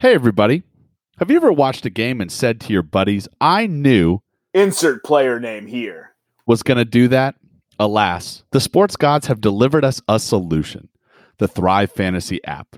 [0.00, 0.62] Hey, everybody.
[1.18, 4.20] Have you ever watched a game and said to your buddies, I knew
[4.54, 6.14] Insert player name here.
[6.46, 7.34] was going to do that?
[7.78, 10.88] Alas, the sports gods have delivered us a solution
[11.36, 12.76] the Thrive Fantasy app.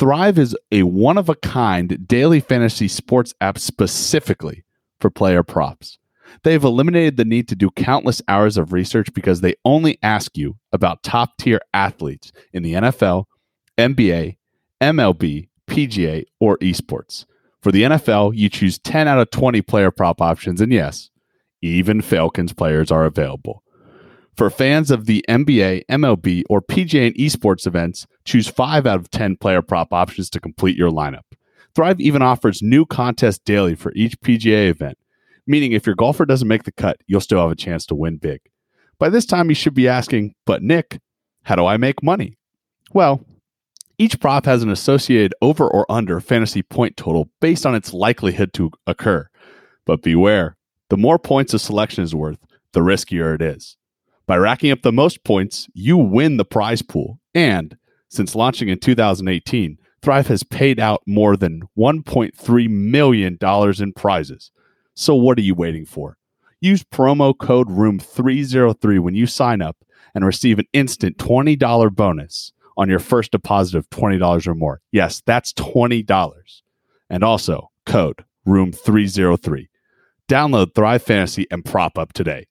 [0.00, 4.64] Thrive is a one of a kind daily fantasy sports app specifically
[4.98, 5.98] for player props.
[6.42, 10.56] They've eliminated the need to do countless hours of research because they only ask you
[10.72, 13.26] about top tier athletes in the NFL,
[13.76, 14.38] NBA,
[14.80, 17.24] MLB, PGA, or esports.
[17.62, 21.10] For the NFL, you choose 10 out of 20 player prop options, and yes,
[21.62, 23.62] even Falcons players are available.
[24.36, 29.10] For fans of the NBA, MLB, or PGA and esports events, choose 5 out of
[29.10, 31.24] 10 player prop options to complete your lineup.
[31.74, 34.98] Thrive even offers new contests daily for each PGA event,
[35.46, 38.16] meaning if your golfer doesn't make the cut, you'll still have a chance to win
[38.16, 38.40] big.
[38.98, 41.00] By this time, you should be asking, but Nick,
[41.44, 42.36] how do I make money?
[42.92, 43.24] Well,
[43.98, 48.52] each prop has an associated over or under fantasy point total based on its likelihood
[48.54, 49.28] to occur.
[49.84, 50.56] But beware,
[50.90, 52.38] the more points a selection is worth,
[52.72, 53.76] the riskier it is.
[54.26, 57.18] By racking up the most points, you win the prize pool.
[57.34, 57.76] And
[58.08, 64.50] since launching in 2018, Thrive has paid out more than $1.3 million in prizes.
[64.94, 66.16] So what are you waiting for?
[66.60, 69.76] Use promo code ROOM303 when you sign up
[70.14, 74.80] and receive an instant $20 bonus on your first deposit of $20 or more.
[74.92, 76.62] Yes, that's $20.
[77.10, 79.68] And also code ROOM303.
[80.28, 82.46] Download Thrive Fantasy and prop up today.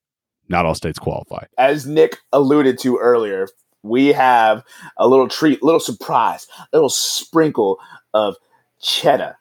[0.50, 1.46] Not all states qualify.
[1.58, 3.48] As Nick alluded to earlier,
[3.84, 4.64] we have
[4.98, 7.80] a little treat, little surprise, a little sprinkle
[8.14, 8.36] of
[8.82, 9.38] cheddar.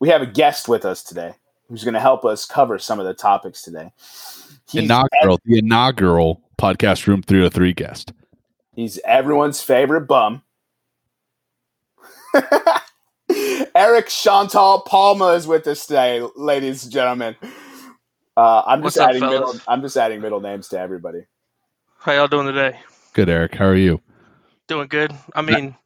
[0.00, 1.34] We have a guest with us today
[1.68, 3.92] who's going to help us cover some of the topics today.
[4.68, 8.12] He's inaugural, the inaugural podcast room 303 guest.
[8.80, 10.42] He's everyone's favorite bum.
[13.74, 17.36] Eric Chantal Palma is with us today, ladies and gentlemen.
[18.38, 19.38] Uh, I'm just What's up, adding fellas?
[19.38, 19.60] middle.
[19.68, 21.26] I'm just adding middle names to everybody.
[21.98, 22.80] How y'all doing today?
[23.12, 23.54] Good, Eric.
[23.54, 24.00] How are you?
[24.66, 25.12] Doing good.
[25.34, 25.76] I mean,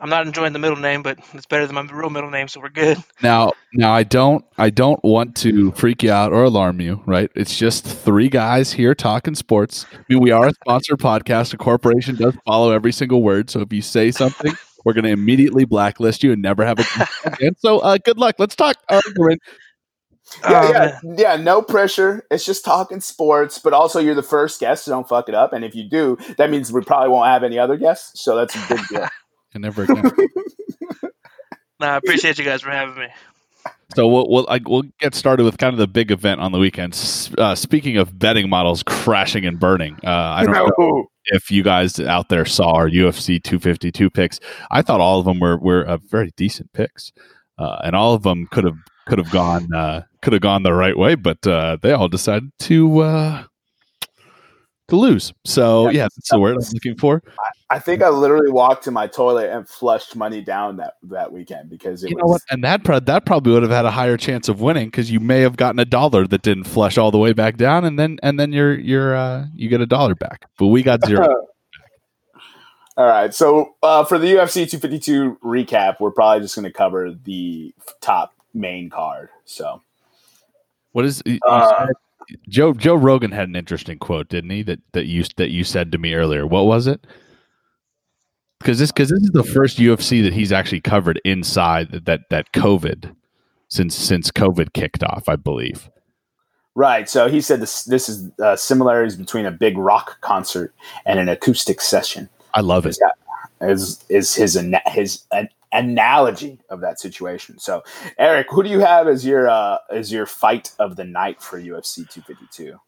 [0.00, 2.60] I'm not enjoying the middle name, but it's better than my real middle name, so
[2.60, 3.02] we're good.
[3.20, 7.02] Now, now I don't, I don't want to freak you out or alarm you.
[7.04, 7.30] Right?
[7.34, 9.86] It's just three guys here talking sports.
[9.92, 11.52] I mean, we are a sponsored podcast.
[11.52, 13.50] A corporation does follow every single word.
[13.50, 14.52] So if you say something,
[14.84, 17.08] we're going to immediately blacklist you and never have a.
[17.40, 18.36] and so, uh, good luck.
[18.38, 19.40] Let's talk argument.
[20.42, 21.36] Yeah, Oh, yeah, yeah.
[21.36, 22.24] No pressure.
[22.30, 25.52] It's just talking sports, but also you're the first guest, so don't fuck it up.
[25.52, 28.22] And if you do, that means we probably won't have any other guests.
[28.22, 29.08] So that's a big deal.
[29.54, 30.10] And never again.
[31.80, 33.06] Nah, I appreciate you guys for having me.
[33.94, 36.58] So we'll we'll, I, we'll get started with kind of the big event on the
[36.58, 36.92] weekend.
[36.92, 41.62] S- Uh, speaking of betting models crashing and burning, uh, I don't know if you
[41.62, 44.40] guys out there saw our UFC 252 picks.
[44.72, 47.12] I thought all of them were were uh, very decent picks,
[47.58, 50.72] uh, and all of them could have could have gone uh, could have gone the
[50.74, 53.44] right way, but uh, they all decided to uh,
[54.88, 55.32] to lose.
[55.44, 57.22] So Yeah, yeah, that's the word I'm looking for.
[57.70, 61.68] I think I literally walked to my toilet and flushed money down that that weekend
[61.68, 62.22] because it You was.
[62.22, 62.42] know what?
[62.50, 65.20] And that pro- that probably would have had a higher chance of winning because you
[65.20, 68.18] may have gotten a dollar that didn't flush all the way back down, and then
[68.22, 70.46] and then you're you're uh, you get a dollar back.
[70.58, 71.28] But we got zero.
[72.96, 73.32] All right.
[73.32, 78.34] So uh, for the UFC 252 recap, we're probably just going to cover the top
[78.52, 79.28] main card.
[79.44, 79.82] So
[80.90, 81.86] What is Uh,
[82.48, 84.62] Joe Joe Rogan had an interesting quote, didn't he?
[84.62, 86.46] That that you that you said to me earlier.
[86.46, 87.06] What was it?
[88.60, 92.20] Because this because this is the first UFC that he's actually covered inside that that,
[92.30, 93.14] that COVID
[93.68, 95.88] since since COVID kicked off, I believe.
[96.74, 97.08] right.
[97.08, 100.74] So he said this this is uh, similarities between a big rock concert
[101.06, 102.28] and an acoustic session.
[102.54, 102.98] I love it.
[103.60, 107.58] Is is his his an analogy of that situation.
[107.58, 107.82] So
[108.18, 111.60] Eric, who do you have as your uh, as your fight of the night for
[111.60, 112.78] UFC 252?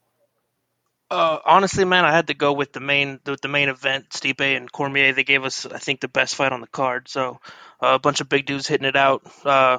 [1.10, 4.56] Uh, honestly, man, I had to go with the main with the main event, Stipe
[4.56, 5.12] and Cormier.
[5.12, 7.08] They gave us, I think, the best fight on the card.
[7.08, 7.40] So
[7.82, 9.22] uh, a bunch of big dudes hitting it out.
[9.44, 9.78] Uh,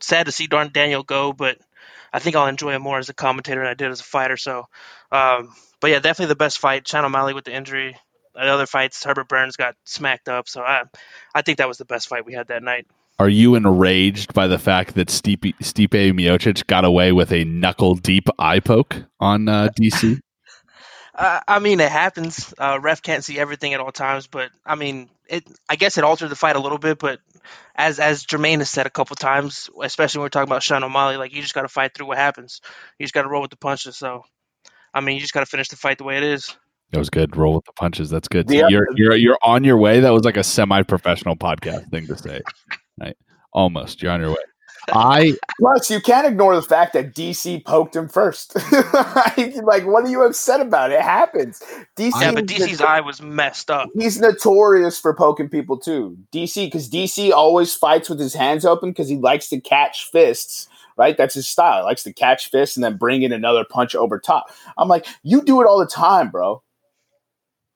[0.00, 1.58] sad to see Darn Daniel go, but
[2.12, 4.36] I think I'll enjoy it more as a commentator than I did as a fighter.
[4.36, 4.66] So,
[5.12, 6.88] um, but yeah, definitely the best fight.
[6.88, 7.96] Sean O'Malley with the injury.
[8.34, 10.48] The other fights, Herbert Burns got smacked up.
[10.48, 10.84] So I,
[11.34, 12.86] I think that was the best fight we had that night.
[13.18, 17.96] Are you enraged by the fact that Stipe, Stipe Miocic got away with a knuckle
[17.96, 20.20] deep eye poke on uh, DC?
[21.18, 22.54] Uh, I mean, it happens.
[22.56, 25.44] Uh, ref can't see everything at all times, but I mean, it.
[25.68, 27.18] I guess it altered the fight a little bit, but
[27.74, 31.16] as as Jermaine has said a couple times, especially when we're talking about Sean O'Malley,
[31.16, 32.60] like you just got to fight through what happens.
[33.00, 33.96] You just got to roll with the punches.
[33.96, 34.22] So,
[34.94, 36.56] I mean, you just got to finish the fight the way it is.
[36.92, 37.36] That was good.
[37.36, 38.08] Roll with the punches.
[38.10, 38.48] That's good.
[38.48, 38.68] So Yeah.
[38.68, 40.00] you're you're you're on your way.
[40.00, 42.40] That was like a semi-professional podcast thing to say.
[42.98, 43.16] Right.
[43.52, 44.02] Almost.
[44.02, 44.36] You're on your way.
[44.90, 48.54] I Plus, you can't ignore the fact that DC poked him first.
[48.72, 50.90] like, what are you upset about?
[50.92, 51.60] It happens.
[51.98, 53.90] DC, Yeah, but DC's eye was messed up.
[53.94, 56.16] he's notorious for poking people too.
[56.32, 60.68] DC, because DC always fights with his hands open because he likes to catch fists.
[60.96, 61.82] Right, that's his style.
[61.82, 64.46] He likes to catch fists and then bring in another punch over top.
[64.78, 66.62] I'm like, you do it all the time, bro.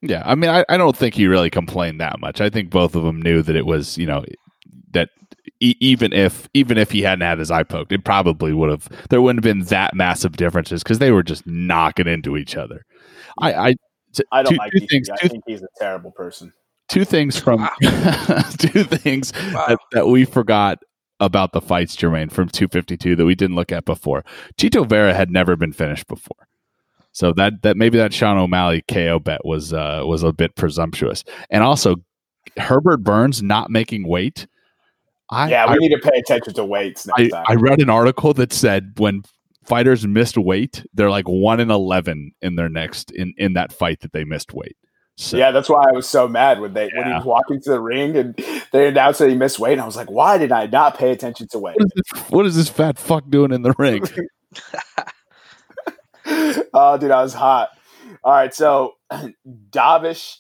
[0.03, 2.41] Yeah, I mean I, I don't think he really complained that much.
[2.41, 4.25] I think both of them knew that it was, you know,
[4.93, 5.09] that
[5.61, 8.89] e- even if even if he hadn't had his eye poked, it probably would have
[9.11, 12.85] there wouldn't have been that massive differences because they were just knocking into each other.
[13.39, 13.75] I, I
[14.15, 14.89] t- I don't two, like two DC.
[14.91, 15.09] things.
[15.11, 16.53] I Two, think he's a terrible person.
[16.89, 17.71] two things from Wow.
[18.59, 19.67] two things Wow.
[19.69, 20.79] that, that we forgot
[21.21, 24.25] about the fights, Jermaine, from 252 that we didn't look at before.
[24.59, 26.49] Chito Vera had never been finished before.
[27.13, 31.25] So that that maybe that Sean O'Malley KO bet was uh was a bit presumptuous.
[31.51, 31.97] And also
[32.57, 34.47] Herbert Burns not making weight.
[35.31, 37.45] I yeah, we I, need to pay attention to weights next I, time.
[37.49, 39.23] I read an article that said when
[39.65, 44.01] fighters missed weight, they're like one in eleven in their next in in that fight
[44.01, 44.77] that they missed weight.
[45.17, 47.19] So Yeah, that's why I was so mad when they when he Yeah.
[47.19, 48.35] was walking to the ring and
[48.73, 49.73] they announced that he missed weight.
[49.73, 51.77] And I was like, why did I not pay attention to weight?
[51.77, 54.03] what is this what is this fat fuck doing in the ring?
[56.75, 57.71] oh, dude, I was hot.
[58.25, 58.95] All right, so
[59.71, 60.37] Davish.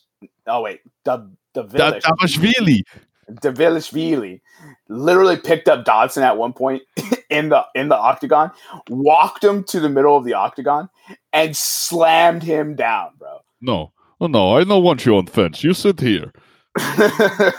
[0.46, 2.82] Oh wait, the the Da- Davashvili.
[3.30, 4.40] Davilishvili
[4.88, 6.82] literally picked up Dodson at one point
[7.30, 8.50] in the in the octagon,
[8.88, 10.88] walked him to the middle of the octagon,
[11.32, 13.38] and slammed him down, bro.
[13.60, 13.92] No.
[14.20, 15.64] Oh no, I don't want you on the fence.
[15.64, 16.32] You sit here.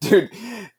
[0.00, 0.30] Dude,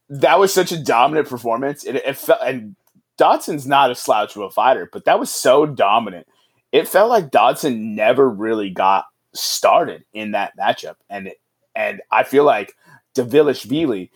[0.09, 1.83] that was such a dominant performance.
[1.83, 2.75] It, it felt, and
[3.17, 6.27] Dodson's not a slouch of a fighter, but that was so dominant.
[6.71, 11.31] It felt like Dodson never really got started in that matchup, and
[11.75, 12.73] and I feel like
[13.15, 14.09] Davilishvili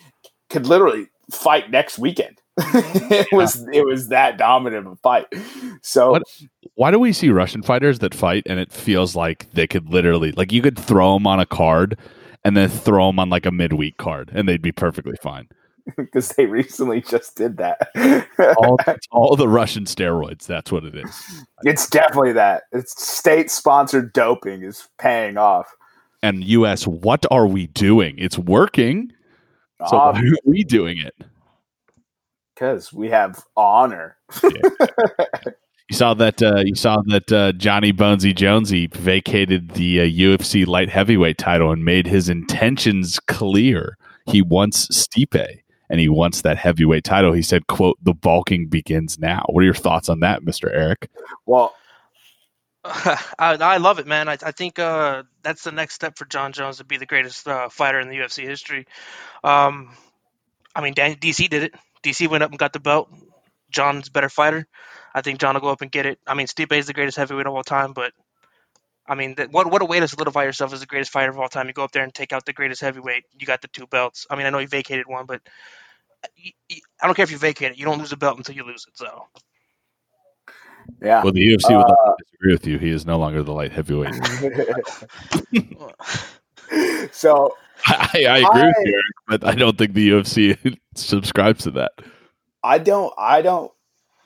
[0.49, 2.39] could literally fight next weekend.
[2.57, 5.25] it was it was that dominant of a fight.
[5.81, 6.23] So What-
[6.75, 10.31] Why do we see Russian fighters that fight and it feels like they could literally
[10.31, 11.97] like you could throw them on a card
[12.45, 15.49] and then throw them on like a midweek card and they'd be perfectly fine.
[15.97, 17.89] because they recently just did that.
[18.57, 18.77] All,
[19.11, 21.45] all the Russian steroids, that's what it is.
[21.63, 22.63] it's definitely that.
[22.71, 25.67] It's state sponsored doping is paying off.
[26.23, 28.15] And US, what are we doing?
[28.17, 29.11] It's working.
[29.89, 31.13] So why are we doing it?
[32.55, 34.17] because we have honor.
[35.87, 36.41] You saw that.
[36.41, 41.71] Uh, you saw that uh, Johnny Bonesy Jonesy vacated the uh, UFC light heavyweight title
[41.71, 43.95] and made his intentions clear.
[44.25, 45.59] He wants Stipe
[45.89, 47.33] and he wants that heavyweight title.
[47.33, 51.09] He said, "quote The bulking begins now." What are your thoughts on that, Mister Eric?
[51.45, 51.73] Well,
[52.85, 54.29] I, I love it, man.
[54.29, 57.47] I, I think uh, that's the next step for John Jones to be the greatest
[57.47, 58.85] uh, fighter in the UFC history.
[59.43, 59.95] Um,
[60.75, 61.75] I mean, Dan, DC did it.
[62.03, 63.09] DC went up and got the belt.
[63.71, 64.67] John's a better fighter.
[65.13, 66.19] I think John will go up and get it.
[66.27, 68.13] I mean, Stipe is the greatest heavyweight of all time, but
[69.07, 71.39] I mean, that, what what a way to solidify yourself as the greatest fighter of
[71.39, 71.67] all time.
[71.67, 73.25] You go up there and take out the greatest heavyweight.
[73.37, 74.25] You got the two belts.
[74.29, 75.41] I mean, I know you vacated one, but
[76.23, 77.77] uh, you, you, I don't care if you vacate it.
[77.77, 78.97] You don't lose a belt until you lose it.
[78.97, 79.27] So
[81.01, 81.23] yeah.
[81.23, 82.77] Well, the UFC would uh, like to disagree with you.
[82.79, 84.15] He is no longer the light heavyweight.
[87.11, 87.55] so
[87.85, 91.91] I, I agree with you, but I don't think the UFC subscribes to that.
[92.63, 93.71] I don't, I don't,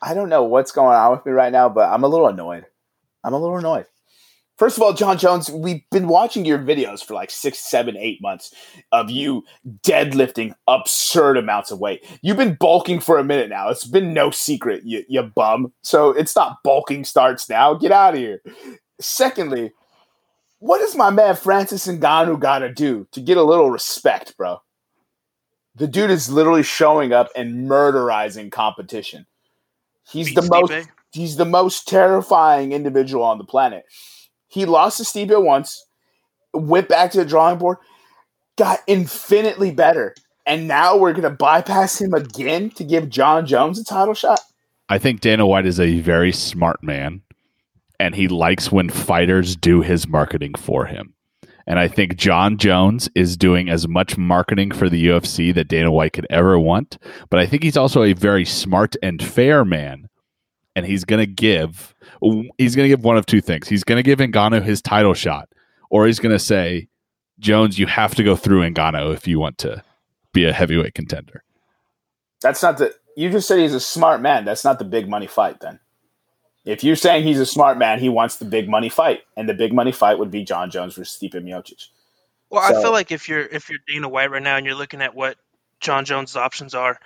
[0.01, 2.65] I don't know what's going on with me right now, but I'm a little annoyed.
[3.23, 3.85] I'm a little annoyed.
[4.59, 8.21] First of all, John Jones, we've been watching your videos for like six, seven, eight
[8.21, 8.53] months
[8.91, 9.45] of you
[9.83, 12.05] deadlifting absurd amounts of weight.
[12.21, 13.69] You've been bulking for a minute now.
[13.69, 15.71] It's been no secret, you, you bum.
[15.81, 17.73] So it's not bulking starts now.
[17.73, 18.41] Get out of here.
[18.99, 19.71] Secondly,
[20.57, 24.61] what does my man Francis Ngannou got to do to get a little respect, bro?
[25.75, 29.25] The dude is literally showing up and murderizing competition.
[30.11, 33.85] He's the most he's the most terrifying individual on the planet.
[34.49, 35.85] He lost to Stipe once,
[36.53, 37.77] went back to the drawing board,
[38.57, 40.15] got infinitely better,
[40.45, 44.41] and now we're gonna bypass him again to give John Jones a title shot.
[44.89, 47.21] I think Dana White is a very smart man,
[47.99, 51.13] and he likes when fighters do his marketing for him.
[51.67, 55.91] And I think John Jones is doing as much marketing for the UFC that Dana
[55.91, 56.97] White could ever want.
[57.29, 60.08] But I think he's also a very smart and fair man.
[60.79, 61.93] And he's going to give
[62.57, 63.67] he's going to give one of two things.
[63.67, 65.49] He's going to give Ngannou his title shot,
[65.89, 66.87] or he's going to say,
[67.39, 69.83] Jones, you have to go through Ngannou if you want to
[70.33, 71.43] be a heavyweight contender.
[72.41, 74.45] That's not the you just said he's a smart man.
[74.45, 75.79] That's not the big money fight then.
[76.63, 79.53] If you're saying he's a smart man, he wants the big money fight, and the
[79.53, 81.87] big money fight would be John Jones versus Stipe Miocic.
[82.49, 85.01] Well, I feel like if you're if you're Dana White right now and you're looking
[85.01, 85.37] at what
[85.79, 86.99] John Jones' options are,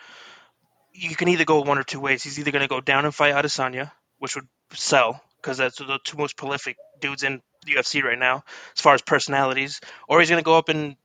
[0.94, 2.24] you can either go one or two ways.
[2.24, 6.00] He's either going to go down and fight Adesanya, which would sell because that's the
[6.04, 8.44] two most prolific dudes in the UFC right now
[8.76, 10.96] as far as personalities, or he's going to go up and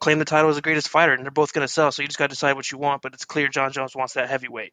[0.00, 1.90] claim the title as the greatest fighter, and they're both going to sell.
[1.92, 3.02] So you just got to decide what you want.
[3.02, 4.72] But it's clear John Jones wants that heavyweight,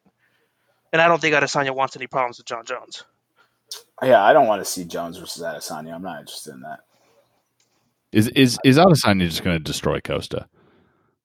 [0.92, 3.04] and I don't think Adesanya wants any problems with John Jones.
[4.02, 5.94] Yeah, I don't want to see Jones versus Adesanya.
[5.94, 6.80] I'm not interested in that.
[8.12, 10.48] Is is is Adesanya just going to destroy Costa?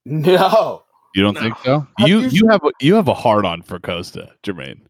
[0.06, 0.82] No,
[1.14, 1.40] You don't No.
[1.40, 1.86] think so?
[1.98, 4.80] Have You you you have a, you have a hard on for Costa, Jermaine.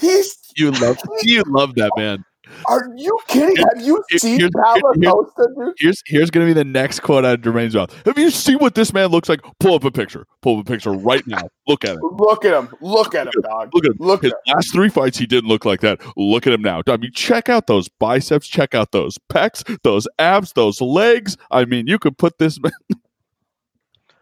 [0.00, 0.36] he's.
[0.56, 2.24] You love you love that man.
[2.66, 3.56] Are you kidding?
[3.56, 5.74] Have you Here- seen here- Costa, dude?
[5.78, 7.94] Here's here's gonna be the next quote out of Jermaine's mouth.
[8.06, 9.40] Have you seen what this man looks like?
[9.60, 10.24] Pull up a picture.
[10.40, 11.42] Pull up a picture right now.
[11.68, 12.00] Look at it.
[12.02, 12.70] Look at him.
[12.80, 13.68] Look at him, dog.
[13.74, 13.96] Look at him.
[14.00, 14.54] Look His at him.
[14.56, 16.00] last three fights, he didn't look like that.
[16.16, 16.80] Look at him now.
[16.88, 18.48] I mean, check out those biceps.
[18.48, 21.36] Check out those pecs, those abs, those legs.
[21.50, 22.58] I mean, you could put this.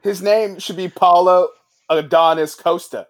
[0.07, 1.49] His name should be Paulo
[1.91, 3.09] Adonis Costa.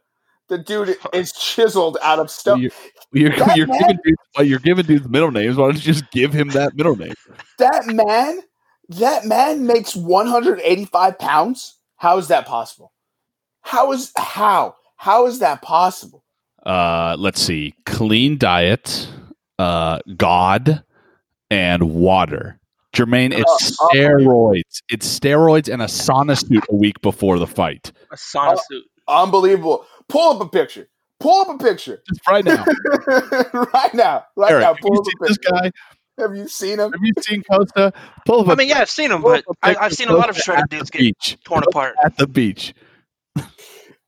[0.48, 2.60] The dude is chiseled out of stone.
[2.60, 2.70] You're,
[3.12, 5.56] you're, you're man- giving dudes, well, you're giving dudes middle names.
[5.56, 7.12] Why don't you just give him that middle name?
[7.58, 8.40] That man,
[8.88, 11.76] that man makes 185 pounds.
[11.96, 12.92] How is that possible?
[13.60, 14.76] How is how?
[14.96, 16.24] How is that possible?
[16.64, 17.74] Uh, let's see.
[17.84, 19.06] Clean diet,
[19.58, 20.82] uh, God,
[21.50, 22.58] and water.
[22.96, 24.82] Jermaine, it's Oh, steroids.
[24.88, 27.92] It's steroids and a sauna suit a week before the fight.
[28.10, 28.60] A sauna Oh.
[28.70, 28.84] suit.
[29.08, 29.86] Unbelievable.
[30.08, 30.88] Pull up a picture.
[31.20, 32.02] Pull up a picture.
[32.08, 32.64] Just right now.
[33.74, 34.24] right now.
[34.36, 34.66] Right Eric, now.
[34.74, 35.70] have Pull you up a seen this guy?
[36.18, 36.92] Have you seen him?
[36.92, 37.92] Have you seen Costa?
[38.24, 39.92] Pull up a I mean, yeah, I've seen him, but up a I, picture I've
[39.92, 41.36] seen a lot of shredded dudes get beach.
[41.44, 41.94] torn apart.
[42.04, 42.72] At the beach.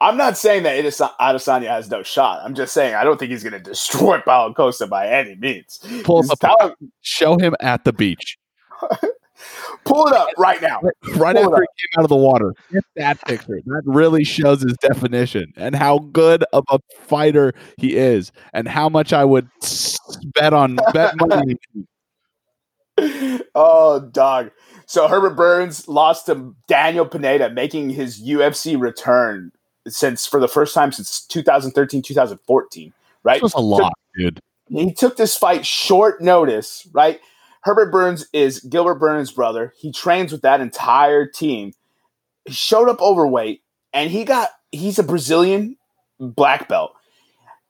[0.00, 2.40] I'm not saying that Adesa- Adesanya has no shot.
[2.44, 5.80] I'm just saying I don't think he's going to destroy Paulo Costa by any means.
[6.04, 8.38] Pull up a power- Show him at the beach.
[9.84, 10.80] pull it up right now.
[11.16, 12.54] Right Pull after he came out of the water.
[12.72, 13.60] Get that picture.
[13.66, 18.88] That really shows his definition and how good of a fighter he is and how
[18.88, 19.48] much I would
[20.34, 21.56] bet on bet money.
[23.54, 24.50] oh, dog.
[24.86, 29.52] So Herbert Burns lost to Daniel Pineda, making his UFC return
[29.86, 32.92] since for the first time since 2013, 2014.
[33.22, 33.34] Right?
[33.34, 34.40] That was a lot, dude.
[34.70, 37.20] He took this fight short notice, right?
[37.62, 39.74] Herbert Burns is Gilbert Burns' brother.
[39.78, 41.72] He trains with that entire team.
[42.44, 43.62] He showed up overweight,
[43.92, 45.76] and he got he's a Brazilian
[46.18, 46.92] black belt.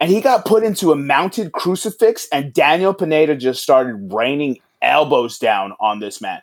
[0.00, 5.38] And he got put into a mounted crucifix, and Daniel Pineda just started raining elbows
[5.38, 6.40] down on this man.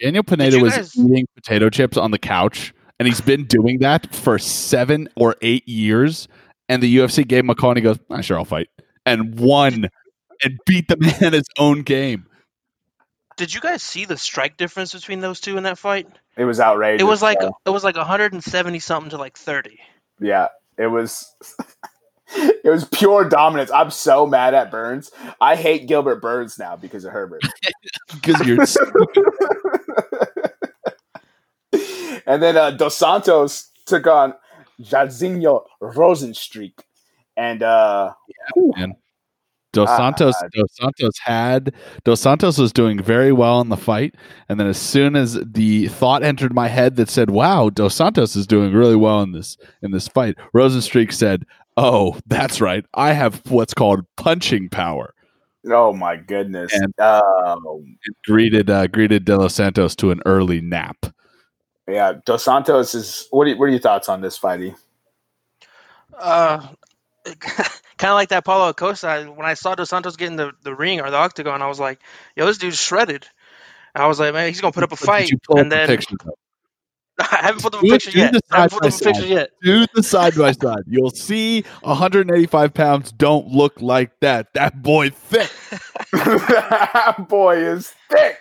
[0.00, 4.14] Daniel Pineda was guys- eating potato chips on the couch, and he's been doing that
[4.14, 6.28] for seven or eight years.
[6.68, 8.68] And the UFC gave him a call, and he goes, "I ah, "Sure, I'll fight,"
[9.04, 9.88] and won
[10.42, 12.26] and beat the man in his own game.
[13.36, 16.06] Did you guys see the strike difference between those two in that fight?
[16.36, 17.02] It was outrageous.
[17.02, 17.50] It was like bro.
[17.66, 19.78] it was like 170 something to like 30.
[20.20, 20.48] yeah,
[20.78, 21.34] it was.
[22.36, 23.70] it was pure dominance.
[23.70, 25.10] I'm so mad at Burns.
[25.40, 27.42] I hate Gilbert Burns now because of Herbert.
[28.14, 28.58] Because you're
[32.26, 34.34] and then uh, Dos Santos took on
[34.80, 36.78] Jairzinho Rozenstruik.
[37.36, 38.12] And uh,
[39.74, 40.34] Dos Ah, Santos.
[40.54, 44.14] Dos Santos had Dos Santos was doing very well in the fight,
[44.48, 48.34] and then as soon as the thought entered my head that said, "Wow, Dos Santos
[48.36, 51.44] is doing really well in this in this fight," Rozenstruik said,
[51.76, 52.84] "Oh, that's right.
[52.94, 55.12] I have what's called punching power."
[55.70, 56.70] oh my goodness.
[56.74, 61.06] And- Oh, It greeted uh, greeted De Los Santos to an early nap.
[61.88, 63.26] yeah, Dos Santos is.
[63.30, 64.74] What are, what are your thoughts on this fighty?
[66.18, 66.66] Uh,
[67.98, 69.08] kind of like that Paulo Acosta.
[69.08, 71.80] I- When I saw Dos Santos getting the, the ring or the octagon, I was
[71.80, 72.00] like,
[72.36, 73.26] "Yo, this dude's shredded."
[73.94, 75.64] And I was like, "Man, he's gonna put up a But did fight." you pull
[75.64, 76.16] And the then picture.
[77.20, 78.32] I haven't put up a picture do yet.
[78.32, 79.50] the I haven't put up a picture yet.
[79.62, 80.84] Do the side by side.
[80.86, 84.54] You'll see 185 pounds don't look like that.
[84.54, 85.50] That boy thick.
[86.12, 88.38] that boy is thick.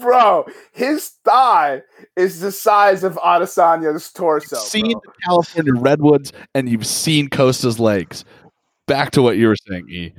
[0.00, 1.82] Bro, his thigh
[2.16, 4.56] is the size of Adesanya's torso.
[4.56, 5.00] seen bro.
[5.04, 8.24] the California redwoods and you've seen Costa's legs.
[8.86, 10.12] Back to what you were saying, E.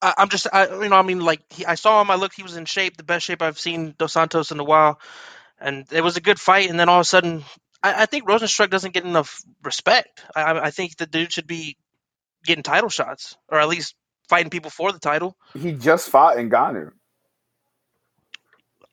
[0.00, 2.10] I, I'm just, I, you know, I mean, like he, I saw him.
[2.10, 2.36] I looked.
[2.36, 5.00] He was in shape, the best shape I've seen Dos Santos in a while,
[5.58, 6.70] and it was a good fight.
[6.70, 7.44] And then all of a sudden,
[7.82, 10.22] I, I think Rozenstruik doesn't get enough respect.
[10.34, 11.76] I, I I think the dude should be
[12.44, 13.94] getting title shots, or at least
[14.28, 15.36] fighting people for the title.
[15.58, 16.90] He just fought Ngannou.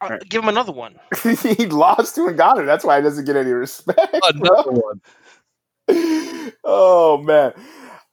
[0.01, 0.29] Uh, Right.
[0.29, 0.96] Give him another one.
[1.24, 2.65] he lost to Ngannou.
[2.65, 4.00] That's why he doesn't get any respect.
[4.39, 4.63] bro.
[4.63, 5.01] one.
[6.63, 7.53] oh man,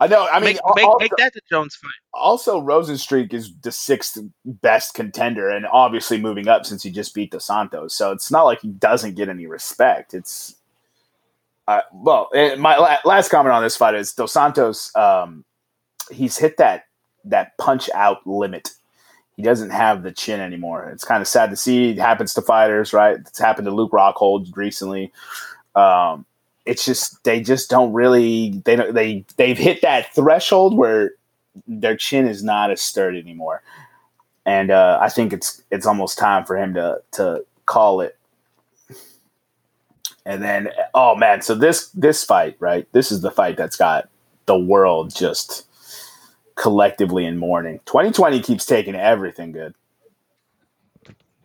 [0.01, 0.29] I know.
[0.31, 1.91] I mean, make, make, also, make that the Jones fight.
[2.15, 7.31] also Rozenstruik is the sixth best contender, and obviously moving up since he just beat
[7.33, 7.95] Dos Santos.
[7.95, 10.15] So it's not like he doesn't get any respect.
[10.15, 10.57] It's
[11.67, 14.95] Uh, well, eh, my la- last comment on this fight is Dos Santos.
[14.97, 15.45] Um,
[16.11, 16.85] he's hit that
[17.25, 18.71] that punch out limit.
[19.39, 20.91] He doesn't have the chin anymore.
[20.91, 21.91] It's kind of sad to see.
[21.91, 23.19] It happens to fighters, right?
[23.19, 25.13] It's happened to Luke Rockhold recently.
[25.77, 26.27] Um,
[26.67, 31.13] it's just they just don't really they don't they they've hit that threshold where
[31.69, 33.63] their chin is not as sturdy anymore,
[34.45, 38.19] and uh, I think it's it's almost time for him to to call it.
[40.27, 42.89] And then, oh man, so this this fight, right?
[42.91, 44.09] This is the fight that's got
[44.47, 45.68] the world just
[46.59, 47.81] collectively in mourning.
[47.87, 49.75] 2020 keeps taking everything good.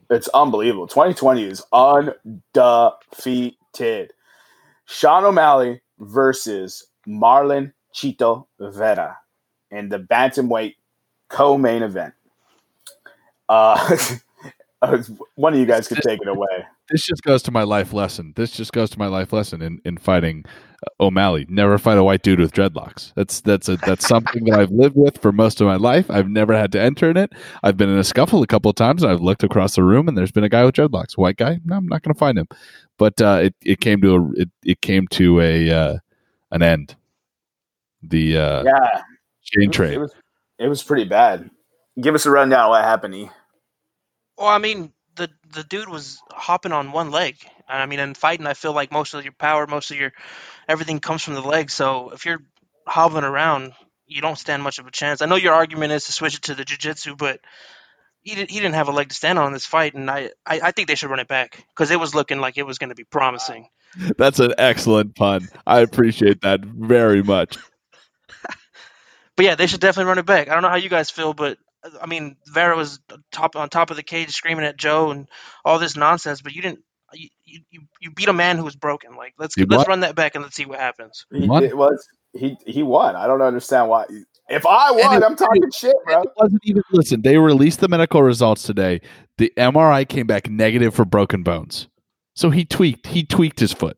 [0.10, 0.88] It's unbelievable.
[0.88, 4.12] 2020 is undefeated.
[4.86, 9.18] Sean O'Malley versus Marlon Chito Vera
[9.72, 10.76] in the bantamweight
[11.30, 12.14] co-main event.
[13.48, 13.98] Uh,
[15.36, 16.66] one of you guys could take it away.
[16.90, 18.34] This just goes to my life lesson.
[18.36, 20.44] This just goes to my life lesson in, in fighting
[20.86, 21.46] uh, O'Malley.
[21.48, 23.14] Never fight a white dude with dreadlocks.
[23.16, 26.12] That's that's a that's something that I've lived with for most of my life.
[26.12, 27.32] I've never had to enter in it.
[27.64, 30.10] I've been in a scuffle a couple of times, and I've looked across the room,
[30.10, 31.18] and there's been a guy with dreadlocks.
[31.18, 31.60] White guy?
[31.64, 32.48] No, I'm not going to find him.
[32.98, 35.98] But uh, it it came to a it, it came to a uh,
[36.52, 36.96] an end.
[38.02, 39.02] The uh, Yeah,
[39.42, 39.94] chain it was, trade.
[39.94, 40.14] it was
[40.60, 41.50] it was pretty bad.
[42.02, 43.16] Give us a rundown of what happened.
[43.16, 43.30] E.
[44.38, 47.38] Well, I mean, the the dude was hopping on one leg.
[47.68, 50.12] I mean, in fighting, I feel like most of your power, most of your
[50.68, 51.70] everything comes from the leg.
[51.72, 52.44] So if you're
[52.88, 53.74] hobbling around,
[54.08, 55.22] you don't stand much of a chance.
[55.22, 57.40] I know your argument is to switch it to the jiu-jitsu, but
[58.22, 60.32] he didn't he didn't have a leg to stand on in this fight, and I
[60.46, 62.78] I, I think they should run it back because it was looking like it was
[62.78, 63.68] going to be promising.
[64.18, 65.48] That's an excellent pun.
[65.68, 67.58] I appreciate that very much.
[69.36, 70.48] But yeah, they should definitely run it back.
[70.48, 71.58] I don't know how you guys feel, but
[72.02, 73.00] I mean, Vera was
[73.32, 75.28] top on top of the cage screaming at Joe and
[75.66, 76.80] all this nonsense, but you didn't.
[77.16, 77.30] You,
[77.70, 79.16] you, you beat a man who was broken.
[79.16, 79.88] Like let's You let's what?
[79.90, 81.26] run that back and let's see what happens.
[81.32, 81.64] He Won?
[81.64, 83.16] it was he he won.
[83.16, 84.06] I don't understand why.
[84.50, 86.22] If I And won, it- I'm talking shit, bro.
[86.24, 87.22] It wasn't even listen.
[87.22, 89.02] They released the medical results today.
[89.38, 91.88] The MRI came back negative for broken bones.
[92.36, 93.08] So he tweaked.
[93.08, 93.98] He tweaked his foot.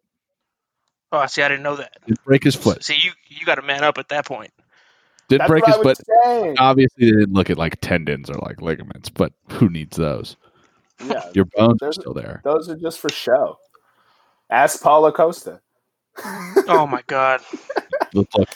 [1.13, 1.41] Oh, I see.
[1.41, 1.93] I didn't know that.
[2.05, 2.83] Didn't break his foot.
[2.83, 4.51] See, you you got to man up at that point.
[5.27, 6.55] Didn't That's break his I was saying.
[6.59, 9.09] Obviously, they didn't look at like tendons or like ligaments.
[9.09, 10.37] But who needs those?
[11.03, 12.41] Yeah, Your bones are still there.
[12.43, 13.57] those are just for show.
[14.49, 15.59] Ask Paulo Costa.
[16.23, 17.41] Oh my god,
[18.13, 18.49] Look, look,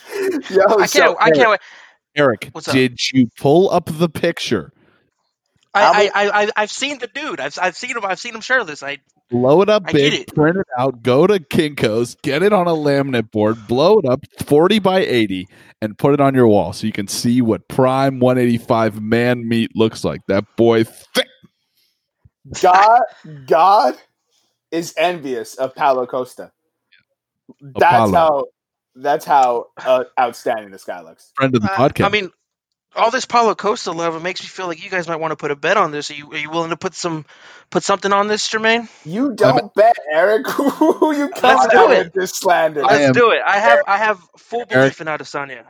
[0.50, 1.18] Yo, I can't.
[1.20, 1.60] I can't wait.
[2.16, 2.74] Eric, What's up?
[2.74, 4.72] did you pull up the picture?
[5.74, 7.40] I, I, I, I, I've seen the dude.
[7.40, 8.06] I've, I've seen him.
[8.06, 8.82] I've seen him shirtless.
[8.84, 8.98] I,
[9.30, 10.34] Blow it up I big, it.
[10.34, 14.26] print it out, go to Kinko's, get it on a laminate board, blow it up
[14.44, 15.48] 40 by 80,
[15.82, 19.76] and put it on your wall so you can see what prime 185 man meat
[19.76, 20.22] looks like.
[20.28, 21.28] That boy thick.
[22.60, 23.02] God,
[23.46, 23.98] God
[24.72, 26.52] is envious of Paulo Costa.
[27.62, 28.12] That's Apollo.
[28.14, 28.46] how.
[28.96, 31.32] That's how uh, outstanding this guy looks.
[31.36, 32.06] friend of the uh, podcast.
[32.06, 32.32] I mean,
[32.96, 35.36] all this Paulo Costa love it makes me feel like you guys might want to
[35.36, 36.10] put a bet on this.
[36.12, 37.26] Are you, are you willing to put some,
[37.70, 38.90] put something on this, Jermaine?
[39.06, 40.48] You don't bet, Eric.
[40.50, 42.06] Who you Let's do out it.
[42.06, 42.82] with this slander?
[42.84, 43.42] Let's am- do it.
[43.46, 45.66] I have, I have full Eric- belief in Adesanya.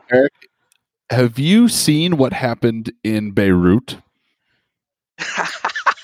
[1.10, 3.98] Have you seen what happened in Beirut?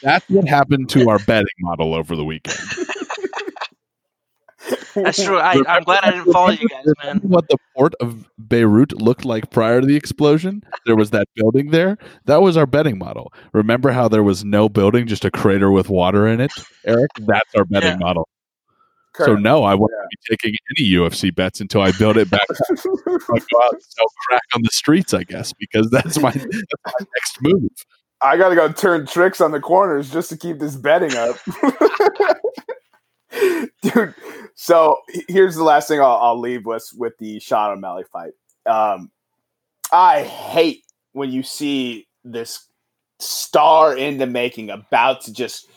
[0.01, 2.59] That's what happened to our betting model over the weekend.
[4.95, 5.37] That's true.
[5.37, 7.17] I, I'm glad I didn't follow you guys, man.
[7.23, 10.63] What the port of Beirut looked like prior to the explosion?
[10.85, 11.97] There was that building there.
[12.25, 13.33] That was our betting model.
[13.53, 16.51] Remember how there was no building, just a crater with water in it,
[16.85, 17.11] Eric?
[17.19, 17.97] That's our betting Yeah.
[17.97, 18.27] model.
[19.13, 22.41] Kurt, So no, I won't be taking any UFC bets until I build it back.
[22.69, 26.43] I'll go out and sell crack on the streets, I guess, because that's my, that's
[26.85, 27.69] my next move.
[28.21, 31.35] I gotta go turn tricks on the corners just to keep this betting up.
[33.81, 34.15] Dude,
[34.55, 38.33] so here's the last thing I'll, I'll leave with with the Sean O'Malley fight.
[38.65, 39.11] Um,
[39.91, 42.67] I hate when you see this
[43.19, 45.69] star in the making about to just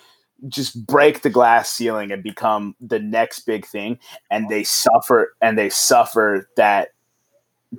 [0.48, 3.98] just break the glass ceiling and become the next big thing
[4.30, 6.90] and they suffer and they suffer that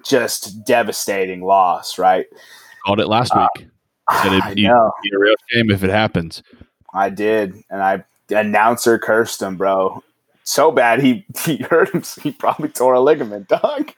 [0.06, 2.26] just devastating loss right
[2.86, 3.68] Called it last week.
[4.12, 4.92] Said it'd I know.
[5.04, 6.42] be a real shame if it happens.
[6.94, 10.04] I did, and I announcer cursed him, bro.
[10.44, 12.04] So bad he he hurt him.
[12.22, 13.94] He probably tore a ligament, dog.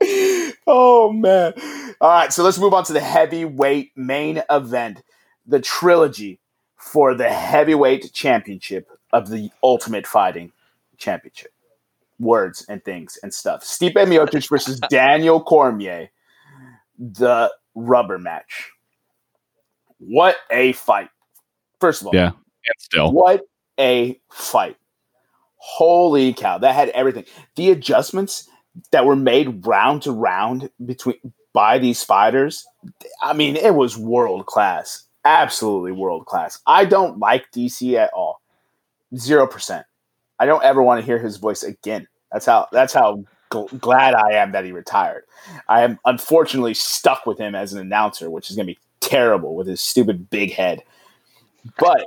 [0.66, 1.52] oh man!
[2.00, 5.02] All right, so let's move on to the heavyweight main event,
[5.46, 6.40] the trilogy
[6.76, 10.52] for the heavyweight championship of the Ultimate Fighting
[10.96, 11.52] Championship.
[12.18, 13.62] Words and things and stuff.
[13.62, 16.10] Stipe Miocic versus Daniel Cormier,
[16.98, 18.70] the rubber match.
[19.98, 21.08] What a fight!
[21.80, 22.32] First of all, Yeah.
[22.66, 23.42] And still, what
[23.78, 24.76] a fight.
[25.56, 27.24] Holy cow, that had everything.
[27.56, 28.48] The adjustments
[28.92, 31.16] that were made round to round between
[31.52, 32.66] by these fighters,
[33.22, 35.04] I mean, it was world class.
[35.24, 36.60] Absolutely world class.
[36.66, 38.40] I don't like DC at all.
[39.16, 39.84] Zero percent.
[40.38, 42.06] I don't ever want to hear his voice again.
[42.32, 42.68] That's how.
[42.72, 45.24] That's how gl- glad I am that he retired.
[45.68, 49.54] I am unfortunately stuck with him as an announcer, which is going to be terrible
[49.54, 50.82] with his stupid big head.
[51.78, 52.06] But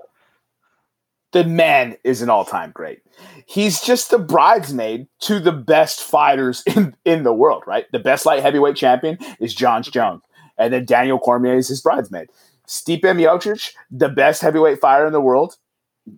[1.33, 3.01] the man is an all-time great.
[3.45, 7.85] He's just the bridesmaid to the best fighters in, in the world, right?
[7.91, 10.21] The best light heavyweight champion is John Jones,
[10.57, 12.29] and then Daniel Cormier is his bridesmaid.
[12.67, 15.57] Stipe Miocic, the best heavyweight fighter in the world,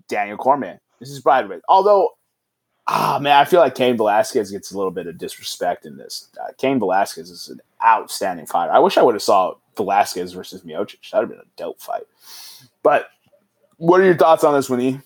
[0.07, 1.61] Daniel Cormier is his bridesmaid.
[1.67, 2.11] Although,
[2.87, 6.29] ah man, I feel like Cain Velasquez gets a little bit of disrespect in this.
[6.39, 8.71] Uh, Cain Velasquez is an outstanding fighter.
[8.71, 11.09] I wish I would have saw Velasquez versus Miocic.
[11.11, 12.03] That would have been a dope fight.
[12.83, 13.09] But
[13.77, 14.99] what are your thoughts on this one, E?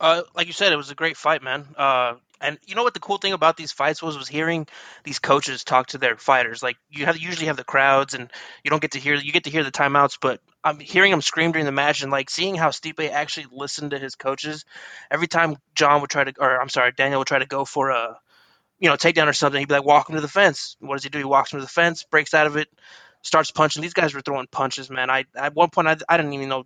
[0.00, 1.66] Uh, like you said, it was a great fight, man.
[1.76, 4.66] Uh, and you know what the cool thing about these fights was was hearing
[5.04, 6.62] these coaches talk to their fighters.
[6.62, 8.30] Like you have usually have the crowds, and
[8.64, 11.20] you don't get to hear you get to hear the timeouts, but I'm hearing them
[11.20, 14.64] scream during the match, and like seeing how Stipe actually listened to his coaches.
[15.10, 17.90] Every time John would try to, or I'm sorry, Daniel would try to go for
[17.90, 18.18] a,
[18.78, 21.04] you know, takedown or something, he'd be like, "Walk him to the fence." What does
[21.04, 21.18] he do?
[21.18, 22.68] He walks him to the fence, breaks out of it,
[23.20, 23.82] starts punching.
[23.82, 25.10] These guys were throwing punches, man.
[25.10, 26.64] I at one point I, I didn't even know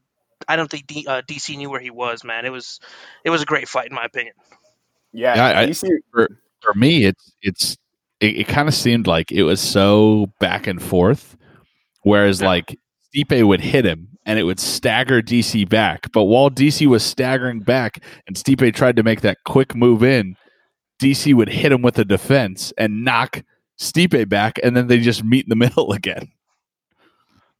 [0.48, 2.44] I don't think D, uh, DC knew where he was, man.
[2.44, 2.80] It was
[3.24, 4.34] it was a great fight in my opinion.
[5.12, 6.28] Yeah, Yeah, I- DC, for
[6.60, 7.76] for me it's it's
[8.20, 11.36] it, it kind of seemed like it was so back and forth
[12.02, 12.48] whereas Yeah.
[12.48, 12.78] like
[13.14, 17.60] Stipe would hit him and it would stagger DC back but while DC was staggering
[17.60, 20.36] back and Stipe tried to make that quick move in
[21.02, 23.42] DC would hit him with a defense and knock
[23.78, 26.30] Stipe back and then they just meet in the middle again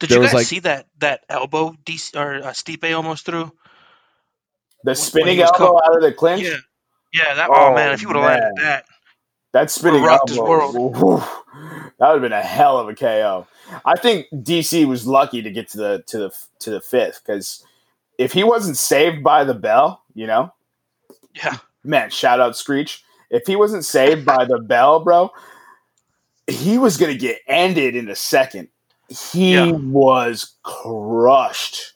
[0.01, 3.53] Did There you guys like- see that that elbow DC or uh, Stipe almost threw?
[4.85, 6.43] the spinning elbow co- out of the clinch.
[6.43, 6.57] Yeah,
[7.15, 7.35] yeah.
[7.35, 8.85] That oh, Oh, man, if you would have landed that,
[9.53, 11.19] That spinning rocked his elbow, whew,
[11.99, 13.47] that would have been a hell of a KO.
[13.85, 17.65] I think DC was lucky to get to the to the to the fifth because
[18.19, 20.53] if he wasn't saved by the bell, you know,
[21.35, 23.03] yeah, man, shout out Screech.
[23.31, 25.31] If he wasn't saved by the bell, bro,
[26.47, 28.69] he was gonna get ended in a second.
[29.33, 29.71] He Yeah.
[29.73, 31.93] was crushed.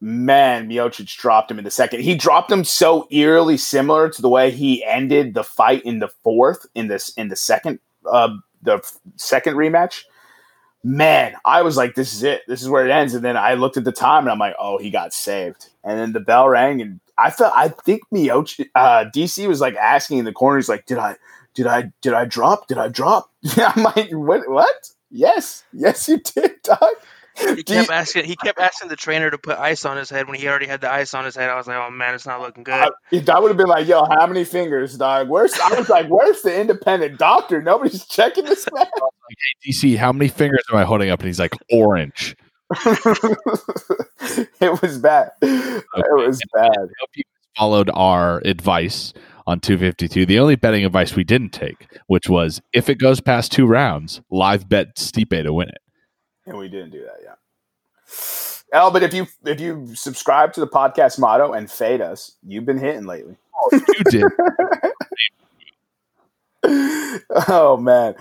[0.00, 2.00] Man, Miocic dropped him in the second.
[2.02, 6.08] He dropped him so eerily similar to the way he ended the fight in the
[6.22, 8.28] fourth in this in the second uh
[8.62, 8.80] the
[9.16, 10.04] second rematch.
[10.84, 12.42] Man, I was like, this is it.
[12.46, 13.12] This is where it ends.
[13.12, 15.66] And then I looked at the time and I'm like, oh, he got saved.
[15.82, 19.74] And then the bell rang and I felt I think Miocic uh DC was like
[19.74, 21.16] asking in the corner, he's like, Did I
[21.54, 22.68] did I did I drop?
[22.68, 23.30] Did I drop?
[23.42, 24.90] Yeah, I'm like, what what?
[25.10, 26.78] Yes, yes, you did, dog.
[27.36, 28.24] he Do you- kept asking.
[28.24, 30.80] He kept asking the trainer to put ice on his head when he already had
[30.80, 31.48] the ice on his head.
[31.50, 32.74] I was like, oh man, it's not looking good.
[32.74, 35.28] I, that would have been like, yo, how many fingers, dog?
[35.28, 37.62] Where's I was like, where's the independent doctor?
[37.62, 38.86] Nobody's checking this man.
[39.66, 42.34] DC how many fingers am I holding up and he's like orange
[44.60, 45.30] it was bad.
[45.42, 46.70] It was bad.
[46.70, 47.22] I hope you
[47.56, 49.12] followed our advice
[49.48, 50.26] on 252.
[50.26, 54.20] The only betting advice we didn't take, which was if it goes past two rounds,
[54.30, 55.80] live bet Stipe to win it.
[56.46, 57.34] And we didn't do that, yeah.
[58.74, 62.66] Oh, but if you if you subscribe to the podcast motto and fade us, you've
[62.66, 63.36] been hitting lately.
[63.58, 64.24] Oh, you did.
[67.48, 68.16] oh man.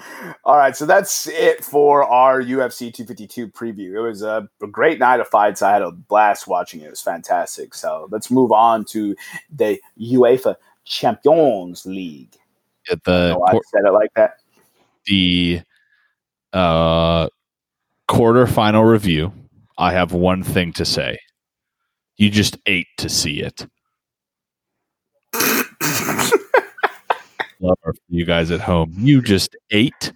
[0.46, 3.96] All right, so that's it for our UFC 252 preview.
[3.96, 5.62] It was a, a great night of fights.
[5.62, 6.86] I had a blast watching it.
[6.86, 7.74] It was fantastic.
[7.74, 9.13] So let's move on to
[9.54, 10.56] the UEFA
[10.88, 12.36] Champions League.
[12.89, 14.38] At the Oh, I said it like that.
[15.06, 15.62] the
[16.54, 17.28] uh,
[18.10, 19.34] quarterfinal review,
[19.78, 21.19] I have one thing to say.
[22.15, 23.67] You just ate to see it.
[27.60, 28.93] Love for you guys at home.
[28.97, 30.13] You just ate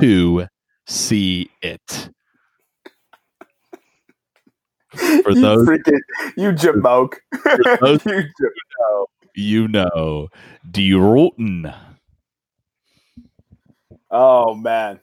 [0.00, 0.48] to
[0.86, 2.10] see it.
[4.92, 6.00] For you those- freaking
[6.36, 7.14] you jamoke.
[7.80, 10.28] those- you ja- You know,
[10.70, 11.74] Die Roten.
[14.10, 15.00] Oh man.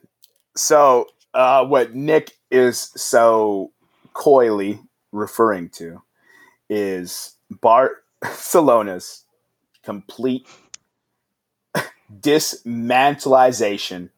[0.56, 3.72] So uh, what Nick is so
[4.14, 4.80] coyly
[5.12, 6.02] referring to
[6.70, 9.26] is Barcelona's
[9.84, 10.48] complete
[12.20, 14.10] dismantelization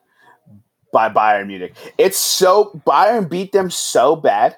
[0.91, 1.73] by Bayern Munich.
[1.97, 4.57] It's so Bayern beat them so bad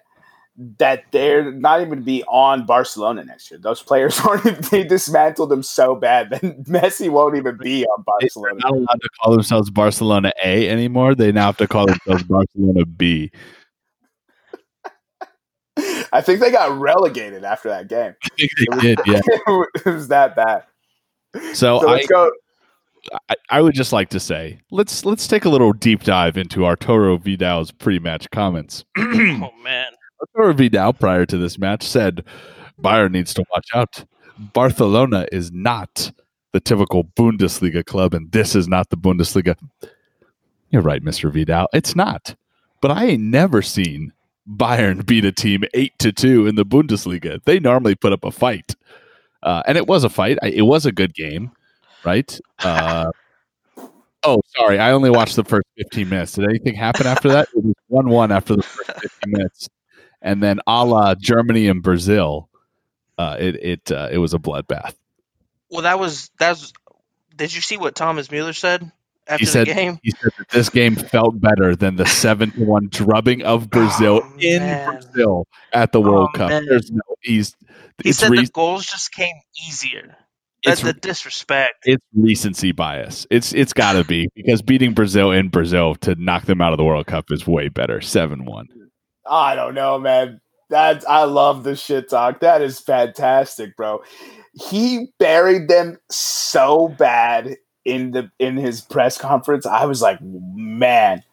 [0.57, 3.59] that they're not even be on Barcelona next year.
[3.59, 4.69] Those players aren't.
[4.71, 8.55] They dismantled them so bad that Messi won't even be on Barcelona.
[8.61, 11.15] They're not allowed to call themselves Barcelona A anymore.
[11.15, 13.31] They now have to call themselves Barcelona B.
[16.13, 18.13] I think they got relegated after that game.
[18.23, 19.21] I think they did, yeah.
[19.75, 20.63] it was that bad.
[21.53, 22.31] So, So let's I, go.
[23.29, 26.65] I I would just like to say let's let's take a little deep dive into
[26.65, 28.85] Arturo Vidal's pre-match comments.
[28.97, 29.87] oh man.
[30.35, 32.23] Arturo Vidal, prior to this match, said
[32.81, 34.05] Bayern needs to watch out.
[34.37, 36.11] Barcelona is not
[36.51, 39.55] the typical Bundesliga club, and this is not the Bundesliga.
[40.69, 41.31] You're right, Mr.
[41.31, 41.67] Vidal.
[41.73, 42.35] It's not.
[42.81, 44.13] But I ain't never seen
[44.49, 47.43] Bayern beat a team eight to two in the Bundesliga.
[47.45, 48.75] They normally put up a fight,
[49.43, 50.37] uh, and it was a fight.
[50.43, 51.51] I, it was a good game,
[52.03, 52.39] right?
[52.59, 53.11] Uh,
[54.23, 56.33] oh, sorry, I only watched the first 15 minutes.
[56.33, 57.47] Did anything happen after that?
[57.55, 59.69] It was one-one after the first 15 minutes,
[60.25, 62.49] and then a la Germany and Brazil,
[63.17, 64.93] uh, it it uh, it was a bloodbath.
[65.71, 66.73] Well, that was that's.
[67.35, 68.91] Did you see what Thomas Mueller said
[69.27, 69.99] after said- the game?
[70.03, 74.21] He said that this game felt better than the seven to one drubbing of Brazil
[74.23, 74.91] Oh, in man.
[75.01, 76.49] Brazil at the World Oh, Cup.
[76.49, 76.65] man.
[76.65, 77.55] There's no he's
[78.03, 79.35] He said re- the goals just came
[79.67, 80.15] easier.
[80.63, 81.83] it's, That's the disrespect.
[81.83, 83.27] it's recency bias.
[83.29, 86.77] It's it's got to be because beating Brazil in Brazil to knock them out of
[86.77, 87.99] the World Cup is way better.
[88.01, 88.67] Seven one.
[89.25, 90.41] I don't know, man.
[90.69, 92.39] That's I love the shit talk.
[92.39, 94.03] That is fantastic, bro.
[94.53, 99.65] He buried them so bad in the in his press conference.
[99.65, 101.23] I was like, man,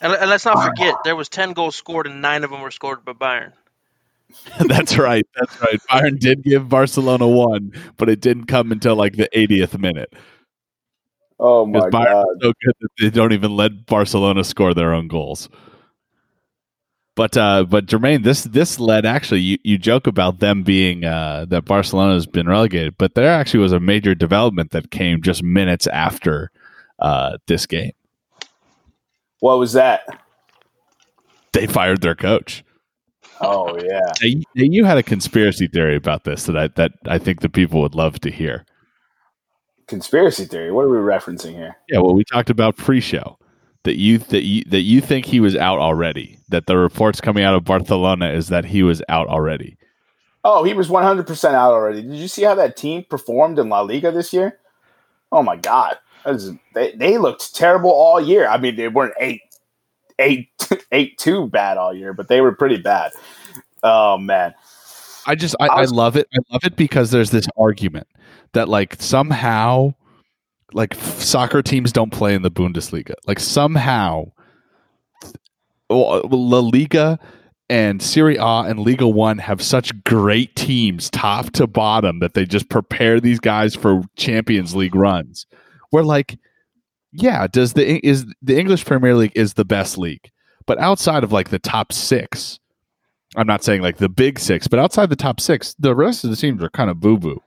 [0.00, 0.66] And, and let's not ah.
[0.66, 3.52] forget, there was ten goals scored, and nine of them were scored by Bayern.
[4.66, 5.26] That's right.
[5.36, 5.80] That's right.
[5.90, 10.12] Bayern did give Barcelona one, but it didn't come until like the 80th minute.
[11.40, 12.26] oh my Bayern god.
[12.42, 15.48] so good that they don't even let Barcelona score their own goals.
[17.16, 21.46] But uh, but Jermaine, this this led actually you, you joke about them being uh,
[21.48, 25.42] that Barcelona has been relegated, but there actually was a major development that came just
[25.42, 26.50] minutes after
[26.98, 27.92] uh, this game.
[29.38, 30.02] What was that?
[31.52, 32.64] They fired their coach.
[33.40, 34.00] Oh yeah.
[34.20, 37.48] Now, you, you had a conspiracy theory about this that I that I think the
[37.48, 38.64] people would love to hear.
[39.86, 40.72] Conspiracy theory.
[40.72, 41.76] What are we referencing here?
[41.88, 43.38] Yeah, well, we talked about pre-show
[43.84, 46.38] that you that you that you think he was out already.
[46.48, 49.76] That the reports coming out of Barcelona is that he was out already.
[50.46, 52.02] Oh, he was 100% out already.
[52.02, 54.58] Did you see how that team performed in La Liga this year?
[55.32, 55.96] Oh my god.
[56.24, 58.46] That is- they, they looked terrible all year.
[58.46, 59.40] I mean, they weren't eight,
[60.18, 60.48] eight,
[60.92, 63.12] eight two bad all year, but they were pretty bad.
[63.82, 64.54] Oh man.
[65.26, 66.28] I just I, I I love it.
[66.34, 68.06] I love it because there's this argument
[68.52, 69.94] that like somehow
[70.74, 73.14] like soccer teams don't play in the Bundesliga.
[73.26, 74.32] Like somehow
[75.88, 77.18] uh, La Liga
[77.70, 82.44] and Serie A and Liga One have such great teams, top to bottom, that they
[82.44, 85.46] just prepare these guys for Champions League runs.
[85.90, 86.38] Where like,
[87.12, 90.30] yeah, does the is the English Premier League is the best league,
[90.66, 92.58] but outside of like the top six,
[93.36, 96.30] I'm not saying like the big six, but outside the top six, the rest of
[96.30, 97.40] the teams are kind of boo boo.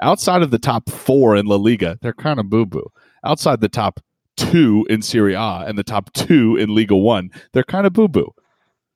[0.00, 2.90] Outside of the top four in La Liga, they're kind of boo boo.
[3.24, 4.00] Outside the top
[4.36, 8.08] two in Serie A and the top two in Liga One, they're kind of boo
[8.08, 8.34] boo.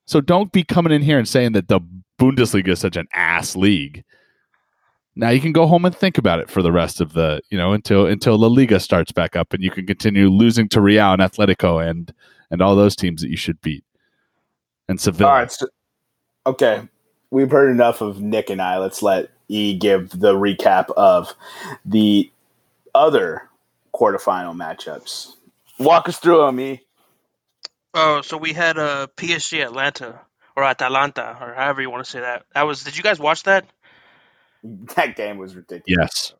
[0.05, 1.79] So don't be coming in here and saying that the
[2.19, 4.03] Bundesliga is such an ass league.
[5.15, 7.57] Now you can go home and think about it for the rest of the, you
[7.57, 11.13] know, until until La Liga starts back up and you can continue losing to Real
[11.13, 12.13] and Atletico and
[12.51, 13.83] and all those teams that you should beat.
[14.87, 15.29] And Sevilla.
[15.29, 15.51] All right.
[15.51, 15.67] So,
[16.47, 16.87] okay.
[17.31, 18.77] We've heard enough of Nick and I.
[18.77, 21.33] Let's let E give the recap of
[21.83, 22.31] the
[22.95, 23.49] other
[23.93, 25.33] quarterfinal matchups.
[25.79, 26.81] Walk us through them, E.
[27.93, 30.21] Oh, so we had uh, PSG Atlanta
[30.55, 32.43] or Atalanta or however you want to say that.
[32.53, 32.83] That was.
[32.83, 33.65] Did you guys watch that?
[34.95, 35.85] That game was ridiculous.
[35.87, 36.33] Yes.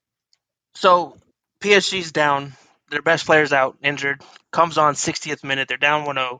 [0.73, 1.15] So
[1.61, 2.51] PSG's down.
[2.91, 4.21] Their best player's out, injured.
[4.51, 5.69] Comes on 60th minute.
[5.69, 6.39] They're down 1-0.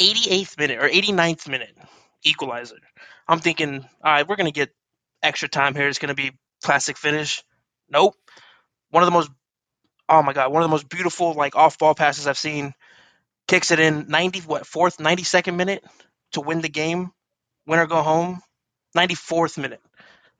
[0.00, 1.76] 88th minute or 89th minute,
[2.22, 2.76] equalizer.
[3.28, 4.72] I'm thinking, all right, we're gonna get
[5.22, 6.32] extra time here is gonna be
[6.62, 7.42] classic finish.
[7.90, 8.14] Nope.
[8.90, 9.30] One of the most,
[10.08, 12.74] oh my god, one of the most beautiful like off ball passes I've seen.
[13.48, 15.84] Kicks it in 90 what fourth 92nd minute
[16.32, 17.10] to win the game.
[17.66, 18.40] Winner go home.
[18.96, 19.80] 94th minute.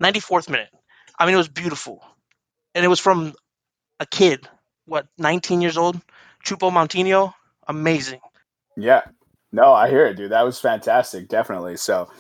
[0.03, 0.69] 94th minute.
[1.19, 2.03] I mean, it was beautiful,
[2.75, 3.35] and it was from
[4.01, 4.49] a kid,
[4.87, 6.01] what 19 years old,
[6.45, 7.33] Choupo-Moting.
[7.69, 8.21] Amazing.
[8.77, 9.03] Yeah.
[9.53, 10.33] No, I hear it, dude.
[10.33, 11.29] That was fantastic.
[11.29, 11.77] Definitely.
[11.77, 12.11] So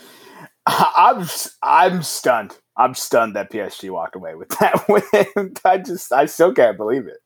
[0.67, 1.27] I'm
[1.63, 2.57] I'm stunned.
[2.77, 4.87] I'm stunned that PSG walked away with that
[5.37, 5.55] win.
[5.65, 7.19] I just I still can't believe it.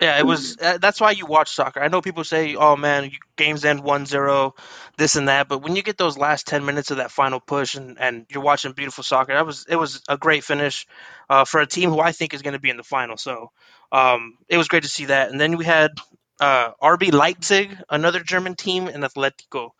[0.00, 0.58] Yeah, it was.
[0.60, 1.80] Uh, that's why you watch soccer.
[1.80, 4.52] I know people say, "Oh man, games end 1-0,
[4.98, 7.76] this and that," but when you get those last ten minutes of that final push
[7.76, 10.86] and, and you're watching beautiful soccer, that was it was a great finish
[11.30, 13.16] uh, for a team who I think is going to be in the final.
[13.16, 13.52] So
[13.90, 15.30] um, it was great to see that.
[15.30, 15.92] And then we had
[16.40, 19.70] uh, RB Leipzig, another German team, and Atletico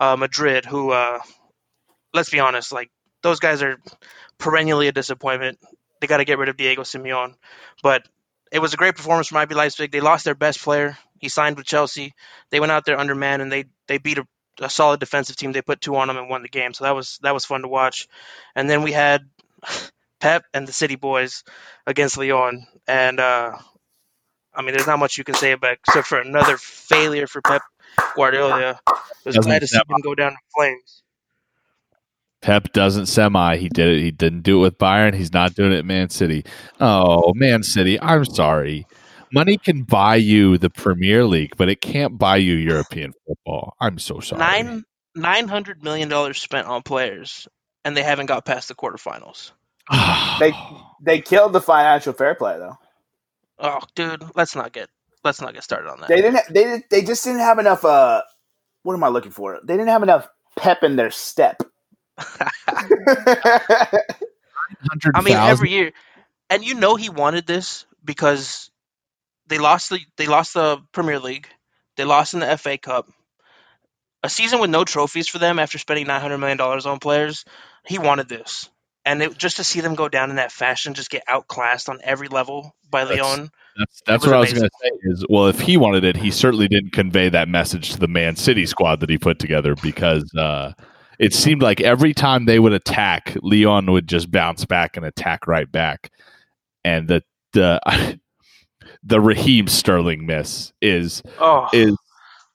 [0.00, 1.18] uh, Madrid, who uh,
[2.14, 2.90] let's be honest, like
[3.22, 3.78] those guys are
[4.38, 5.58] perennially a disappointment.
[6.00, 7.34] they got to get rid of Diego Simeone.
[7.82, 8.06] But
[8.52, 9.90] it was a great performance from RB Leipzig.
[9.90, 10.96] They lost their best player.
[11.18, 12.14] He signed with Chelsea.
[12.50, 14.26] They went out there under man and they they beat a,
[14.60, 15.52] a solid defensive team.
[15.52, 16.72] They put two on them and won the game.
[16.74, 18.08] So that was that was fun to watch.
[18.54, 19.28] And then we had
[20.20, 21.44] Pep and the City Boys
[21.86, 22.66] against Lyon.
[22.86, 23.58] And uh,
[24.54, 27.62] I mean, there's not much you can say about except for another failure for Pep
[28.14, 28.70] Guardiola.
[28.70, 28.78] It
[29.24, 31.02] was Doesn't glad to see him go down in flames.
[32.40, 33.56] Pep doesn't semi.
[33.56, 34.00] He did it.
[34.02, 35.14] He didn't do it with Bayern.
[35.14, 36.44] He's not doing it at Man City.
[36.80, 38.00] Oh, Man City.
[38.00, 38.86] I'm sorry.
[39.32, 43.74] Money can buy you the Premier League, but it can't buy you European football.
[43.80, 44.38] I'm so sorry.
[44.40, 47.46] Nine nine hundred million dollars spent on players,
[47.84, 49.52] and they haven't got past the quarterfinals.
[50.40, 50.52] They
[51.02, 52.78] they killed the financial fair play though.
[53.58, 54.88] Oh, dude, let's not get
[55.24, 56.08] let's not get started on that.
[56.08, 56.40] They didn't.
[56.48, 57.84] They didn't- they just didn't have enough.
[57.84, 58.22] Uh,
[58.84, 59.58] what am I looking for?
[59.64, 61.62] They didn't have enough pep in their step.
[65.14, 65.92] I mean, every year,
[66.50, 68.70] and you know he wanted this because
[69.46, 71.48] they lost the they lost the Premier League,
[71.96, 73.08] they lost in the FA Cup,
[74.22, 77.44] a season with no trophies for them after spending nine hundred million dollars on players.
[77.86, 78.68] He wanted this,
[79.04, 82.00] and it, just to see them go down in that fashion, just get outclassed on
[82.02, 83.50] every level by That's- Lyon.
[83.78, 84.90] That's that's what I was going to say.
[85.02, 88.34] Is well, if he wanted it, he certainly didn't convey that message to the Man
[88.34, 90.72] City squad that he put together because uh,
[91.18, 95.46] it seemed like every time they would attack, Lyon would just bounce back and attack
[95.46, 96.10] right back,
[96.84, 97.80] and the the
[99.02, 101.96] the Raheem Sterling miss is Oh, is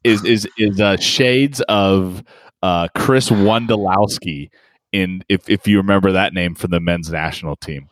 [0.04, 2.23] is is is uh, shades of
[2.62, 4.49] uh, Chris Wondolowski
[4.91, 7.89] in if if you remember that name from the men's national team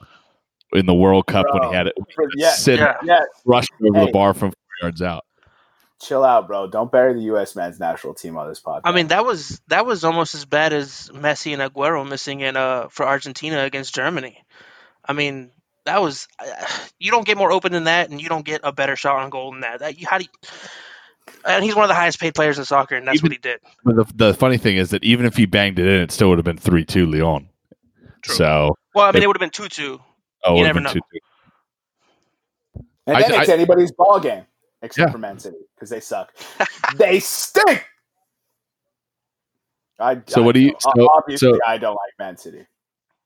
[0.73, 1.93] in the World Cup when he had it
[2.37, 2.95] yeah, sit yeah.
[3.03, 3.19] yeah.
[3.45, 4.05] rushed over Hey.
[4.05, 5.25] the bar from four yards out.
[6.01, 6.67] Chill out, bro.
[6.67, 7.55] Don't bury the U.S.
[7.55, 8.81] men's national team on this podcast.
[8.85, 12.57] I mean that was that was almost as bad as Messi and Aguero missing in
[12.57, 14.43] uh for Argentina against Germany.
[15.05, 15.51] I mean
[15.85, 16.27] that was
[16.99, 19.29] you don't get more open than that, and you don't get a better shot on
[19.29, 19.79] goal than that.
[19.81, 20.29] That you how do you,
[21.45, 23.37] and he's one of the highest paid players in soccer, and that's Even- what he
[23.37, 23.59] did.
[23.83, 26.29] But the, the funny thing is that even if he banged it in, it still
[26.29, 27.47] would have been three two Lyon.
[28.23, 28.35] True.
[28.35, 29.99] So Well, I mean If- it would have been two two.
[30.45, 30.93] oh, You it would have never been know.
[30.93, 31.19] two two.
[33.07, 34.45] and I- then it's I- anybody's ball game
[34.81, 35.11] except Yeah.
[35.11, 36.33] for Man City because they suck.
[36.97, 37.85] they stink.
[39.99, 42.65] I, So I what do you- so- obviously so- I don't like Man City.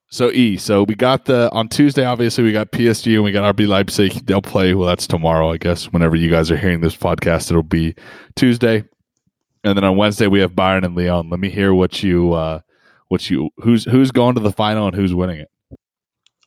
[0.07, 2.05] So E, so we got the on Tuesday.
[2.05, 4.25] Obviously, we got PSG and we got RB Leipzig.
[4.25, 4.73] They'll play.
[4.75, 5.85] Well, that's tomorrow, I guess.
[5.91, 7.95] Whenever you guys are hearing this podcast, it'll be
[8.35, 8.83] Tuesday,
[9.63, 11.29] and then on Wednesday we have Bayern and Lyon.
[11.31, 12.59] Let me hear what you, uh,
[13.07, 15.49] what you, who's who's going to the final and who's winning it.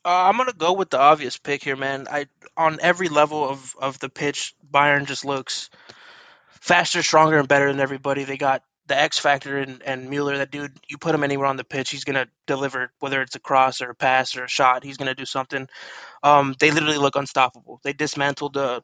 [0.05, 2.07] Uh, I'm gonna go with the obvious pick here, man.
[2.11, 5.71] I on every level of of the pitch, Bayern just looks
[6.61, 8.25] faster, stronger, and better than everybody.
[8.25, 10.39] They got the X factor and and Mueller.
[10.39, 12.93] That dude, you put him anywhere on the pitch, he's gonna deliver.
[13.01, 15.69] Whether it's a cross or a pass or a shot, he's gonna do something.
[16.23, 17.81] Um, they literally look unstoppable.
[17.85, 18.83] They dismantled a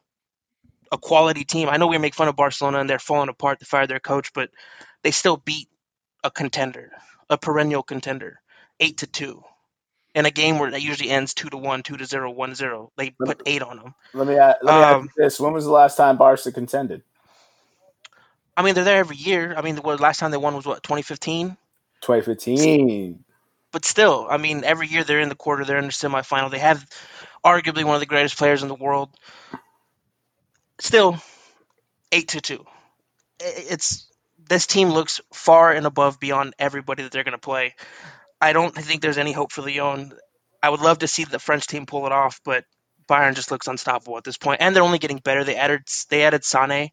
[0.91, 1.69] a quality team.
[1.69, 3.59] I know we make fun of Barcelona and they're falling apart.
[3.59, 4.51] They fired their coach, but
[5.03, 5.69] they still beat
[6.23, 6.91] a contender,
[7.29, 8.39] a perennial contender,
[8.79, 9.43] eight to two
[10.15, 12.91] in a game where that usually ends two to one, two to zero, one zero.
[12.97, 13.95] They put eight on them.
[14.13, 16.51] Let me ask, let me ask Um, you this: When was the last time Barca
[16.51, 17.03] contended?
[18.57, 19.55] I mean, they're there every year.
[19.57, 21.57] I mean, the what, last time they won was what 2015.
[22.03, 23.23] 2015.
[23.71, 26.51] But still, I mean, every year they're in the quarter, they're in the semifinal.
[26.51, 26.85] They have
[27.45, 29.11] arguably one of the greatest players in the world.
[30.79, 31.19] Still,
[32.11, 32.65] eight to two.
[33.39, 34.07] It's
[34.49, 37.75] this team looks far and above beyond everybody that they're going to play.
[38.41, 40.13] I don't think there's any hope for Lyon.
[40.63, 42.65] I would love to see the French team pull it off, but
[43.09, 45.43] Bayern just looks unstoppable at this point, and they're only getting better.
[45.43, 46.89] They added they added Sane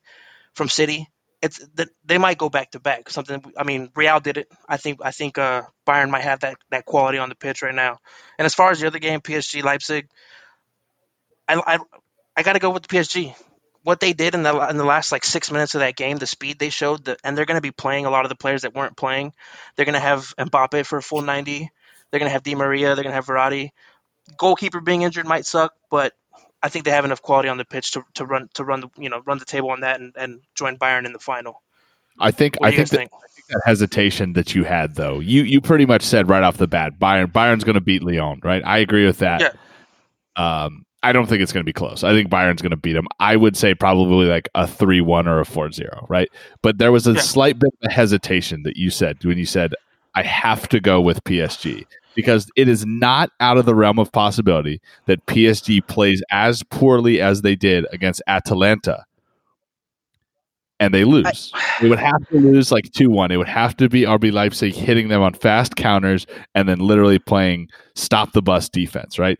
[0.55, 1.09] from City.
[1.43, 1.61] It's
[2.05, 3.11] they might go back to back.
[3.11, 4.49] Something I mean, Real did it.
[4.69, 7.75] I think I think uh, Bayern might have that that quality on the pitch right
[7.75, 7.99] now.
[8.39, 10.09] And as far as the other game, PSG Leipzig,
[11.49, 11.79] I I,
[12.37, 13.35] I got to go with the PSG.
[13.83, 16.27] What they did in the in the last like six minutes of that game, the
[16.27, 18.62] speed they showed, the, and they're going to be playing a lot of the players
[18.62, 19.33] that weren't playing.
[19.75, 21.71] They're going to have Mbappe for a full ninety.
[22.11, 22.95] They're going to have Di Maria.
[22.95, 23.71] They're going to have Verratti.
[24.37, 26.13] Goalkeeper being injured might suck, but
[26.63, 28.88] I think they have enough quality on the pitch to, to run to run the
[28.96, 31.63] you know run the table on that and, and join Bayern in the final.
[32.19, 33.48] I think I do you think that, think?
[33.48, 35.19] that hesitation that you had though.
[35.19, 38.40] You you pretty much said right off the bat, Bayern Bayern's going to beat Lyon,
[38.44, 38.63] right?
[38.65, 39.40] I agree with that.
[40.37, 40.65] Yeah.
[40.65, 42.05] Um, I don't think it's going to be close.
[42.05, 43.09] I think Bayern's going to beat him.
[43.19, 46.29] I would say probably like a 3-1 or a 4-0, right?
[46.63, 47.21] But there was a Yeah.
[47.21, 49.75] slight bit of hesitation that you said when you said
[50.15, 51.85] I have to go with PSG
[52.15, 57.21] because it is not out of the realm of possibility that PSG plays as poorly
[57.21, 59.05] as they did against Atalanta
[60.79, 61.53] and they lose.
[61.81, 63.31] It would have to lose like 2 1.
[63.31, 67.19] It would have to be RB Leipzig hitting them on fast counters and then literally
[67.19, 69.38] playing stop the bus defense, right?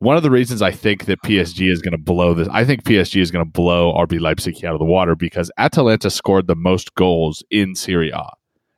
[0.00, 2.84] One of the reasons I think that PSG is going to blow this, I think
[2.84, 6.54] PSG is going to blow RB Leipzig out of the water because Atalanta scored the
[6.56, 8.24] most goals in Serie A,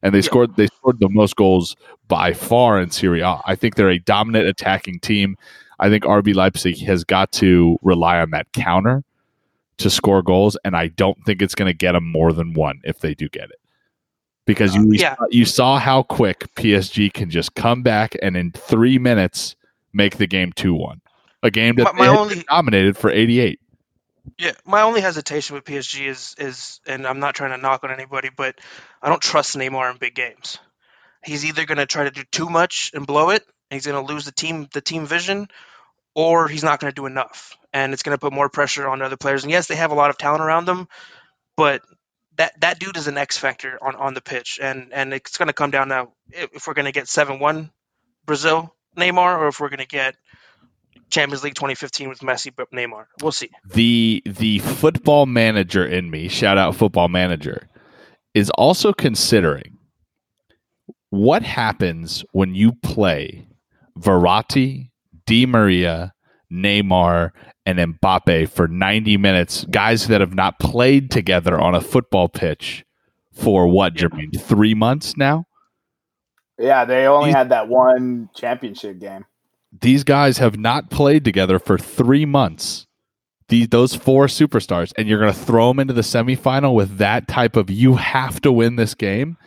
[0.02, 0.22] and they Yeah.
[0.22, 1.74] scored they scored the most goals
[2.06, 3.40] by far in Serie A.
[3.46, 5.36] I think they're a dominant attacking team.
[5.80, 9.02] I think RB Leipzig has got to rely on that counter
[9.78, 12.80] to score goals, and I don't think it's going to get them more than one
[12.84, 13.58] if they do get it.
[14.46, 15.14] Because you Yeah.
[15.30, 19.56] you saw how quick PSG can just come back and in three minutes
[19.92, 21.00] make the game two one,
[21.42, 23.60] a game that My- my only- been dominated for eighty eight.
[24.36, 27.90] Yeah, my only hesitation with PSG is is, and I'm not trying to knock on
[27.90, 28.58] anybody, but
[29.02, 30.58] I don't trust Neymar in big games.
[31.24, 34.04] He's either going to try to do too much and blow it, and he's going
[34.06, 35.48] to lose the team the team vision,
[36.14, 39.00] or he's not going to do enough, and it's going to put more pressure on
[39.02, 39.44] other players.
[39.44, 40.88] And yes, they have a lot of talent around them,
[41.56, 41.80] but
[42.36, 45.48] that that dude is an X factor on, on the pitch, and and it's going
[45.48, 47.70] to come down to if, if we're going to get seven one
[48.26, 50.16] Brazil Neymar, or if we're going to get
[51.10, 53.06] Champions League 2015 with Messi but Neymar.
[53.22, 53.50] We'll see.
[53.66, 57.68] The the football manager in me, shout out football manager,
[58.34, 59.78] is also considering
[61.10, 63.48] what happens when you play
[63.98, 64.90] Verratti,
[65.26, 66.12] Di Maria,
[66.52, 67.30] Neymar,
[67.64, 72.84] and Mbappe for 90 minutes, guys that have not played together on a football pitch
[73.32, 74.38] for what, Jermaine?
[74.40, 75.44] Three months now?
[76.58, 79.24] Yeah, they only These- had that one championship game.
[79.72, 82.86] These guys have not played together for three months.
[83.48, 87.28] These those four superstars, and you're going to throw them into the semifinal with that
[87.28, 89.38] type of you have to win this game,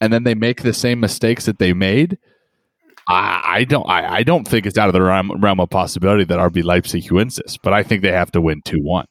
[0.00, 2.18] and then they make the same mistakes that they made.
[3.08, 3.88] I, I don't.
[3.88, 7.10] I, I don't think it's out of the realm, realm of possibility that RB Leipzig
[7.12, 9.06] wins this, but I think they have to win two one.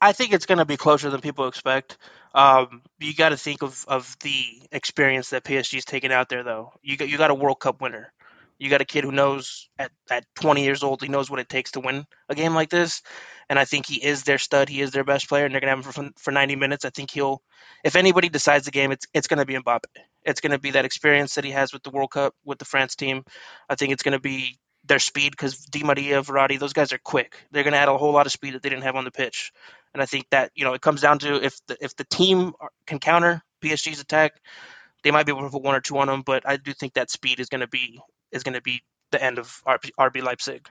[0.00, 1.98] I think it's going to be closer than people expect.
[2.34, 6.72] Um, you got to think of, of the experience that PSG's taken out there, though.
[6.82, 8.12] You got you got a World Cup winner.
[8.62, 11.48] You got a kid who knows at, at 20 years old, he knows what it
[11.48, 13.02] takes to win a game like this.
[13.48, 14.68] And I think he is their stud.
[14.68, 16.84] He is their best player, and they're going to have him for, for 90 minutes.
[16.84, 17.42] I think he'll,
[17.82, 19.86] if anybody decides the game, it's it's going to be Mbappe.
[20.22, 22.64] It's going to be that experience that he has with the World Cup with the
[22.64, 23.24] France team.
[23.68, 26.98] I think it's going to be their speed because Di Maria, Verratti, those guys are
[26.98, 27.34] quick.
[27.50, 29.10] They're going to add a whole lot of speed that they didn't have on the
[29.10, 29.52] pitch.
[29.92, 32.52] And I think that you know it comes down to if the if the team
[32.86, 34.34] can counter PSG's attack,
[35.02, 36.22] they might be able to put one or two on them.
[36.22, 38.00] But I do think that speed is going to be
[38.32, 40.68] is going to be the end of RB, RB Leipzig.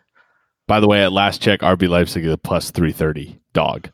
[0.67, 3.89] By the way, at last check, RB Leipzig is a plus three thirty dog.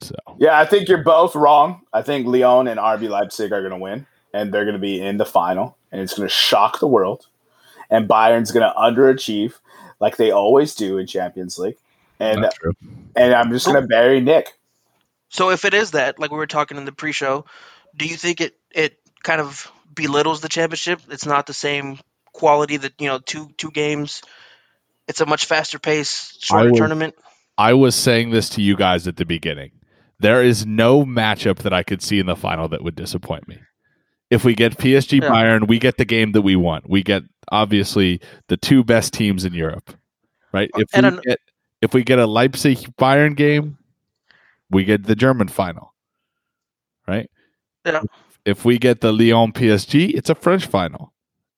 [0.00, 1.82] So Yeah, I think you're both wrong.
[1.92, 5.00] I think Lyon and RB Leipzig are going to win, and they're going to be
[5.00, 7.26] in the final, and it's going to shock the world.
[7.90, 9.54] And Bayern's going to underachieve
[10.00, 11.76] like they always do in Champions League.
[12.20, 12.46] And
[13.16, 14.52] and I'm just going to bury Nick.
[15.28, 17.44] So if it is that, like we were talking in the pre-show,
[17.96, 21.00] do you think it it kind of belittles the championship?
[21.10, 21.98] It's not the same
[22.32, 24.22] quality that you know two two games.
[25.08, 27.14] It's a much faster pace, shorter would- tournament.
[27.56, 29.70] I was saying this to you guys at the beginning.
[30.18, 33.58] There is no matchup that I could see in the final that would disappoint me.
[34.30, 35.28] If we get PSG Yeah.
[35.28, 36.88] Bayern, we get the game that we want.
[36.88, 37.22] We get
[37.52, 39.94] obviously the two best teams in Europe,
[40.52, 40.68] right?
[40.74, 41.38] Uh, if we an- get
[41.82, 43.76] if we get a Leipzig Bayern game,
[44.70, 45.94] we get the German final,
[47.06, 47.30] right?
[47.84, 48.00] Yeah.
[48.44, 51.12] If we get the Lyon PSG, it's a French final.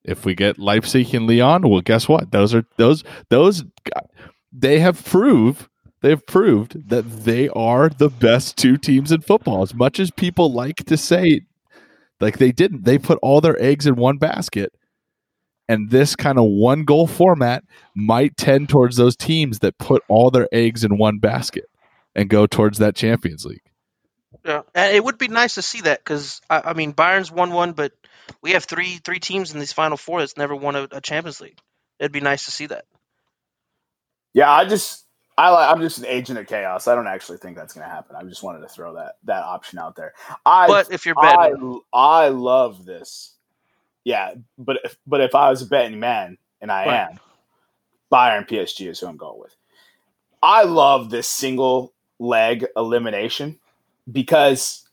[0.05, 2.31] If we get Leipzig and Lyon, well, guess what?
[2.31, 3.65] Those are those those
[4.53, 5.69] they have proved
[6.03, 9.63] they've proved that they are the best two teams in football.
[9.63, 11.41] As much as people like to say,
[12.21, 14.73] like they didn't, they put all their eggs in one basket.
[15.69, 17.65] And this kind of one goal format
[17.97, 21.65] might tend towards those teams that put all their eggs in one basket
[22.15, 23.66] and go towards that Champions League.
[24.45, 27.53] Yeah, and it would be nice to see that because I, I mean Bayern's won
[27.53, 27.93] one, but
[28.43, 31.41] we have three three teams in these final four that's never won a, a Champions
[31.41, 31.59] League.
[32.01, 32.85] It'd be nice to see that.
[34.35, 35.05] Yeah, I just
[35.37, 36.87] I like I'm just an agent of chaos.
[36.89, 38.17] I don't actually think that's going to happen.
[38.17, 40.15] I just wanted to throw that that option out there.
[40.45, 41.59] I But if you're I betting,
[41.93, 43.35] I love this.
[44.05, 47.03] Yeah, but if but if I was a betting man, and I Right.
[47.09, 47.21] am,
[48.13, 49.57] Bayern PSG is who I'm going with.
[50.43, 53.61] I love this single leg elimination
[54.11, 54.87] because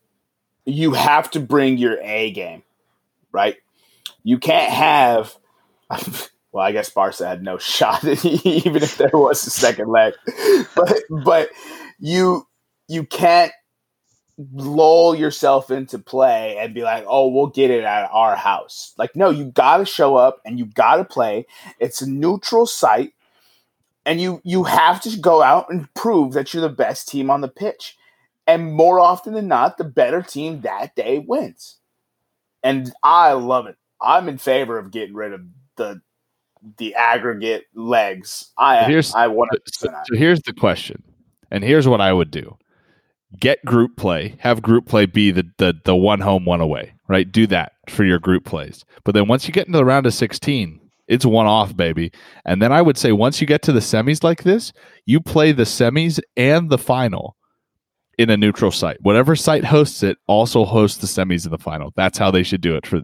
[0.66, 2.64] you have to bring your A game,
[3.32, 3.58] right?
[4.24, 5.36] You can't have.
[6.54, 10.14] Well, I guess Barca had no shot, even if there was a second leg.
[10.76, 11.50] But but
[12.00, 12.48] you
[12.88, 13.52] you can't
[14.54, 18.94] lull yourself into play and be like, oh, we'll get it at our house.
[18.98, 21.46] Like, no, you got to show up and you got to play.
[21.80, 23.14] It's a neutral site,
[24.06, 27.42] and you you have to go out and prove that you're the best team on
[27.42, 27.98] the pitch.
[28.46, 31.78] And more often than not, the better team that day wins.
[32.62, 33.76] And I love it.
[34.02, 35.42] I'm in favor of getting rid of
[35.78, 36.02] the
[36.78, 38.52] the aggregate legs.
[38.58, 41.04] I Here's- I want So, so here's the question,
[41.52, 42.58] and here's what I would do:
[43.38, 47.30] get group play, have group play be the the the one home, one away, right?
[47.30, 48.86] Do that for your group plays.
[49.04, 52.12] But then once you get into the round of sixteen, it's one off, baby.
[52.46, 54.72] And then I would say once you get to the semis like this,
[55.06, 57.36] you play the semis and the final
[58.18, 58.98] in a neutral site.
[59.02, 61.92] Whatever site hosts it also hosts the semis and the final.
[61.96, 63.02] That's how they should do it for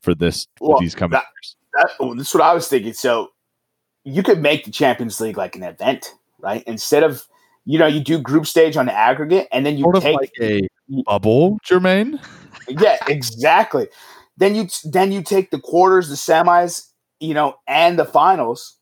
[0.00, 1.56] for this Well, these coming that- years.
[1.74, 2.92] that, oh, this is what I was thinking.
[2.92, 3.30] So
[4.04, 6.62] you could make the Champions League like an event, right?
[6.66, 7.24] Instead of
[7.64, 10.32] you know you do group stage on the aggregate, and then you Sort take like
[10.40, 10.60] a
[11.06, 12.20] bubble, Jermaine.
[12.68, 13.88] yeah exactly.
[14.36, 16.90] Then you then you take the quarters, the semis,
[17.20, 18.76] you know, and the finals,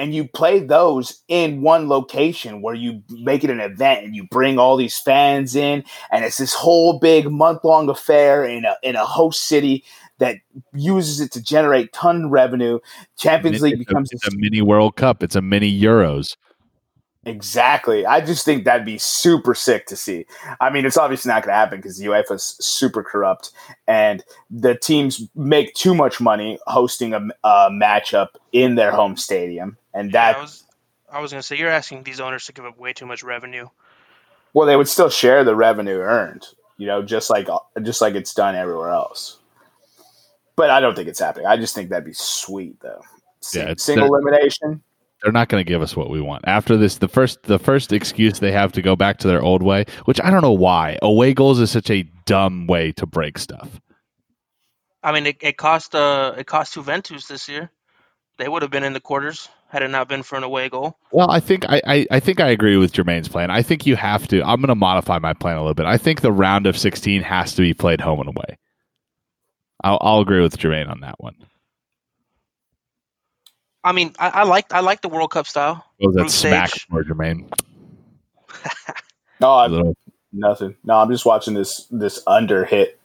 [0.00, 4.26] and you play those in one location where you make it an event and you
[4.30, 8.76] bring all these fans in, and it's this whole big month long affair in a
[8.82, 9.84] in a host city
[10.18, 10.36] that
[10.72, 12.78] uses it to generate ton of revenue.
[13.18, 15.22] Champions It's League a- becomes it's a mini World Cup.
[15.22, 16.36] It's a mini Euros.
[17.26, 18.06] Exactly.
[18.06, 20.24] I just think that'd be super sick to see.
[20.58, 23.50] I mean, it's obviously not going to happen because the is super corrupt
[23.86, 29.76] and the teams make too much money hosting a, a matchup in their home stadium.
[29.94, 30.64] And Yeah, that, I was
[31.12, 33.68] I was gonna say you're asking these owners to give up way too much revenue.
[34.54, 37.48] well, they would still share the revenue earned, you know, just like
[37.82, 39.38] just like it's done everywhere else.
[40.56, 41.46] But I don't think it's happening.
[41.46, 43.00] I just think that'd be sweet, though.
[43.54, 44.82] Yeah, it's- single they're- elimination.
[45.22, 46.44] They're not going to give us what we want.
[46.48, 49.62] After this, the first the first excuse they have to go back to their old
[49.62, 50.98] way, which I don't know why.
[51.02, 53.80] Away goals is such a dumb way to break stuff.
[55.02, 57.70] I mean, it, it cost uh it cost Juventus this year.
[58.38, 60.98] They would have been in the quarters had it not been for an away goal.
[61.12, 63.50] Well, I think I, I, I think I agree with Jermaine's plan.
[63.50, 64.42] I think you have to.
[64.42, 65.86] I'm going to modify my plan a little bit.
[65.86, 68.58] I think the round of 16 has to be played home and away.
[69.82, 71.36] I'll, I'll agree with Jermaine on that one.
[73.82, 75.84] I mean, I, I like I like the World Cup style.
[76.02, 76.86] Oh, that smack stage.
[76.90, 77.50] for Jermaine.
[79.40, 79.96] No, A I, little-
[80.34, 80.76] nothing.
[80.84, 83.00] No, I'm just watching this this under hit,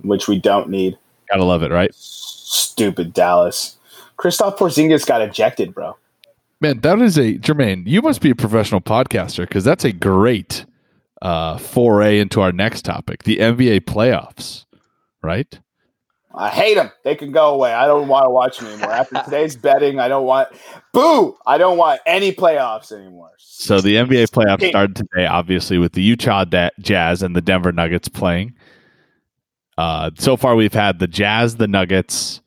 [0.00, 0.96] which we don't need.
[1.30, 1.94] Gotta love it, right?
[1.94, 3.76] Stupid Dallas.
[4.20, 5.96] Kristaps Porzingis got ejected, bro.
[6.60, 7.86] Man, that is a Jermaine.
[7.86, 10.66] You must be a professional podcaster because that's a great
[11.22, 14.66] uh, foray into our next topic, the NBA playoffs.
[15.22, 15.58] Right?
[16.34, 16.92] I hate them.
[17.02, 17.72] They can go away.
[17.72, 18.92] I don't want to watch them anymore.
[18.92, 20.48] After today's betting, I don't want.
[20.92, 21.36] Boo!
[21.46, 23.30] I don't want any playoffs anymore.
[23.38, 27.72] So the NBA playoffs started today, obviously, with the Utah Da- Jazz and the Denver
[27.72, 28.54] Nuggets playing.
[29.78, 32.39] Uh, so far, we've had the Jazz, the Nuggets,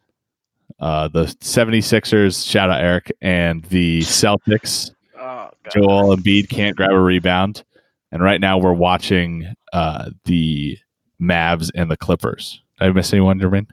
[0.80, 4.92] uh, the 76ers, shout out Eric, and the Celtics.
[5.20, 5.50] Oh.
[5.72, 7.64] Joel Embiid can't grab a rebound.
[8.12, 10.78] And right now, we're watching uh, the
[11.22, 12.62] Mavs and the Clippers.
[12.80, 13.68] Did I miss anyone, Jermaine?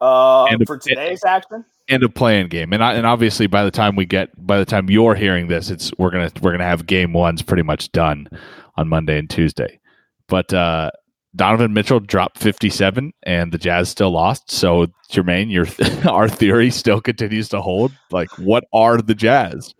[0.00, 2.72] Uh, And- for today's action, and a playing game.
[2.72, 5.70] And I, and obviously by the time we get by the time you're hearing this,
[5.70, 8.28] it's we're gonna we're gonna have game ones pretty much done
[8.76, 9.80] on Monday and Tuesday.
[10.28, 10.92] But uh,
[11.36, 14.50] Donovan Mitchell dropped 57, and the Jazz still lost.
[14.50, 15.66] So Jermaine, your
[16.12, 17.92] our theory still continues to hold.
[18.10, 19.74] Like, what are the Jazz?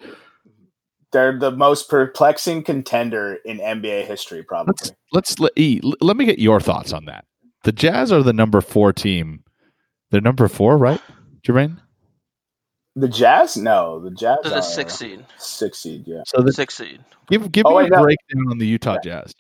[1.12, 4.74] they're the most perplexing contender in NBA history, probably.
[4.78, 7.24] Let's let's let, e, l- let me get your thoughts on that.
[7.64, 9.42] The Jazz are the number four team.
[10.12, 11.00] They're number four, right,
[11.42, 11.78] Jermaine?
[12.94, 13.56] The Jazz?
[13.56, 15.24] No, the Jazz They're the six seed.
[15.36, 16.22] Six seed, yeah.
[16.26, 17.00] So the, Six seed.
[17.28, 18.02] give give Oh, me wait, a no.
[18.02, 19.34] breakdown on the Utah Jazz.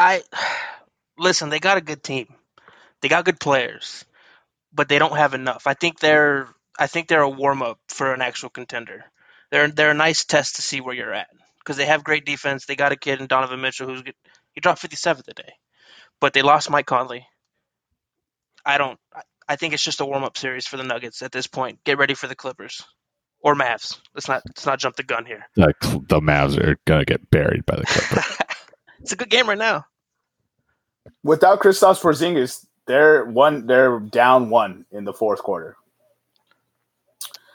[0.00, 0.22] I
[1.18, 1.50] listen.
[1.50, 2.28] They got a good team.
[3.02, 4.06] They got good players,
[4.72, 5.64] but they don't have enough.
[5.66, 6.48] I think they're.
[6.78, 9.04] I think they're a warm up for an actual contender.
[9.52, 11.28] They're they're a nice test to see where you're at
[11.60, 12.66] because they have great defense.
[12.66, 14.14] They got a kid in Donovan Mitchell who's good.
[14.54, 15.54] He dropped 57 today,
[16.20, 17.26] but they lost Mike Conley.
[18.66, 18.98] I don't.
[19.14, 19.22] I-
[19.56, 21.84] think it's just a warm up series for the Nuggets at this point.
[21.84, 22.84] Get ready for the Clippers
[23.42, 24.00] or Mavs.
[24.14, 25.44] Let's not let's not jump the gun here.
[25.56, 25.74] The,
[26.08, 28.38] the Mavs are gonna get buried by the Clippers.
[29.00, 29.86] it's a good game right now.
[31.22, 33.66] Without Kristaps Porzingis, they're one.
[33.66, 35.76] They're down one in the fourth quarter.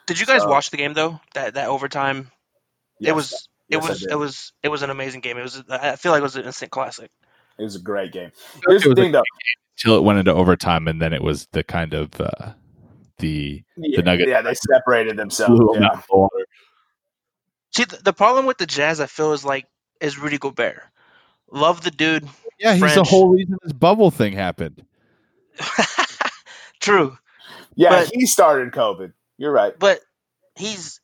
[0.08, 1.20] Did you guys So- watch the game though?
[1.34, 2.32] That that overtime.
[3.00, 5.38] Yes, it was it Yes, was it was it was an amazing game.
[5.38, 7.12] It was I feel like it was an instant classic.
[7.58, 8.32] It was a great game.
[8.68, 9.24] Here's It the thing, though.
[9.78, 12.54] Till it went into overtime, and then it was the kind of uh,
[13.20, 15.60] the Yeah, Nuggets- yeah, they separated themselves.
[15.80, 15.86] Yeah.
[15.88, 16.46] out the water.
[17.76, 19.66] See, the, the problem with the Jazz, I feel, is like
[20.02, 20.82] is Rudy Gobert.
[21.52, 22.28] Love the dude.
[22.60, 24.86] Yeah, he's the whole reason this bubble thing happened.
[26.80, 27.18] True,
[27.76, 29.14] Yeah, But- he started COVID.
[29.38, 29.78] You're right.
[29.78, 30.00] but
[30.56, 31.02] he's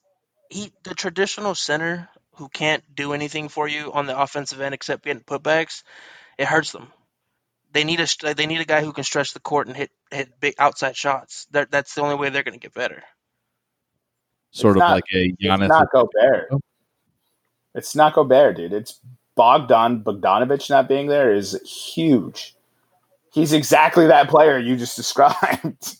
[0.49, 5.03] he the traditional center who can't do anything for you on the offensive end except
[5.03, 5.83] getting putbacks.
[6.37, 6.87] It hurts them.
[7.73, 10.39] they need a they need a guy who can stretch the court and hit hit
[10.39, 11.47] big outside shots.
[11.51, 13.03] That that's the only way they're going to get better.
[14.51, 15.61] Sort It's of not- like a Giannis.
[15.61, 16.47] It's not Gobert.
[16.51, 16.59] Oh.
[17.75, 18.73] It's not Gobert, dude.
[18.73, 18.99] It's
[19.35, 22.55] Bogdan Bogdanovich not being there is huge.
[23.33, 25.97] He's exactly that player you just described.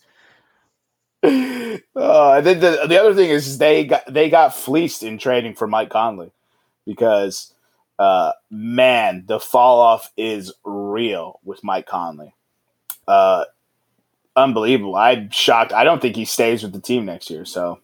[1.24, 5.66] uh, then the, the other thing is they got they got fleeced in trading for
[5.66, 6.32] Mike Conley
[6.84, 7.54] because
[7.98, 12.34] uh, man, the fall off is real with Mike Conley.
[13.06, 13.44] Uh,
[14.34, 14.96] unbelievable.
[14.96, 15.72] I'm shocked.
[15.72, 17.44] I don't think he stays with the team next year.
[17.44, 17.78] So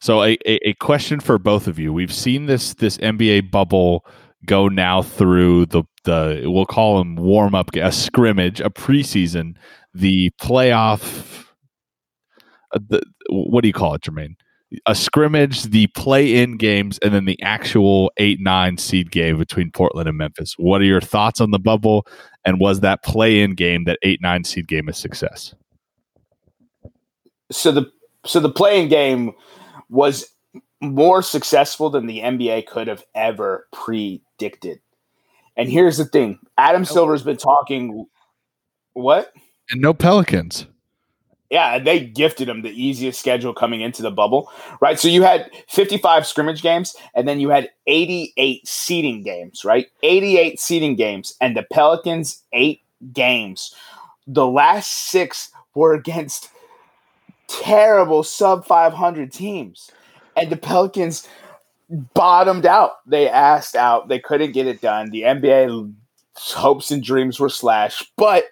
[0.00, 1.92] So a, a, a question for both of you.
[1.92, 4.04] We've seen this this NBA bubble
[4.44, 9.56] go now through the the we'll call them warm up a scrimmage, a preseason,
[9.94, 11.46] the playoff.
[12.74, 14.36] Uh, the, what do you call it, Jermaine?
[14.86, 19.70] A scrimmage, the play in games, and then the actual eight nine seed game between
[19.70, 20.54] Portland and Memphis.
[20.58, 22.06] What are your thoughts on the bubble?
[22.44, 25.54] And was that play in game, that eight nine seed game, a success?
[27.50, 27.90] so the
[28.24, 29.32] so the play-in game
[29.88, 30.26] was
[30.80, 34.80] more successful than the NBA could have ever predicted.
[35.56, 38.06] And here's the thing: Adam Silver's been talking.
[38.92, 39.32] What?
[39.70, 40.66] And no Pelicans.
[41.50, 44.98] Yeah, they gifted him the easiest schedule coming into the bubble, right?
[44.98, 49.86] So you had 55 scrimmage games, and then you had 88 seeding games, right?
[50.02, 52.82] 88 seeding games, and the Pelicans eight
[53.12, 53.74] games.
[54.26, 56.48] The last six were against
[57.48, 59.90] terrible sub 500 teams,
[60.36, 61.28] and the Pelicans
[61.88, 62.98] bottomed out.
[63.06, 64.08] They asked out.
[64.08, 65.10] They couldn't get it done.
[65.10, 65.92] The NBA
[66.34, 68.44] hopes and dreams were slashed, but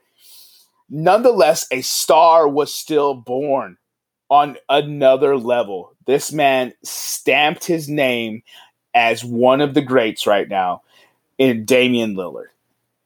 [0.89, 3.77] nonetheless, a star was still born
[4.31, 5.93] on another level.
[6.07, 8.43] This man stamped his name
[8.95, 10.83] as one of the greats right now
[11.39, 12.49] in Damian Lillard.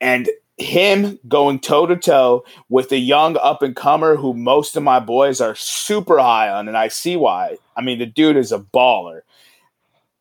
[0.01, 0.29] And
[0.59, 5.01] him going toe to toe with a young up and comer who most of my
[5.01, 7.59] boys are super high on, and I see why.
[7.77, 9.21] I mean, the dude is a baller.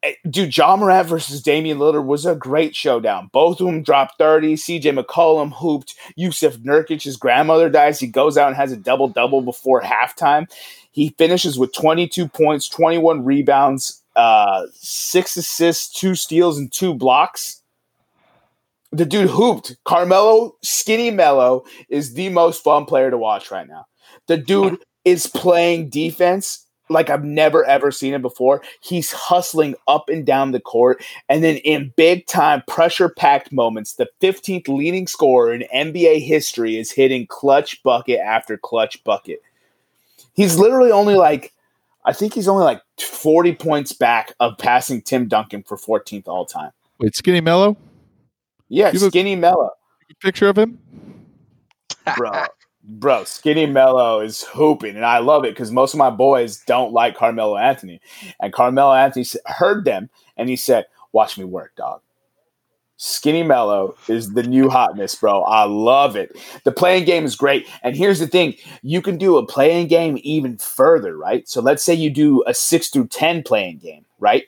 [0.03, 3.29] Eh, Dude, Ja Morant versus Damian Lillard was a great showdown.
[3.33, 4.55] Both of them dropped 30.
[4.55, 5.95] CJ McCollum hooped.
[6.19, 7.99] Jusuf Nurkic, his grandmother dies.
[7.99, 10.47] He goes out and has a double double before halftime.
[10.91, 17.56] He finishes with 22 points, 21 rebounds, uh, six assists, two steals, and two blocks.
[18.91, 19.75] The dude hooped.
[19.83, 23.85] Carmelo, skinny Mello, is the most fun player to watch right now.
[24.27, 28.61] The dude is playing defense like I've never ever seen it before.
[28.81, 31.03] He's hustling up and down the court.
[31.29, 36.77] And then in big time pressure packed moments, the 15th leading scorer in NBA history
[36.77, 39.41] is hitting clutch bucket after clutch bucket.
[40.33, 41.53] He's literally only like,
[42.05, 46.45] I think he's only like 40 points back of passing Tim Duncan for 14th all
[46.45, 46.71] time.
[46.99, 47.75] Wait, Skinny Mellow?
[48.69, 49.71] Yeah, You look- skinny Mello.
[50.21, 50.79] Picture of him?
[52.17, 52.31] bro.
[52.89, 56.93] Bro, Skinny Mello is hooping, and I love it because most of my boys don't
[56.93, 57.99] like Carmelo Anthony.
[58.39, 61.99] And Carmelo Anthony heard them, and he said, Watch me work, dog.
[62.95, 65.43] Skinny Mello is the new hotness, bro.
[65.43, 66.35] I love it.
[66.63, 67.67] The play-in game is great.
[67.83, 71.47] And here's the thing you can do a play-in game even further, right?
[71.47, 74.45] So let's say you do a six through 10 play-in game, right?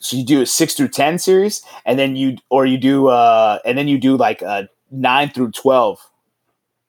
[0.00, 3.58] So you do a six through 10 series, and then you, or you do, uh,
[3.64, 6.00] and then you do like a nine through 12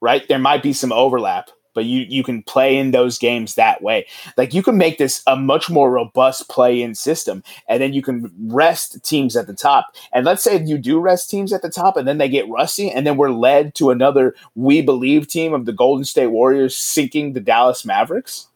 [0.02, 0.28] right?
[0.28, 4.06] There might be some overlap, but you you can play in those games that way.
[4.36, 8.32] Like you can make this a much more robust play-in system, and then you can
[8.48, 9.96] rest teams at the top.
[10.12, 12.92] And let's say you do rest teams at the top, and then they get rusty,
[12.92, 17.34] and then we're led to another we believe team of the Golden State Warriors sinking
[17.34, 18.48] the Dallas Mavericks.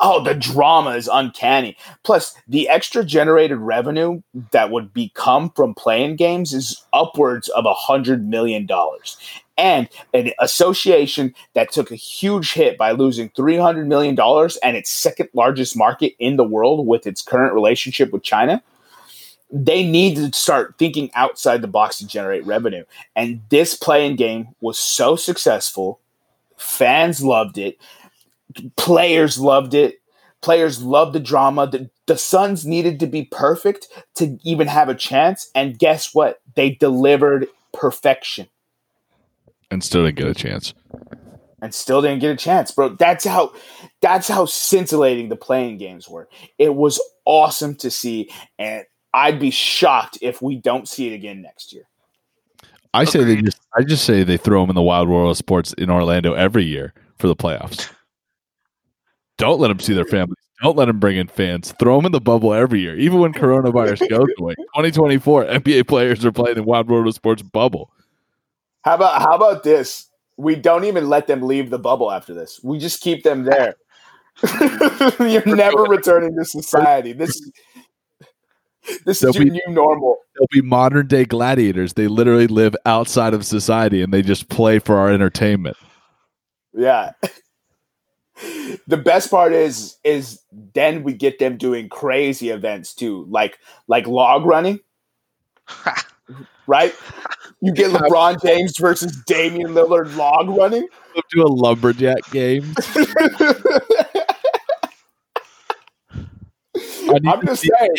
[0.00, 1.76] Oh, the drama is uncanny.
[2.02, 7.74] Plus, the extra generated revenue that would become from play-in games is upwards of a
[7.74, 9.16] hundred million dollars
[9.56, 14.18] and an association that took a huge hit by losing $300 million
[14.62, 18.62] and its second largest market in the world with its current relationship with China,
[19.50, 22.84] they need to start thinking outside the box to generate revenue.
[23.14, 26.00] And this play-in game was so successful.
[26.56, 27.78] Fans loved it.
[28.76, 29.96] Players loved it.
[30.42, 31.66] Players loved the drama.
[31.66, 35.50] The, the Suns needed to be perfect to even have a chance.
[35.54, 36.40] And guess what?
[36.54, 38.46] They delivered perfection
[39.70, 40.74] And still didn't get a chance.
[41.62, 42.90] and still didn't get a chance, bro.
[42.90, 43.54] That's how
[44.02, 46.28] that's how scintillating the play-in games were.
[46.58, 48.84] It was awesome to see, and
[49.14, 51.84] I'd be shocked if we don't see it again next year.
[52.92, 55.36] I say they just I just say they throw them in the wild world of
[55.38, 57.90] sports in Orlando every year for the playoffs.
[59.38, 60.36] Don't let them see their families.
[60.62, 61.74] Don't let them bring in fans.
[61.78, 64.54] Throw them in the bubble every year, even when coronavirus goes away.
[64.76, 67.90] 2024 NBA players are playing in wild world of sports bubble.
[68.82, 70.08] How about how about this?
[70.36, 72.60] We don't even let them leave the bubble after this.
[72.62, 73.74] We just keep them there.
[75.20, 77.12] You're never returning to society.
[77.12, 77.40] This
[79.06, 80.18] this They'll is your be- new normal.
[80.36, 81.94] They'll be modern day gladiators.
[81.94, 85.76] They literally live outside of society and they just play for our entertainment.
[86.74, 87.12] Yeah.
[88.86, 90.40] The best part is is
[90.74, 94.80] then we get them doing crazy events too, like like log running,
[96.66, 96.94] right?
[97.60, 100.86] You get LeBron James versus Damian Lillard log running.
[101.30, 102.74] Do a lumberjack game.
[107.08, 107.90] I'm just see- saying.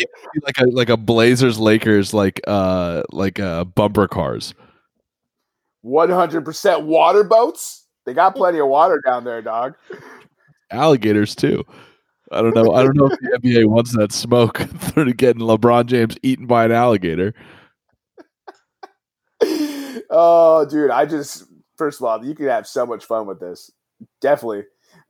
[0.42, 4.54] like a like a Blazers Lakers like uh like uh bumper cars.
[5.82, 7.86] One hundred percent water boats.
[8.04, 9.74] They got plenty of water down there, dog.
[10.70, 11.64] Alligators too.
[12.32, 12.74] I don't know.
[12.74, 16.64] I don't know if the NBA wants that smoke through getting LeBron James eaten by
[16.64, 17.34] an alligator.
[20.10, 21.44] oh, dude, I just
[21.76, 23.70] first of all, you could have so much fun with this.
[24.20, 24.64] Definitely,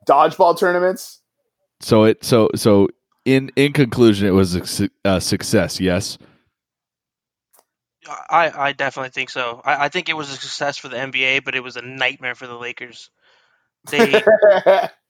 [0.06, 1.20] dodgeball tournaments.
[1.80, 2.88] So it so so
[3.24, 5.80] in in conclusion, it was a su- uh, success.
[5.80, 6.18] Yes.
[8.08, 9.60] I, I definitely think so.
[9.64, 12.36] I, I think it was a success for the NBA, but it was a nightmare
[12.36, 13.10] for the Lakers.
[13.90, 14.22] They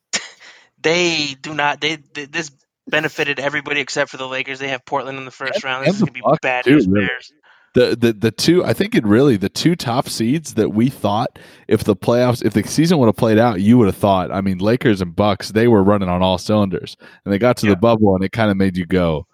[0.83, 2.51] they do not they, th this
[2.89, 4.59] benefited everybody except for the Lakers.
[4.59, 5.87] They have Portland in the first And- round.
[5.87, 7.07] This is the gonna be Bucks, bad too, news really.
[7.07, 7.33] Bears.
[7.74, 11.39] The, the the two I think it really the two top seeds that we thought
[11.68, 14.41] if the playoffs if the season would have played out you would have thought I
[14.41, 17.72] mean Lakers and Bucks they were running on all cylinders and they got to Yeah.
[17.74, 19.27] the bubble and it kind of made you go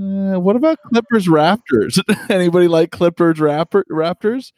[0.00, 2.00] uh, what about Clippers Raptors
[2.30, 4.52] anybody like Clippers Raptor, Raptors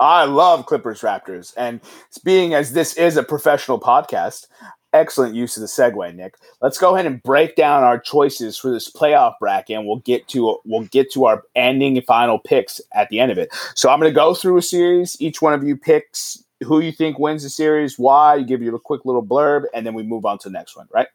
[0.00, 1.78] I love Clippers Raptors, and
[2.24, 4.46] being as this is a professional podcast,
[4.92, 6.34] excellent use of the segue, Nick.
[6.60, 10.28] Let's go ahead and break down our choices for this playoff bracket, and we'll get
[10.28, 13.54] to we'll get to our ending and final picks at the end of it.
[13.74, 15.16] So I'm going to go through a series.
[15.20, 18.36] Each one of you picks who you think wins the series, why.
[18.36, 20.76] You give you a quick little blurb, and then we move on to the next
[20.76, 20.88] one.
[20.92, 21.08] Right.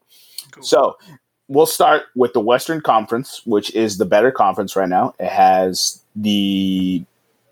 [0.51, 0.63] Cool.
[0.63, 0.97] So
[1.47, 5.13] we'll start with the Western Conference, which is the better conference right now.
[5.19, 7.03] It has the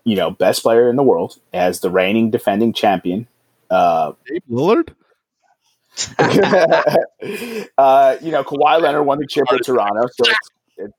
[0.04, 3.26] you know best player in the world, it has the reigning defending champion.
[3.70, 4.94] Uh, Dame Lillard
[6.18, 10.90] uh, you know, Kawhi Leonard won the chip with Toronto, so it's, it,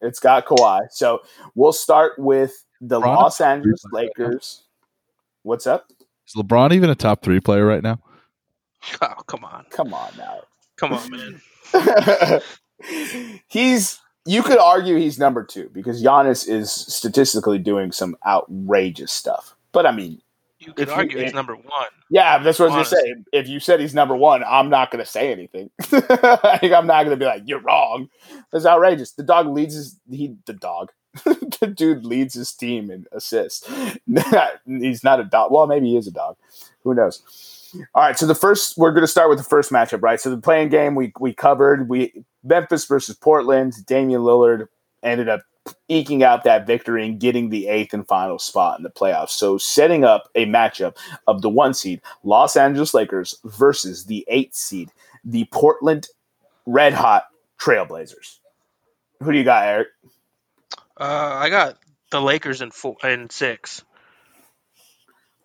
[0.00, 0.80] it's got Kawhi.
[0.90, 1.20] So
[1.54, 3.16] we'll start with the LeBron?
[3.16, 4.64] Los Angeles Lakers.
[5.42, 5.86] What's up?
[6.26, 7.98] is LeBron even a top three player right now
[9.02, 10.40] Oh come on, Come on now.
[10.76, 11.40] come on, man.
[13.48, 19.54] he's you could argue he's number two because Giannis is statistically doing some outrageous stuff.
[19.72, 20.20] But I mean,
[20.60, 21.86] You could If you- argue he's number one.
[22.10, 23.14] yeah, that's what I was gonna say.
[23.32, 25.70] If you said he's number one, I'm not gonna say anything.
[25.90, 28.10] like, I'm not gonna be like, you're wrong.
[28.52, 29.12] That's outrageous.
[29.12, 30.92] The dog leads his he the dog.
[31.24, 33.66] the dude leads his team in assists.
[34.66, 35.50] he's not a dog.
[35.50, 36.36] Well, maybe he is a dog.
[36.84, 37.22] Who knows?
[37.94, 40.20] All right, so the first we're going to start with the first matchup, right?
[40.20, 42.12] So the play-in game we we covered we
[42.44, 43.74] Memphis versus Portland.
[43.86, 44.66] Damian Lillard
[45.02, 45.40] ended up
[45.88, 49.30] eking out that victory and getting the eighth and final spot in the playoffs.
[49.30, 50.96] So setting up a matchup
[51.26, 54.90] of the one seed Los Angeles Lakers versus the eighth seed
[55.24, 56.08] the Portland
[56.66, 57.24] Red Hot
[57.60, 58.38] Trailblazers.
[59.22, 59.88] Who do you got, Eric?
[60.98, 61.78] Uh, I got
[62.10, 63.84] the Lakers in four in six.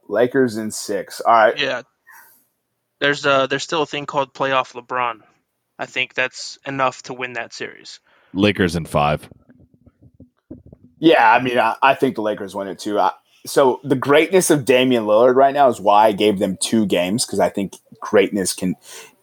[0.07, 1.19] Lakers in six.
[1.21, 1.59] All right.
[1.59, 1.81] Yeah,
[2.99, 5.21] there's uh there's still a thing called playoff LeBron.
[5.77, 7.99] I think that's enough to win that series.
[8.33, 9.27] Lakers in five
[11.05, 12.99] Yeah, I mean, I, I think the Lakers win it too.
[12.99, 13.11] I,
[13.45, 17.27] so the greatness of Damian Lillard right now is why I gave them two games
[17.27, 18.73] because I think greatness can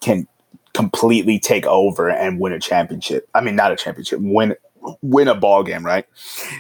[0.01, 0.29] can
[0.75, 3.29] completely take over and win a championship.
[3.35, 4.55] I mean, not a championship, win
[5.03, 6.07] win a ball game, right?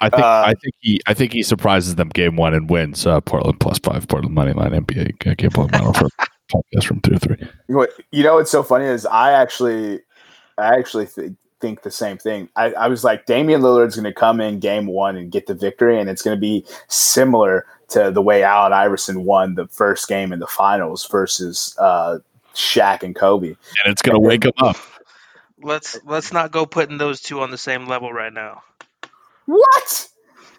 [0.00, 3.06] I think Uh, I think he I think he surprises them game one and wins
[3.06, 6.08] uh, Portland plus five Portland money line NBA uh, game point model for
[6.52, 7.36] podcast from two or three.
[7.38, 10.00] You know, what- you know what's so funny is I actually,
[10.58, 11.30] I actually th-
[11.62, 12.50] think the same thing.
[12.56, 15.54] I, I was like, Damian Lillard's going to come in game one and get the
[15.54, 20.08] victory, and it's going to be similar to the way Allen Iverson won the first
[20.08, 22.18] game in the finals versus uh,
[22.54, 23.48] Shaq and Kobe.
[23.48, 24.76] And it's gonna wake him up.
[25.62, 28.62] Let's let's not go putting those two on the same level right now.
[29.46, 30.08] What?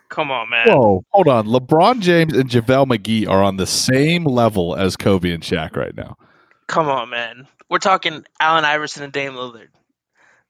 [0.09, 0.67] Come on, man.
[0.67, 1.47] Whoa, hold on.
[1.47, 5.95] LeBron James and JaVale McGee are on the same level as Kobe and Shaq right
[5.95, 6.17] now.
[6.67, 7.47] Come on, man.
[7.69, 9.69] We're talking Allen Iverson and Dame Lillard,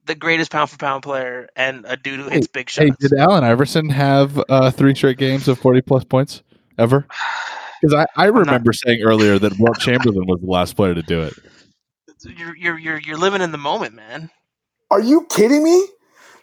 [0.06, 2.90] the greatest pound for pound player, and a dude who hits big shots.
[2.90, 6.44] Hey, did Allen Iverson have uh, three straight games of forty plus points
[6.78, 7.08] ever?
[7.82, 11.02] Because I, I not- remember saying earlier that Wilt Chamberlain was the last player to
[11.02, 11.34] do it.
[12.24, 14.30] you're, you're you're you're living in the moment, man.
[14.90, 15.86] Are you kidding me?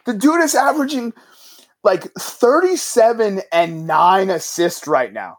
[0.05, 1.15] The dude is averaging
[1.83, 5.39] like 37 and 9 assists right now.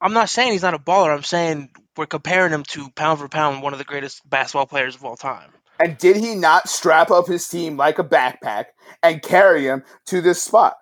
[0.00, 1.14] I'm not saying he's not a baller.
[1.14, 4.94] I'm saying we're comparing him to pound for pound one of the greatest basketball players
[4.94, 5.50] of all time.
[5.78, 8.66] And did he not strap up his team like a backpack
[9.02, 10.74] and carry him to this spot?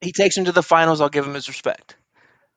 [0.00, 1.00] He takes him to the finals.
[1.00, 1.96] I'll give him his respect.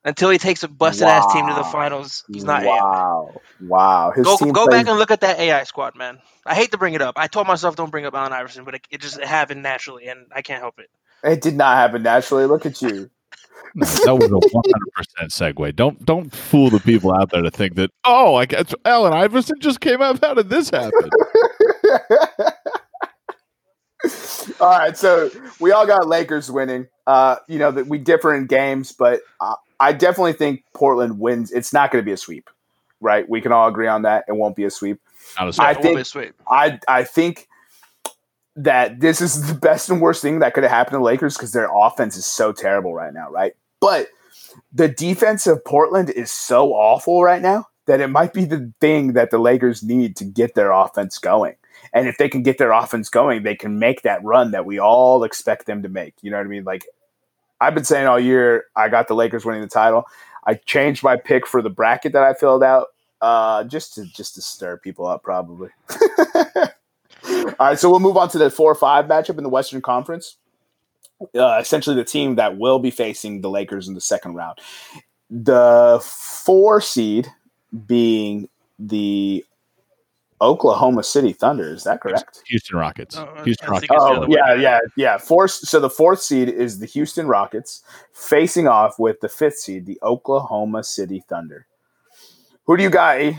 [0.06, 2.62] Until he takes a busted ass team to the finals, he's not.
[2.64, 3.40] Wow.
[3.62, 4.12] Wow.
[4.14, 6.18] His Go team go plays- back and look at that AI squad, man.
[6.44, 7.14] I hate to bring it up.
[7.16, 10.26] I told myself don't bring up Allen Iverson, but it, it just happened naturally, and
[10.34, 10.90] I can't help it.
[11.22, 12.44] It did not happen naturally.
[12.46, 13.10] Look at you.
[13.76, 15.74] No, that was a one hundred percent segue.
[15.74, 19.58] Don't don't fool the people out there to think that oh, I guess Allen Iverson
[19.58, 20.20] just came up.
[20.22, 20.92] How did this happen?
[24.60, 25.30] all right, so
[25.60, 26.86] we all got Lakers winning.
[27.06, 31.50] Uh, you know that we differ in games, but uh, I definitely think Portland wins.
[31.52, 32.48] It's not going to be a sweep,
[33.00, 33.28] right?
[33.28, 34.24] We can all agree on that.
[34.28, 35.00] It won't be a sweep.
[35.38, 36.34] Not a I It won't think- be a sweep.
[36.48, 37.48] I I think
[38.56, 41.36] that this is the best and worst thing that could have happened to the Lakers
[41.36, 43.54] because their offense is so terrible right now, right?
[43.80, 44.08] But
[44.72, 49.14] the defense of Portland is so awful right now that it might be the thing
[49.14, 51.56] that the Lakers need to get their offense going.
[51.94, 54.78] And if they can get their offense going, they can make that run that we
[54.78, 56.14] all expect them to make.
[56.20, 56.64] You know what I mean?
[56.64, 56.86] Like
[57.60, 60.04] I've been saying all year, I got the Lakers winning the title.
[60.46, 62.88] I changed my pick for the bracket that I filled out
[63.22, 65.70] uh, just to just to stir people up, probably.
[67.26, 70.36] All right, so we'll move on to the four five matchup in the Western Conference.
[71.34, 74.58] Uh, essentially, the team that will be facing the Lakers in the second round.
[75.30, 77.28] The four seed
[77.86, 79.44] being the
[80.44, 81.72] Oklahoma City Thunder.
[81.72, 82.42] Is that correct?
[82.46, 83.16] Houston Rockets.
[83.16, 83.88] Oh, Houston Rockets.
[83.88, 85.18] think it's the Oh yeah, yeah, yeah.
[85.18, 85.52] Fourth.
[85.52, 87.82] So the fourth seed is the Houston Rockets
[88.12, 91.66] facing off with the fifth seed, the Oklahoma City Thunder.
[92.66, 93.20] Who do you got?
[93.20, 93.38] E?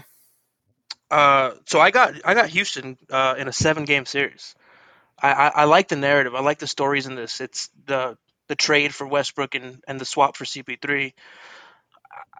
[1.09, 4.55] Uh, so I got I got Houston uh, in a seven game series.
[5.21, 6.35] I, I, I like the narrative.
[6.35, 7.39] I like the stories in this.
[7.39, 11.13] It's the the trade for Westbrook and, and the swap for CP3.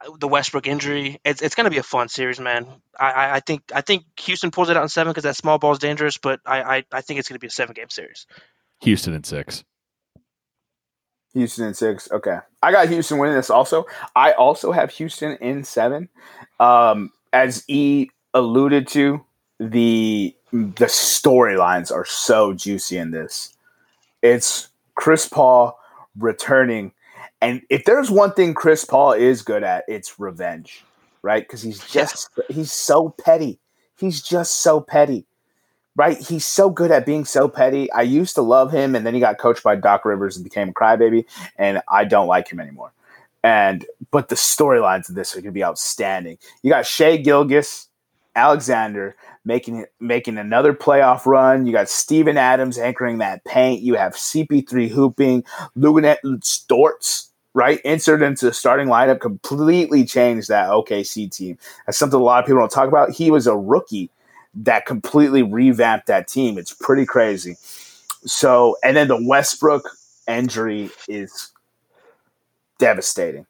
[0.06, 1.20] Uh, The Westbrook injury.
[1.24, 2.68] It's, it's going to be a fun series, man.
[3.00, 5.58] I, I, I think I think Houston pulls it out in seven because that small
[5.58, 6.18] ball is dangerous.
[6.18, 8.28] But I, I, I think it's going to be a seven game series.
[8.82, 9.64] Houston in six.
[11.34, 12.10] Houston in six.
[12.12, 12.38] Okay.
[12.64, 13.86] I got Houston winning this also.
[14.16, 16.10] I also have Houston in seven.
[16.60, 19.24] Um, as E alluded to,
[19.60, 23.54] the the storylines are so juicy in this.
[24.22, 25.78] It's Chris Paul
[26.18, 26.94] returning.
[27.46, 30.84] And if there's one thing Chris Paul is good at, it's revenge.
[31.22, 31.44] Right?
[31.44, 33.60] Because he's just he's so petty.
[33.98, 35.26] He's just so petty
[35.96, 36.18] right?
[36.18, 37.92] He's so good at being so petty.
[37.92, 40.70] I used to love him, and then he got coached by Doc Rivers and became
[40.70, 41.26] a crybaby,
[41.58, 42.92] and I don't like him anymore.
[43.44, 46.38] And but the storylines of this are going to be outstanding.
[46.64, 47.90] You got Shai Gilgeous,
[48.36, 49.16] Alexander
[49.46, 51.68] making making another playoff run.
[51.68, 53.82] You got Steven Adams anchoring that paint.
[53.82, 55.44] You have CP3 hooping,
[55.78, 57.22] Luguentz Dort.
[57.56, 61.58] Right, inserted into the starting lineup, completely changed that OKC team.
[61.86, 63.12] That's something a lot of people don't talk about.
[63.12, 64.12] He was a rookie
[64.56, 66.58] that completely revamped that team.
[66.58, 67.56] It's pretty crazy.
[68.26, 69.90] So, and then the Westbrook
[70.28, 71.54] injury is
[72.78, 73.46] devastating.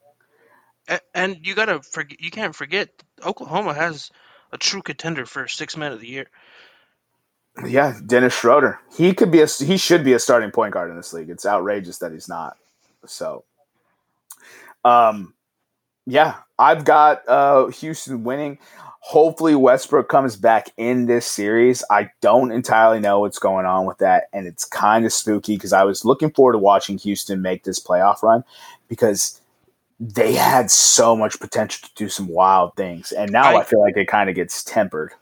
[0.87, 2.21] And, and you gotta forget.
[2.21, 2.89] You can't forget
[3.25, 4.11] Oklahoma has
[4.51, 6.27] a true contender for six men of the year.
[7.65, 8.79] Yeah, Dennis Schroeder.
[8.95, 11.29] He could be a he should be a starting point guard in this league.
[11.29, 12.57] It's outrageous that he's not.
[13.05, 13.43] So,
[14.85, 15.33] um,
[16.05, 18.59] yeah, I've got uh Houston winning.
[19.01, 21.83] Hopefully Westbrook comes back in this series.
[21.91, 25.73] I don't entirely know what's going on with that, and it's kind of spooky because
[25.73, 28.43] I was looking forward to watching Houston make this playoff run
[28.87, 29.41] because
[29.99, 33.81] they had so much potential to do some wild things, and now I, I- feel
[33.81, 35.13] like it kind of gets tempered.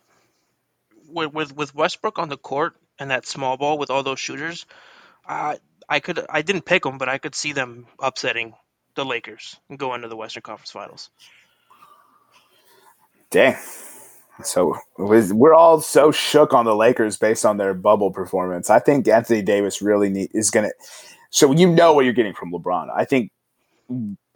[1.10, 4.66] with with with Westbrook on the court and that small ball with all those shooters,
[5.28, 5.60] I
[5.90, 8.54] I could I didn't pick them, but I could see them upsetting
[8.96, 11.10] the Lakers and going to the Western Conference Finals.
[13.30, 13.56] Dang.
[14.44, 18.70] So we're all so shook on the Lakers based on their bubble performance.
[18.70, 20.74] I think Anthony Davis really need, is going to.
[21.30, 22.90] So you know what you're getting from LeBron.
[22.96, 23.32] I think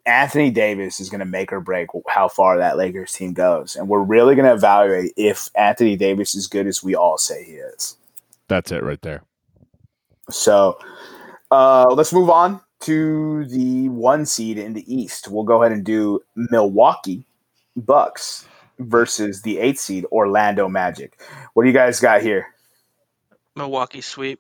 [0.05, 3.88] Anthony Davis is going to make or break how far that Lakers team goes, and
[3.88, 7.53] we're really going to evaluate if Anthony Davis is good as we all say he
[7.53, 7.97] is.
[8.47, 9.24] That's it right there.
[10.30, 10.80] So
[11.51, 15.28] uh, let's move on to the one seed in the East.
[15.28, 17.26] We'll go ahead and do Milwaukee
[17.76, 18.48] Bucks
[18.80, 21.20] versus the eight seed Orlando Magic.
[21.54, 22.48] What do you guys got here?
[23.56, 24.40] Milwaukee sweep.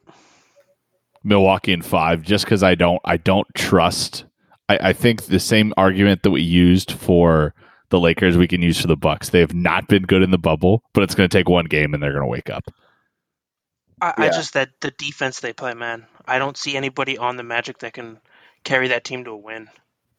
[1.23, 4.25] Milwaukee in five, just because I don't I don't trust.
[4.69, 7.53] I, I think the same argument that we used for
[7.89, 9.29] the Lakers we can use for the Bucks.
[9.29, 11.93] They have not been good in the bubble, but it's going to take one game
[11.93, 12.63] and they're going to wake up.
[14.01, 16.05] I, I just that the defense they play, man.
[16.25, 18.19] I don't see anybody on the Magic that can
[18.67, 19.69] carry that team to a win.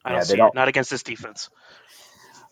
[0.05, 0.53] I Yeah, don't see don't.
[0.53, 0.55] it.
[0.55, 1.49] Not against this defense.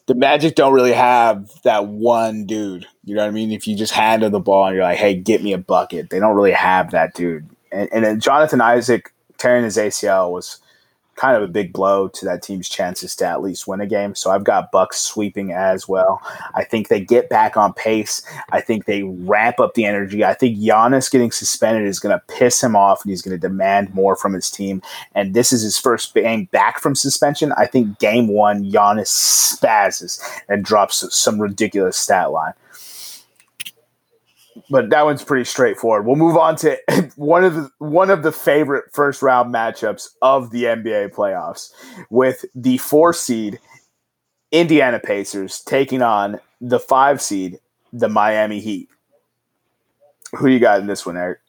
[0.08, 2.88] the Magic don't really have that one dude.
[3.06, 3.52] You know what I mean?
[3.52, 6.10] If you just hand him the ball and you're like, "Hey, get me a bucket,"
[6.10, 7.50] they don't really have that dude.
[7.72, 10.60] And, and then Jonathan Isaac tearing his ACL was
[11.18, 14.16] kind of a big blow to that team's chances to at least win a game.
[14.16, 16.22] So I've got Bucks sweeping as well.
[16.56, 18.22] I think they get back on pace.
[18.52, 20.24] I think they ramp up the energy.
[20.24, 23.48] I think Giannis getting suspended is going to piss him off and he's going to
[23.48, 24.82] demand more from his team.
[25.16, 27.52] And this is his first game back from suspension.
[27.58, 32.54] I think game one, Giannis spazzes and drops some ridiculous stat line
[34.70, 36.06] but that one's pretty straightforward.
[36.06, 36.78] We'll move on to
[37.16, 41.72] one of the one of the favorite first round matchups of the NBA playoffs,
[42.10, 43.60] with the four seed
[44.52, 47.60] Indiana Pacers taking on the five seed
[47.94, 48.90] the Miami Heat.
[50.36, 51.40] Who you got in this one, Eric?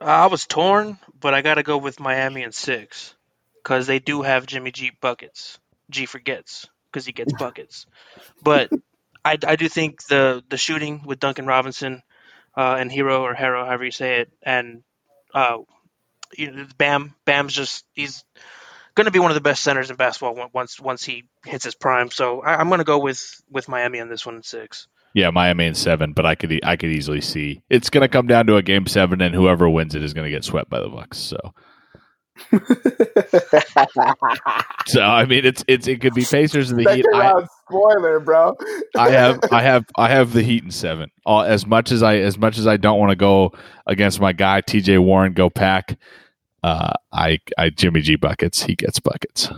[0.00, 3.14] Uh, I was torn, but I got to go with Miami and six
[3.62, 5.58] because they do have Jimmy G buckets.
[5.90, 7.86] G forgets because he gets buckets,
[8.42, 8.70] but
[9.24, 12.02] I, I do think the the shooting with Duncan Robinson
[12.56, 14.82] uh, and Hero or Hero, however you say it, and
[15.34, 15.58] uh,
[16.78, 18.24] Bam Bam's just he's
[18.94, 21.74] going to be one of the best centers in basketball once once he hits his
[21.74, 22.10] prime.
[22.10, 24.88] So I, am going to go with with Miami on this one in six.
[25.14, 28.26] Yeah, Miami in seven, but I could I could easily see it's going to come
[28.26, 30.80] down to a game seven, and whoever wins it is going to get swept by
[30.80, 31.18] the Bucks.
[31.18, 31.38] So
[34.86, 37.04] so I mean, it's it's it could be Pacers in the Heat.
[37.14, 38.56] I, spoiler, bro.
[38.96, 41.10] I have I have I have the Heat in seven.
[41.26, 43.52] Uh, as much as I as much as I don't want to go
[43.86, 44.98] against my guy T.J.
[44.98, 45.98] Warren, go pack.
[46.62, 48.62] Uh, I I Jimmy G buckets.
[48.62, 49.50] He gets buckets.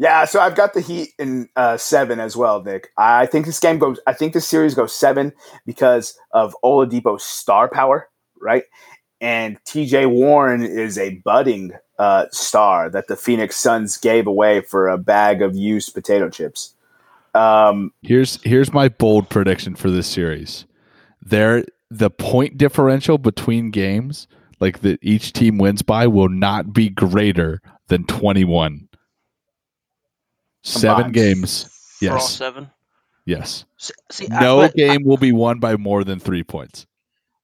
[0.00, 2.90] Yeah, so I've got the Heat in uh, seven as well, Nick.
[2.96, 3.98] I think this game goes.
[4.06, 5.32] I think this series goes seven
[5.66, 8.08] because of Oladipo's star power,
[8.40, 8.62] right?
[9.20, 14.88] And TJ Warren is a budding uh, star that the Phoenix Suns gave away for
[14.88, 16.74] a bag of used potato chips.
[17.34, 20.64] Um, here's here's my bold prediction for this series.
[21.22, 24.28] There, the point differential between games,
[24.60, 28.88] like that each team wins by, will not be greater than twenty one.
[30.62, 31.70] Seven games.
[32.00, 32.30] Yes.
[32.30, 32.70] seven.
[33.24, 33.64] Yes.
[34.10, 36.86] See, no I, game I, will be won by more than three points.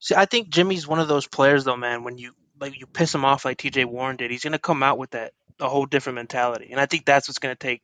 [0.04, 2.04] See, I think Jimmy's one of those players though, man.
[2.04, 3.86] When you like you piss him off like T.J.
[3.86, 7.06] Warren did, he's gonna come out with that a whole different mentality, and I think
[7.06, 7.80] that's what's gonna take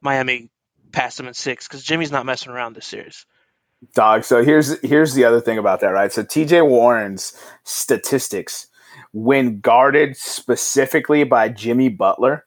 [0.00, 0.50] Miami
[0.90, 3.26] past him in six because Jimmy's not messing around this series.
[3.94, 4.24] Dog.
[4.24, 6.12] So here's here's the other thing about that, right?
[6.12, 6.62] So T.J.
[6.62, 7.32] Warren's
[7.62, 8.66] statistics,
[9.12, 12.44] when guarded specifically by Jimmy Butler,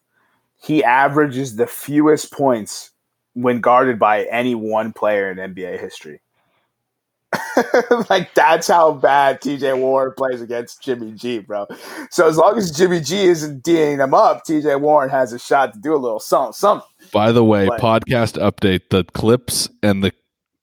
[0.62, 2.92] he averages the fewest points
[3.32, 6.20] when guarded by any one player in NBA history.
[8.10, 11.68] like that's how bad TJ Warren plays against Jimmy G, bro.
[12.12, 15.74] So as long as Jimmy G isn't D'ing him up, TJ Warren has a shot
[15.74, 16.54] to do a little something.
[16.54, 16.88] something.
[17.12, 20.12] By the way, but, podcast update: the Clips and the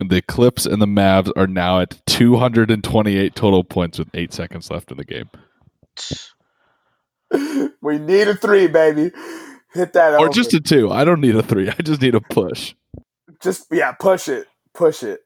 [0.01, 4.91] the Clips and the Mavs are now at 228 total points with eight seconds left
[4.91, 5.31] in the game.
[7.81, 9.11] We need a three, baby.
[9.75, 10.29] Hit that, or over.
[10.29, 10.91] just a two.
[10.91, 11.69] I don't need a three.
[11.69, 12.75] I just need a push.
[13.41, 15.21] Just yeah, push it, push it.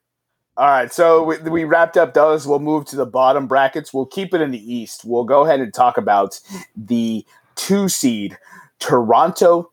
[0.59, 2.47] All right, so we, we, wrapped up those.
[2.47, 3.93] We'll move to the bottom brackets.
[3.93, 5.05] We'll keep it in the East.
[5.05, 6.41] We'll go ahead and talk about
[6.75, 7.27] the
[7.57, 8.39] two seed
[8.79, 9.71] Toronto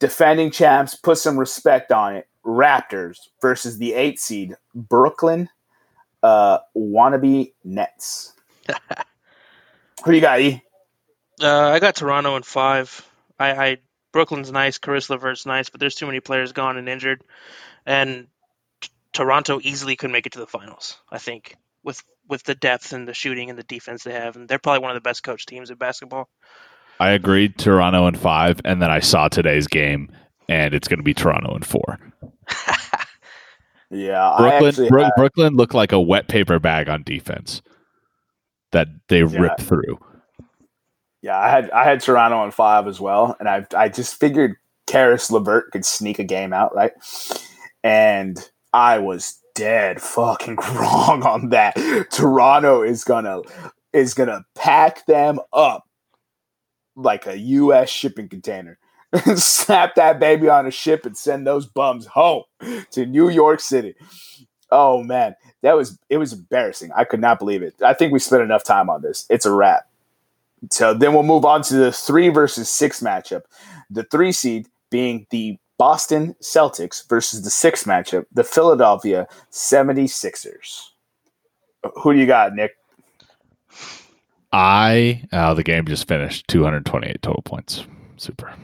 [0.00, 0.96] defending champs.
[0.96, 2.26] Put some respect on it.
[2.44, 5.48] Raptors versus the eight seed Brooklyn
[6.24, 8.32] uh, wannabe Nets.
[10.04, 10.62] Who do you got, E?
[11.40, 13.08] Uh, I got Toronto in five.
[13.38, 13.78] I, I
[14.12, 17.22] Brooklyn's nice, Caris LeVert's nice, but there's too many players gone and injured,
[17.84, 18.26] and
[19.16, 20.98] Toronto easily could make it to the finals.
[21.10, 24.46] I think with with the depth and the shooting and the defense they have, and
[24.46, 26.28] they're probably one of the best coached teams in basketball.
[27.00, 30.10] I agreed Toronto in five, and then I saw today's game,
[30.50, 31.98] and it's going to be Toronto in four.
[33.90, 34.88] yeah, Brooklyn.
[34.88, 35.12] Bro- had...
[35.16, 37.62] Brooklyn looked like a wet paper bag on defense
[38.72, 39.40] that they yeah.
[39.40, 39.98] ripped through.
[41.22, 44.56] Yeah, I had I had Toronto in five as well, and I I just figured
[44.86, 46.92] Caris LeVert could sneak a game out, right?
[47.82, 48.38] And
[48.72, 51.74] I was dead fucking wrong on that.
[52.10, 53.42] Toronto is gonna
[53.92, 55.84] is gonna pack them up
[56.94, 57.90] like a U.S.
[57.90, 58.78] shipping container.
[59.36, 62.42] Snap that baby on a ship and send those bums home
[62.90, 63.94] to New York City.
[64.70, 66.90] Oh man, that was it was embarrassing.
[66.96, 67.74] I could not believe it.
[67.82, 69.26] I think we spent enough time on this.
[69.30, 69.88] It's a wrap.
[70.70, 73.42] So then we'll move on to the three versus six matchup.
[73.90, 80.80] The three seed being the Boston Celtics versus the sixth matchup, the Philadelphia 76ers.
[82.02, 82.72] Who do you got, Nick?
[84.52, 87.84] I, uh, the game just finished 228 total points.
[88.16, 88.54] Super.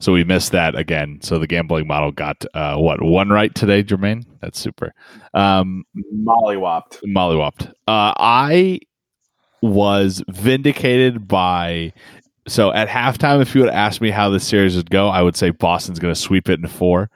[0.00, 1.18] so we missed that again.
[1.22, 4.26] So the gambling model got uh, what one right today, Jermaine.
[4.40, 4.92] That's super.
[5.32, 5.84] Um,
[6.14, 7.00] Mollywopped.
[7.06, 7.68] mollywopped.
[7.88, 8.80] Uh, I
[9.62, 11.92] was vindicated by.
[12.46, 15.36] So at halftime, if you would ask me how this series would go, I would
[15.36, 17.10] say Boston's going to sweep it in four,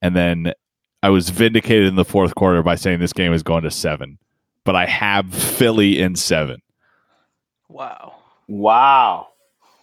[0.00, 0.52] and then
[1.02, 4.18] I was vindicated in the fourth quarter by saying this game is going to seven.
[4.64, 6.62] But I have Philly in seven.
[7.68, 8.14] Wow.
[8.48, 9.28] Wow.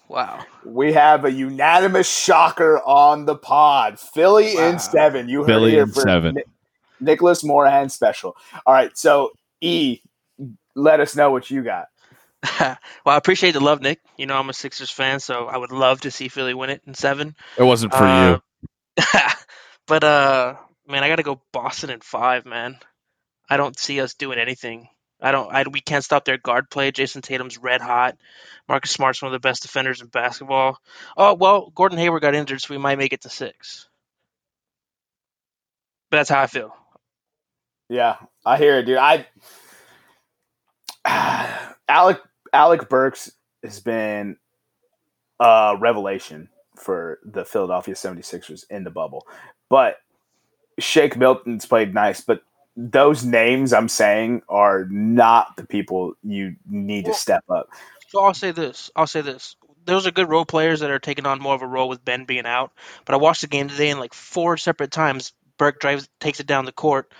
[0.08, 0.44] Wow.
[0.66, 4.00] We have a unanimous shocker on the pod.
[4.00, 4.70] Philly Wow.
[4.70, 5.30] in seven.
[5.30, 6.36] You heard Philly it here in for seven.
[6.36, 6.44] Ni-
[7.02, 8.36] Nicholas Morahan special.
[8.66, 8.98] All right.
[8.98, 9.32] So,
[9.62, 10.00] E,
[10.76, 11.88] let us know what you got.
[12.60, 14.00] well, I appreciate the love, Nick.
[14.18, 16.82] You know, I'm a Sixers fan, so I would love to see Philly win it
[16.88, 17.36] in seven.
[17.58, 18.40] It wasn't for Uh,
[18.98, 19.04] you.
[19.88, 20.56] but uh,
[20.88, 22.78] man, I got to go Boston in five, man.
[23.50, 24.88] I don't see us doing anything.
[25.22, 25.54] I don't.
[25.54, 26.92] I, we can't stop their guard play.
[26.92, 28.16] Jayson Tatum's red hot.
[28.70, 30.78] Marcus Smart's one of the best defenders in basketball.
[31.18, 33.90] Oh well, Gordon Hayward got injured, so we might make it to six.
[36.10, 36.74] But that's how I feel.
[37.90, 38.16] Yeah,
[38.46, 38.98] I hear it, dude.
[38.98, 39.28] I
[41.90, 42.22] Alec
[42.54, 43.32] Alec Burks
[43.64, 44.38] has been
[45.40, 49.28] a revelation for the Philadelphia 76ers in the bubble.
[49.70, 49.98] But
[50.80, 52.42] Shake Milton's played nice, but
[52.76, 57.70] those names I'm saying are not the people you need to step up.
[58.08, 58.90] So I'll say this.
[58.96, 59.56] I'll say this.
[59.86, 62.26] Those are good role players that are taking on more of a role with Ben
[62.26, 62.72] being out.
[63.06, 66.48] But I watched the game today, and like four separate times, Burke drives, takes it
[66.48, 67.12] down the court,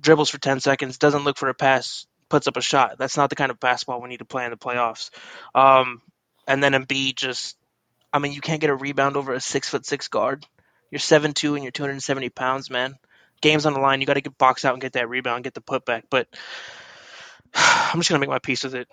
[0.00, 2.96] dribbles for ten seconds, doesn't look for a pass, puts up a shot.
[2.98, 5.10] That's not the kind of basketball we need to play in the playoffs.
[5.54, 6.02] Um,
[6.48, 7.56] and then Embiid just,
[8.12, 10.46] I mean, you can't get a rebound over a six foot six guard.
[10.90, 12.96] You're seven two and you're 270 pounds, man.
[13.42, 14.00] Game's on the line.
[14.00, 16.04] You got to get box out and get that rebound, get the putback.
[16.10, 16.28] But
[17.54, 18.88] I'm just gonna make my peace with it.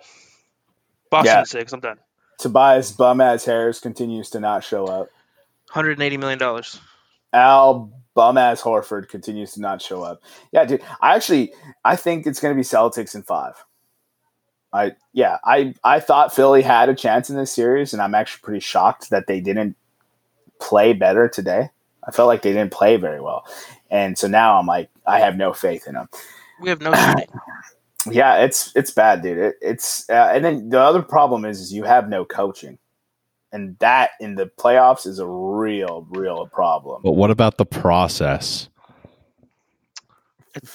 [1.10, 1.46] Boston Yeah.
[1.46, 1.72] six.
[1.72, 1.98] I'm done.
[2.38, 5.10] Tobias bum ass Harris continues to not show up.
[5.72, 6.80] 180 million dollars.
[7.32, 10.22] Al bum ass Horford continues to not show up.
[10.52, 10.82] Yeah, dude.
[11.00, 11.52] I actually
[11.84, 13.64] I think it's gonna be Celtics in five.
[14.72, 18.42] I yeah, I I thought Philly had a chance in this series, and I'm actually
[18.42, 19.76] pretty shocked that they didn't
[20.60, 21.70] play better today.
[22.06, 23.46] I felt like they didn't play very well,
[23.90, 26.08] and so now I'm like, I have no faith in them.
[26.60, 26.92] We have no.
[28.10, 29.36] Yeah, it's it's bad, dude.
[29.36, 32.78] It, it's uh, and then the other problem is, is you have no coaching,
[33.52, 37.02] and that in the playoffs is a real, real problem.
[37.04, 38.68] But what about the process?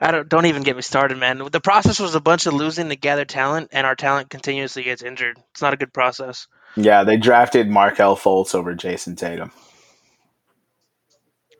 [0.00, 1.42] I don't don't even get me started, man.
[1.50, 5.02] The process was a bunch of losing to gather talent, and our talent continuously gets
[5.02, 5.38] injured.
[5.52, 6.46] It's not a good process.
[6.76, 9.50] Yeah, they drafted Markelle Fultz over Jayson Tatum,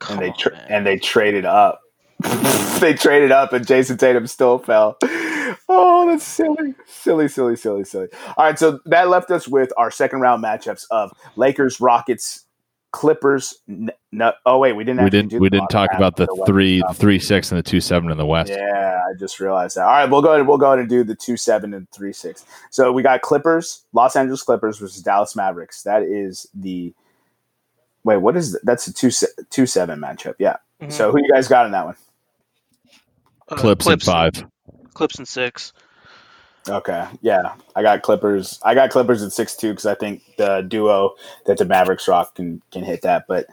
[0.00, 0.66] Come and they tra- man.
[0.70, 1.80] and they traded up.
[2.80, 4.98] they traded up, and Jayson Tatum still fell.
[5.70, 8.08] Oh, that's silly, silly, silly, silly, silly.
[8.36, 12.46] All right, so that left us with our second round matchups of Lakers, Rockets,
[12.92, 13.58] Clippers.
[13.68, 15.04] N- no, oh wait, we didn't.
[15.04, 15.28] We didn't.
[15.30, 18.10] do We didn't talk about the for three, Western three, six, and the two, seven
[18.10, 18.50] in the West.
[18.50, 19.82] Yeah, I just realized that.
[19.82, 20.46] All right, we'll go ahead.
[20.46, 22.46] We'll go ahead and do the two seven and three six.
[22.70, 25.82] So we got Clippers, Los Angeles Clippers versus Dallas Mavericks.
[25.82, 26.94] That is the
[28.04, 28.16] wait.
[28.18, 30.36] What is th- that's a two se- two seven matchup?
[30.38, 30.56] Yeah.
[30.80, 30.90] Mhm.
[30.90, 31.96] So who you guys got in that one?
[33.50, 34.46] Uh, Clips, and five.
[34.98, 35.72] Clips and six.
[36.68, 38.58] Okay, yeah, I got Clippers.
[38.64, 41.14] I got Clippers at six two because I think the duo
[41.46, 43.26] that the Mavericks rock can can hit that.
[43.28, 43.46] But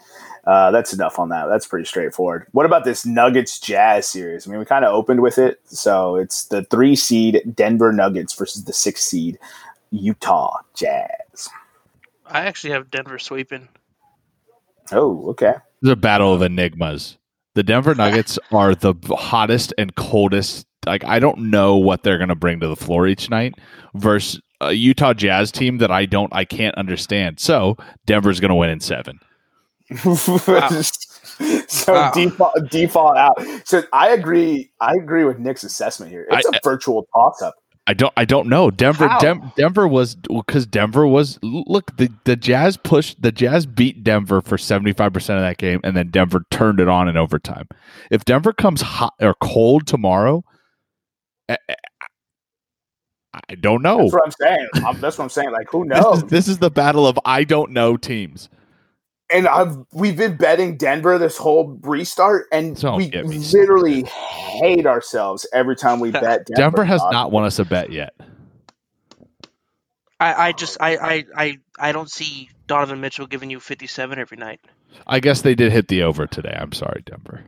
[0.46, 1.46] uh, that's enough on that.
[1.46, 2.48] That's pretty straightforward.
[2.52, 4.48] What about this Nuggets Jazz series?
[4.48, 8.34] I mean, we kind of opened with it, so it's the three seed Denver Nuggets
[8.34, 9.38] versus the six seed
[9.92, 11.50] Utah Jazz.
[12.26, 13.70] I actually have Denver sweeping.
[14.92, 15.54] Oh, okay.
[15.84, 17.20] It's a battle of enigmas.
[17.54, 20.66] The Denver Nuggets are the hottest and coldest.
[20.86, 23.56] Like I don't know what they're going to bring to the floor each night
[23.96, 27.40] versus a Utah Jazz team that I don't, I can't understand.
[27.40, 27.76] So
[28.06, 29.20] Denver's going to win in seven.
[31.68, 32.12] so Wow.
[32.14, 33.38] default default out.
[33.66, 34.72] So I agree.
[34.82, 36.28] I agree with Nick's assessment here.
[36.32, 37.56] It's a I- virtual toss up.
[37.88, 38.72] I don't, I don't know.
[38.72, 44.04] Denver, Dem- Denver was because Denver was look the the Jazz pushed the Jazz beat
[44.04, 47.16] Denver for seventy five percent of that game, and then Denver turned it on in
[47.16, 47.68] overtime.
[48.10, 50.44] If Denver comes hot or cold tomorrow,
[51.50, 51.76] I, I-
[53.50, 53.98] I don't know.
[54.10, 54.68] That's what I'm saying.
[54.86, 55.52] I'm, that's what I'm saying.
[55.52, 56.18] Like, who This knows?
[56.24, 58.48] is, this is the battle of I don't know teams.
[59.30, 64.04] and I've we've been betting Denver this whole restart, and Don't we get me literally
[64.04, 66.46] hate ourselves every time we bet.
[66.46, 67.12] Denver, Denver has dog.
[67.12, 68.14] not won us a bet yet.
[70.18, 74.38] I, I just I, I, I, I don't see Donovan Mitchell giving you 57 every
[74.38, 74.62] night.
[75.06, 76.56] I guess they did hit the over today.
[76.58, 77.44] I'm sorry, Denver.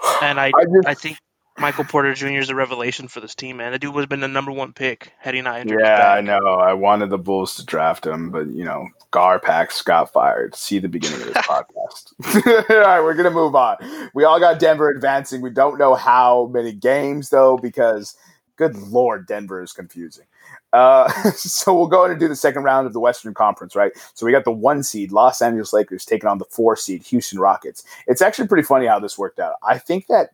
[0.22, 1.18] And I I just- I think
[1.58, 2.38] Michael Porter Jr.
[2.38, 3.72] is a revelation for this team, man.
[3.72, 5.80] The dude would have been the number one pick had he not injured.
[5.80, 6.12] Yeah.
[6.12, 6.38] I know.
[6.38, 10.54] I wanted the Bulls to draft him, but you know, GarPax got fired.
[10.54, 12.70] See the beginning of this podcast.
[12.70, 13.76] all right, we're gonna move on.
[14.14, 15.40] We all got Denver advancing.
[15.40, 18.16] We don't know how many games though, because
[18.56, 20.26] good lord, Denver is confusing.
[20.72, 23.92] Uh, so we'll go in and do the second round of the Western Conference, right?
[24.14, 27.38] So we got the one seed Los Angeles Lakers taking on the four seed Houston
[27.38, 27.84] Rockets.
[28.06, 29.54] It's actually pretty funny how this worked out.
[29.62, 30.30] I think that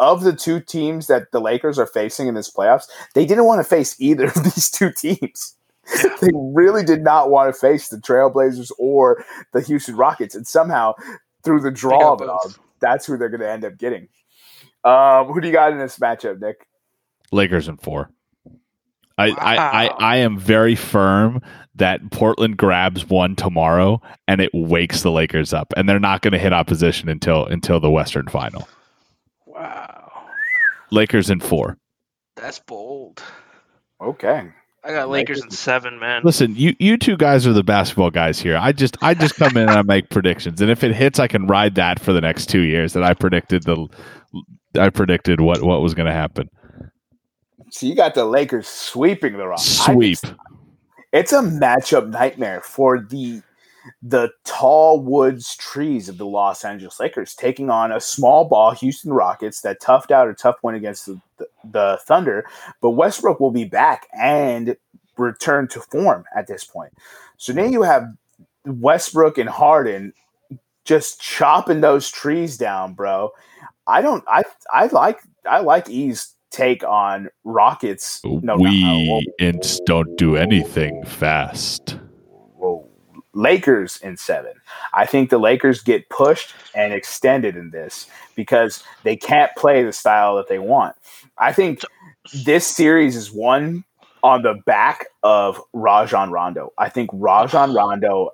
[0.00, 3.60] of the two teams that the Lakers are facing in this playoffs, they didn't want
[3.60, 5.54] to face either of these two teams.
[6.20, 10.94] they really did not want to face the Trailblazers or the Houston Rockets, and somehow
[11.44, 14.08] through the draw got of it all, that's who they're going to end up getting.
[14.84, 16.66] Um, who do you got in this matchup, Nick?
[17.32, 18.10] Lakers in four.
[19.18, 21.42] I, I, I, I am very firm
[21.74, 26.32] that Portland grabs one tomorrow and it wakes the Lakers up, and they're not going
[26.32, 28.66] to hit opposition until until the Western Final.
[30.90, 31.76] Wow, Lakers in four.
[32.36, 33.22] that's bold.
[34.00, 34.48] Okay,
[34.84, 36.22] I got Lakers in seven, man.
[36.24, 38.56] Listen, you you two guys are the basketball guys here.
[38.56, 41.26] I just I just come in and I make predictions, and if it hits, I
[41.26, 42.92] can ride that for the next two years.
[42.94, 43.86] That I predicted the
[44.78, 46.48] I predicted what what was going to happen.
[47.70, 49.84] so you got the Lakers sweeping the Rockets.
[49.84, 50.18] Sweep.
[50.20, 50.34] just-
[51.12, 53.42] it's a matchup nightmare for the
[54.02, 59.12] the tall woods trees of the Los Angeles Lakers taking on a small ball Houston
[59.12, 61.20] Rockets that toughed out a tough win against the,
[61.64, 62.44] the, Thunder,
[62.80, 64.76] but Westbrook will be back and
[65.16, 66.92] return to form at this point.
[67.36, 68.12] So now you have
[68.66, 70.12] Westbrook and Harden
[70.84, 73.30] just chopping those trees down, bro.
[73.86, 74.42] I don't I
[74.72, 78.20] I like I like E's take on Rockets.
[78.24, 81.99] No, no, we no, ins don't do anything fast.
[83.32, 84.52] Lakers in seven.
[84.92, 89.92] I think the Lakers get pushed and extended in this because they can't play the
[89.92, 90.96] style that they want.
[91.38, 91.80] I think
[92.44, 93.84] this series is won
[94.22, 96.72] on the back of Rajon Rondo.
[96.76, 98.30] I think Rajon Rondo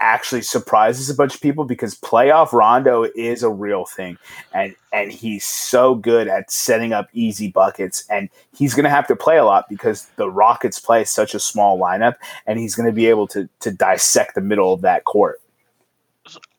[0.00, 4.18] actually surprises a bunch of people because playoff Rondo is a real thing
[4.52, 9.06] and and he's so good at setting up easy buckets and he's going to have
[9.06, 12.14] to play a lot because the Rockets play such a small lineup
[12.46, 15.40] and he's going to be able to to dissect the middle of that court.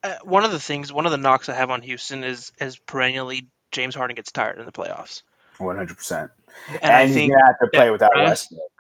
[0.04, 2.78] Uh, one of the things, one of the knocks I have on Houston is is
[2.78, 5.24] perennially James Harden gets tired in the playoffs,
[5.58, 6.30] 100%.
[6.70, 8.72] and, And, I he's think, going to have to play without rest- Westbrook.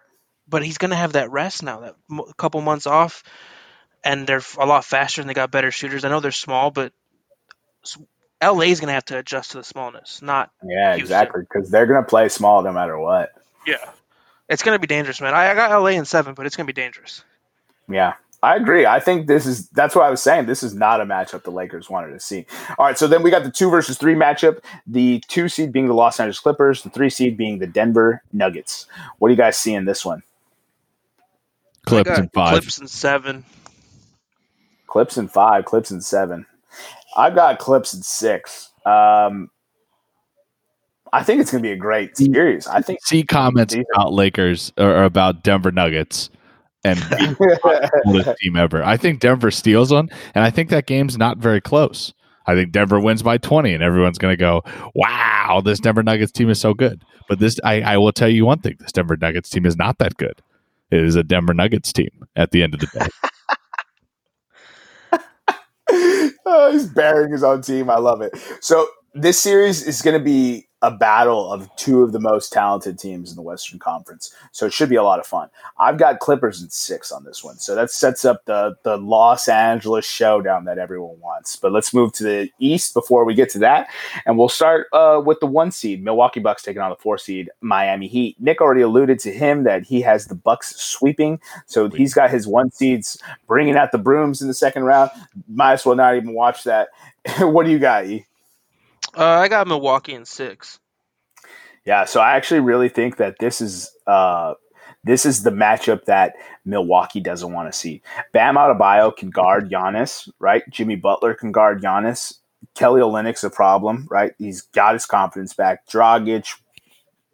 [0.47, 1.95] but he's gonna have that rest now, that
[2.37, 3.23] couple months off,
[4.05, 6.05] and they're a lot faster and they got better shooters.
[6.05, 6.93] I know they're small, but
[8.41, 10.21] LA is gonna have to adjust to the smallness.
[10.21, 11.01] Not Yeah, Houston.
[11.01, 13.33] exactly because they're going to play small no matter what.
[13.65, 13.77] yeah,
[14.47, 15.33] it's gonna be dangerous, man.
[15.33, 17.23] I, I got LA in seven, but it's gonna be dangerous.
[17.89, 18.13] Yeah,
[18.43, 18.85] I agree.
[18.85, 20.45] I think this is that's what I was saying.
[20.45, 22.45] This is not a matchup the Lakers wanted to see.
[22.77, 24.59] All right, so then we got the two versus three matchup.
[24.85, 28.85] The two seed being the Los Angeles Clippers, the three seed being the Denver Nuggets.
[29.17, 30.21] What do you guys see in this one?
[31.85, 32.51] Clips and five.
[32.51, 33.45] Clips in seven.
[34.87, 36.45] Clips in five, clips in seven.
[37.17, 38.71] I've got clips in six.
[38.85, 39.49] Um,
[41.13, 42.67] I think it's going to be a great series.
[42.67, 42.99] I think.
[43.03, 46.29] See comments about Lakers or, about Denver Nuggets
[46.83, 46.99] and
[48.03, 48.83] coolest team ever.
[48.83, 52.13] I think Denver steals one, and I think that game's not very close.
[52.47, 54.61] I think Denver wins by 20, and everyone's going to go,
[54.93, 57.03] wow, this Denver Nuggets team is so good.
[57.27, 59.97] But this, I, I will tell you one thing this Denver Nuggets team is not
[59.97, 60.41] that good.
[60.91, 63.07] It is a Denver Nuggets team at the end of the day.
[66.45, 67.89] oh, he's burying his own team.
[67.89, 68.31] I love it.
[68.61, 72.99] So this series is going to be a battle of two of the most talented
[72.99, 74.31] teams in the Western Conference.
[74.51, 75.49] So it should be a lot of fun.
[75.79, 77.57] I've got Clippers in six on this one.
[77.57, 81.55] So that sets up the the Los Angeles showdown that everyone wants.
[81.55, 83.89] But let's move to the East before we get to that,
[84.27, 87.49] and we'll start uh, with the one seed Milwaukee Bucks taking on the four seed
[87.61, 88.39] Miami Heat.
[88.39, 91.39] Nick already alluded to him that he has the Bucks sweeping.
[91.65, 93.17] So he's got his one seeds
[93.47, 95.09] bringing out the brooms in the second round.
[95.47, 96.89] Might as well not even watch that.
[97.39, 98.27] what do you got, E?
[99.17, 100.79] Uh, I got Milwaukee in six.
[101.85, 104.55] Yeah, so I actually really think that this is uh,
[105.03, 106.33] this is the matchup that
[106.65, 108.01] Milwaukee doesn't want to see.
[108.33, 110.63] Bam Adebayo can guard Giannis, right?
[110.69, 112.39] Jimmy Butler can guard Giannis.
[112.73, 114.33] Kelly Olynyk's a problem, right?
[114.39, 115.87] He's got his confidence back.
[115.87, 116.55] Dragic,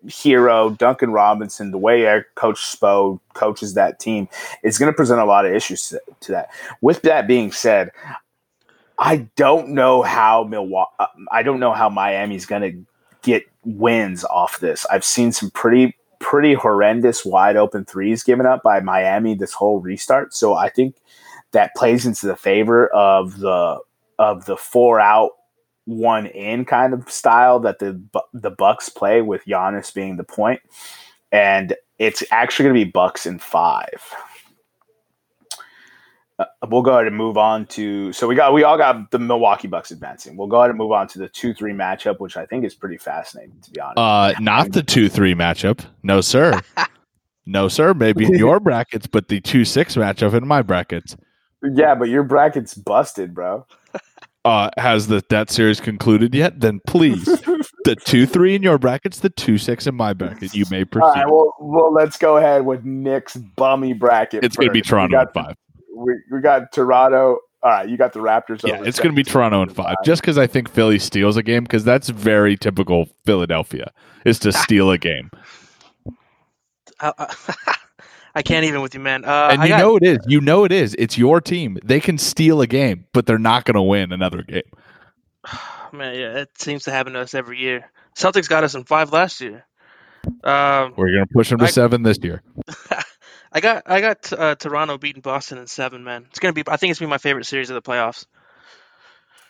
[0.06, 4.28] Herro, Duncan Robinson, the way our coach Spo coaches that team
[4.64, 6.49] is going to present a lot of issues to, to that.
[6.82, 7.91] With that being said,
[9.02, 10.94] I don't know how Milwaukee.
[10.99, 12.86] Uh, I don't know how Miami's going to
[13.23, 14.86] get wins off this.
[14.91, 19.80] I've seen some pretty pretty horrendous wide open threes given up by Miami this whole
[19.80, 20.36] restart.
[20.36, 20.95] So I think
[21.52, 23.80] that plays into the favor of the
[24.19, 25.32] of the four out
[25.86, 27.99] one in kind of style that the
[28.34, 30.61] the Bucks play with Giannis being the point,
[31.32, 34.14] and it's actually going to be Bucks in five.
[36.41, 39.19] Uh, we'll go ahead and move on to so we got we all got the
[39.19, 40.38] Milwaukee Bucks advancing.
[40.38, 42.73] We'll go ahead and move on to the two three matchup, which I think is
[42.73, 43.97] pretty fascinating to be honest.
[43.97, 45.85] Uh, not the two three matchup.
[46.03, 46.59] No sir.
[47.45, 47.93] no sir.
[47.93, 51.15] Maybe in your brackets, but the two six matchup in my brackets.
[51.61, 53.65] Yeah, but your bracket's busted, bro.
[54.43, 56.61] Uh, has the that series concluded yet?
[56.61, 57.26] Then please,
[57.85, 60.55] the two three in your brackets, the two six in my bracket.
[60.55, 61.05] You may proceed.
[61.05, 64.43] All right, well, well, let's go ahead with Nick's bummy bracket.
[64.43, 64.81] it's going to be.
[64.81, 65.55] Toronto at five.
[65.95, 67.39] We, we got Toronto.
[67.63, 68.68] All right, you got the Raptors.
[68.68, 69.95] Yeah, it's going to be Toronto in five.
[70.03, 73.91] Just because I think Philly steals a game, because that's very typical Philadelphia
[74.26, 75.30] is to steal a game,
[76.99, 77.76] I, I,
[78.35, 79.26] I can't even with you, man.
[79.26, 80.19] Uh, and I you got, know it is.
[80.26, 80.95] You know it is.
[80.97, 81.77] It's your team.
[81.84, 84.63] They can steal a game, but they're not going to win another game.
[85.93, 87.91] man, yeah, it seems to happen to us every year.
[88.18, 89.65] Celtics got us in five last year.
[90.43, 92.41] Um, We're going to push them to I- seven this year.
[93.52, 96.26] I got I got uh, Toronto beating Boston in seven, man.
[96.30, 96.64] It's gonna be.
[96.68, 98.26] I think it's gonna be my favorite series of the playoffs.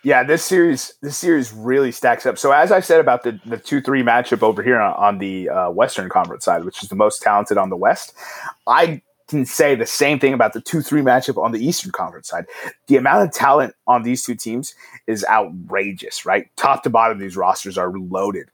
[0.02, 2.36] Yeah, this series this series really stacks up.
[2.36, 5.48] So as I said about the the two three matchup over here on, on the
[5.48, 8.12] uh, Western Conference side, which is the most talented on the West,
[8.66, 12.28] I can say the same thing about the two three matchup on the Eastern Conference
[12.28, 12.46] side.
[12.88, 14.74] The amount of talent on these two teams
[15.06, 16.48] is outrageous, right?
[16.56, 18.48] Top to bottom, these rosters are loaded.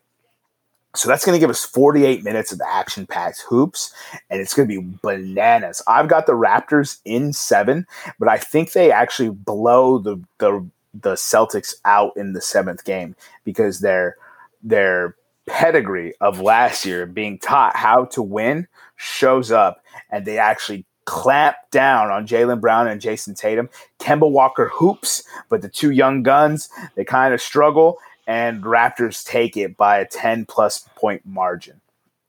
[0.95, 3.93] So that's going to give us 48 minutes of action packed hoops,
[4.31, 5.83] and it's going to be bananas.
[5.87, 7.87] I've got the Raptors in seven,
[8.19, 13.15] but I think they actually blow the, the the Celtics out in the seventh game
[13.45, 14.17] because their
[14.63, 15.15] their
[15.47, 18.67] pedigree of last year being taught how to win
[18.97, 23.71] shows up and they actually clamp down on Jaylen Brown and Jayson Tatum.
[23.99, 27.99] Kemba Walker hoops, but the two young guns, they kind of struggle
[28.29, 31.81] and Raptors take it by a 10 plus point margin.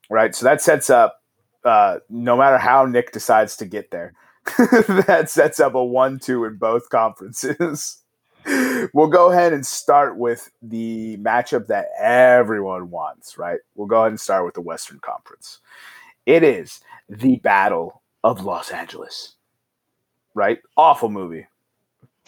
[0.10, 0.34] Right?
[0.34, 1.22] So that sets up
[1.64, 4.14] uh, no matter how Nick decides to get there.
[4.58, 8.02] that sets up a 1-2 in both conferences
[8.94, 13.60] we'll go ahead and start with the matchup that everyone wants, right?
[13.76, 15.60] We'll go ahead and start with the Western Conference.
[16.26, 19.36] It is the Battle of Los Angeles,
[20.34, 20.60] right?
[20.78, 21.48] Awful movie,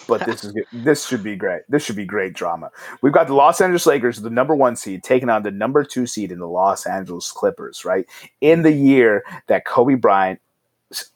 [0.08, 1.62] but this is this should be great.
[1.70, 2.72] This should be great drama.
[3.02, 6.06] We've got the Los Angeles Lakers, the number one seed, taking on the number two
[6.08, 8.06] seed in the Los Angeles Clippers, right?
[8.42, 10.40] In the year that Kobe Bryant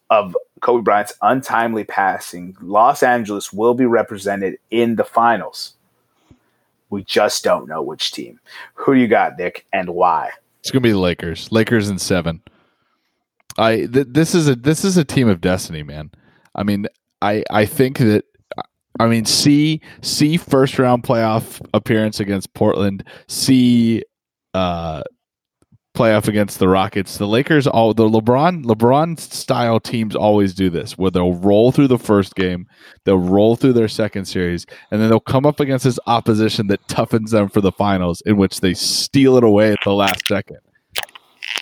[0.10, 5.74] of Kobe Bryant's untimely passing, Los Angeles will be represented in the finals.
[6.90, 8.40] We just don't know which team.
[8.76, 10.32] Who do you got, Nick, and why?
[10.60, 11.52] It's to be the Lakers.
[11.52, 12.42] Lakers in seven.
[13.58, 16.12] I th- this is a this is a team of destiny, man.
[16.56, 16.88] I mean,
[17.22, 18.26] I I think that
[19.00, 23.04] I mean, see see first round playoff appearance against Portland.
[23.28, 24.04] See
[24.54, 25.04] uh
[25.96, 27.18] playoff against the Rockets.
[27.18, 31.88] The Lakers all the LeBron LeBron style teams always do this where they'll roll through
[31.88, 32.68] the first game,
[33.04, 36.86] they'll roll through their second series, and then they'll come up against this opposition that
[36.88, 40.58] toughens them for the finals in which they steal it away at the last second.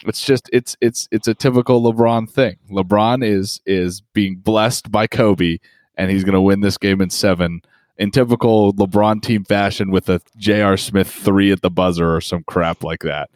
[0.06, 2.58] It's just it's it's it's a typical LeBron thing.
[2.70, 5.60] LeBron is is being blessed by Kobe
[5.96, 7.62] and he's going to win this game in 7
[7.98, 10.78] in typical LeBron team fashion with a J.R.
[10.78, 13.30] Smith 3 at the buzzer or some crap like that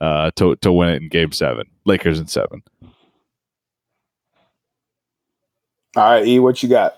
[0.00, 1.66] uh, to to win it in Game Seven.
[1.84, 2.62] Lakers in seven.
[5.96, 6.96] All right, E, what you got?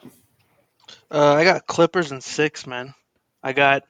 [1.11, 2.95] Uh, I got Clippers in six, man.
[3.43, 3.85] I got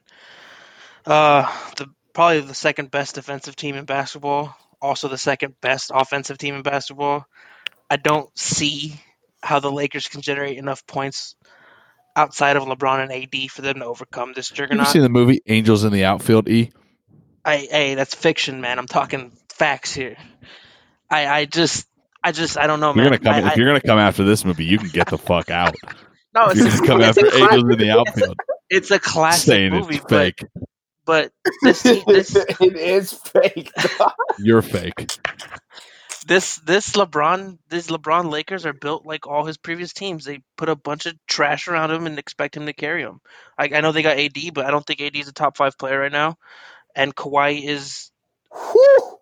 [1.05, 6.37] uh the probably the second best defensive team in basketball, also the second best offensive
[6.37, 7.25] team in basketball.
[7.89, 9.01] I don't see
[9.43, 11.35] how the Lakers can generate enough points
[12.15, 14.81] outside of LeBron and AD for them to overcome this Have juggernaut.
[14.81, 16.49] you seen the movie Angels in the Outfield?
[16.49, 16.71] E.
[17.45, 18.79] I hey, that's fiction, man.
[18.79, 20.17] I'm talking facts here.
[21.09, 21.87] I I just
[22.23, 23.05] I just I don't know, You're man.
[23.05, 24.65] gonna come I, if you're gonna come after this movie.
[24.65, 25.75] You can get the fuck out.
[26.35, 28.37] no, If it's you're a, gonna come it's, after a cla- Angels in the Outfield,
[28.69, 30.45] it's a classic saying movie, it's but fake.
[31.05, 33.71] but this this it is fake.
[34.37, 35.09] You're fake.
[36.29, 40.25] This this LeBron these LeBron Lakers are built like all his previous teams.
[40.25, 43.19] They put a bunch of trash around him and expect him to carry them.
[43.57, 45.77] I, I know they got AD, but I don't think AD is a top five
[45.77, 46.37] player right now.
[46.95, 48.11] And Kawhi is
[48.53, 49.17] Whew.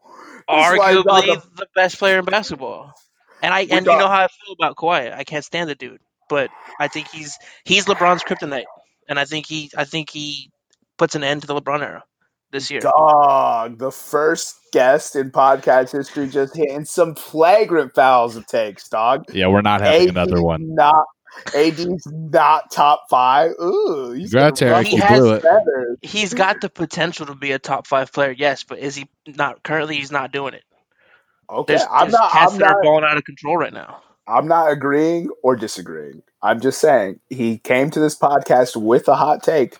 [0.49, 2.93] This is why he's on arguably the- the best player in basketball.
[3.41, 5.13] And I and you know how I feel about Kawhi.
[5.13, 8.65] I can't stand the dude, but I think he's he's LeBron's kryptonite,
[9.07, 10.51] and I think he I think he
[10.97, 12.03] puts an end to the LeBron era
[12.51, 12.81] this year.
[12.81, 19.25] Dog, the first guest in podcast history just hitting some flagrant fouls of takes, dog.
[19.33, 20.73] Yeah, we're not having AD another one.
[20.75, 21.05] Not
[21.55, 23.51] AD's not top five.
[23.61, 24.87] Ooh, he's Congrats, gonna Eric.
[24.91, 25.41] ruffle blew it.
[25.43, 25.97] feathers.
[26.01, 29.61] He's got the potential to be a top five player, yes, but is he not
[29.63, 29.97] currently?
[29.97, 30.63] He's not doing it.
[31.49, 32.31] Okay, There's, I'm there's not.
[32.31, 32.75] cats I'm that not.
[32.77, 34.01] are balling out of control right now.
[34.27, 36.21] I'm not agreeing or disagreeing.
[36.41, 39.77] I'm just saying he came to this podcast with a hot take,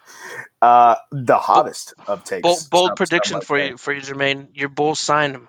[0.61, 2.41] uh, the hottest of takes.
[2.43, 4.47] Bold, bold some- prediction some for you, for you, Jermaine.
[4.53, 5.47] Your Bulls sign him.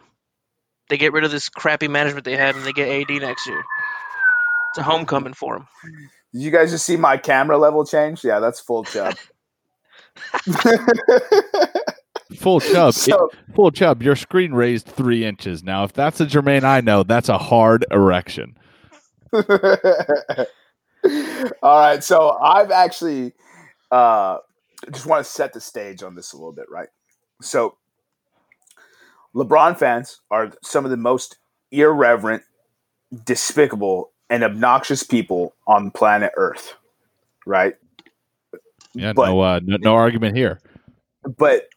[0.88, 3.62] They get rid of this crappy management they had, and they get AD next year.
[4.70, 5.66] It's a homecoming for him.
[6.32, 8.24] Did you guys just see my camera level change?
[8.24, 9.14] Yeah, that's full chub.
[12.36, 12.92] Full chub.
[12.94, 14.02] so, Full chub.
[14.02, 15.62] Your screen raised three inches.
[15.62, 18.56] Now, if that's a Jermaine I know, that's a hard erection.
[19.32, 19.42] all
[21.62, 22.04] right.
[22.04, 23.32] So I've actually
[23.90, 24.38] uh,
[24.92, 26.88] just want to set the stage on this a little bit, right?
[27.42, 27.76] So
[29.34, 31.38] LeBron fans are some of the most
[31.70, 32.42] irreverent,
[33.24, 36.74] despicable, and obnoxious people on planet Earth,
[37.46, 37.76] right?
[38.94, 40.60] Yeah, But- no, uh, no, no argument here.
[41.36, 41.68] But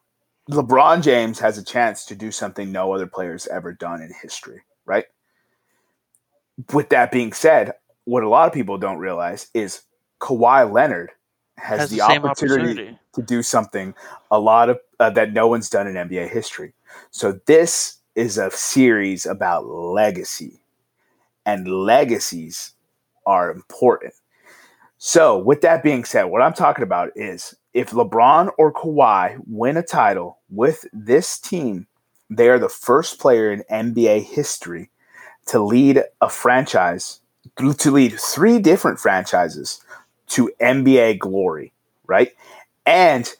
[0.49, 4.61] LeBron James has a chance to do something no other player's ever done in history,
[4.85, 5.05] right?
[6.73, 7.73] With that being said,
[8.05, 9.81] what a lot of people don't realize is
[10.19, 11.11] Kawhi Leonard
[11.57, 12.99] has, Has the, the opportunity, opportunity.
[13.13, 13.93] to do something
[14.29, 16.73] a lot of uh, that no one's done in NBA history.
[17.11, 20.61] So this is a series about legacy,
[21.45, 22.73] and legacies
[23.25, 24.13] are important.
[24.97, 29.77] So, with that being said, what I'm talking about is if LeBron or Kawhi win
[29.77, 31.87] a title with this team,
[32.29, 34.91] they are the first player in NBA history
[35.47, 37.19] to lead a franchise,
[37.57, 39.81] to lead three different franchises
[40.31, 41.73] to NBA glory,
[42.07, 42.31] right?
[42.85, 43.31] And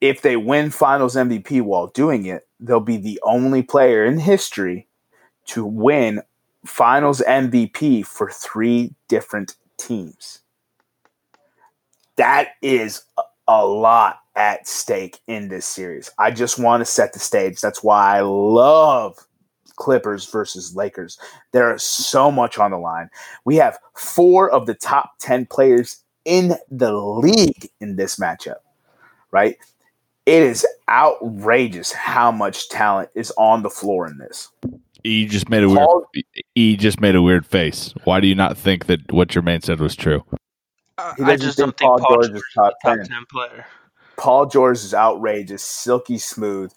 [0.00, 4.86] if they win finals MVP while doing it, they'll be the only player in history
[5.46, 6.22] to win
[6.64, 10.40] finals MVP for three different teams.
[12.16, 16.10] That is a- lot at stake in this series.
[16.18, 17.60] I just want to set the stage.
[17.60, 19.18] That's why I love
[19.76, 21.18] Clippers versus Lakers.
[21.52, 23.10] There is so much on the line.
[23.44, 28.56] We have four of the top 10 players in the league in this matchup,
[29.30, 29.56] right?
[30.26, 34.48] It is outrageous how much talent is on the floor in this.
[35.04, 35.80] E just made a weird.
[35.80, 36.06] Paul-
[36.54, 37.92] E just made a weird face.
[38.04, 40.24] Why do you not think that what Jermaine said was true?
[40.96, 42.96] Uh, I, I just think don't think Paul Paul George George is is top top
[42.98, 43.06] 10.
[43.06, 43.66] 10 player.
[44.16, 46.72] Paul George is outrageous, silky smooth,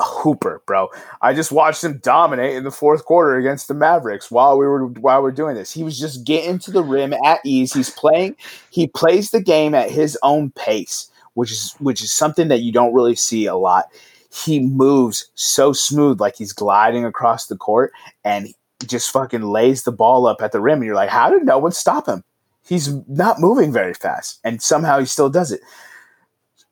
[0.00, 0.88] hooper, bro.
[1.22, 4.86] I just watched him dominate in the fourth quarter against the Mavericks while we were
[4.86, 5.72] while we're doing this.
[5.72, 7.72] He was just getting to the rim at ease.
[7.72, 8.36] He's playing.
[8.70, 12.72] He plays the game at his own pace, which is which is something that you
[12.72, 13.86] don't really see a lot.
[14.32, 17.92] He moves so smooth, like he's gliding across the court,
[18.24, 18.48] and
[18.86, 20.78] just fucking lays the ball up at the rim.
[20.78, 22.24] And you're like, how did no one stop him?
[22.62, 25.60] He's not moving very fast, and somehow he still does it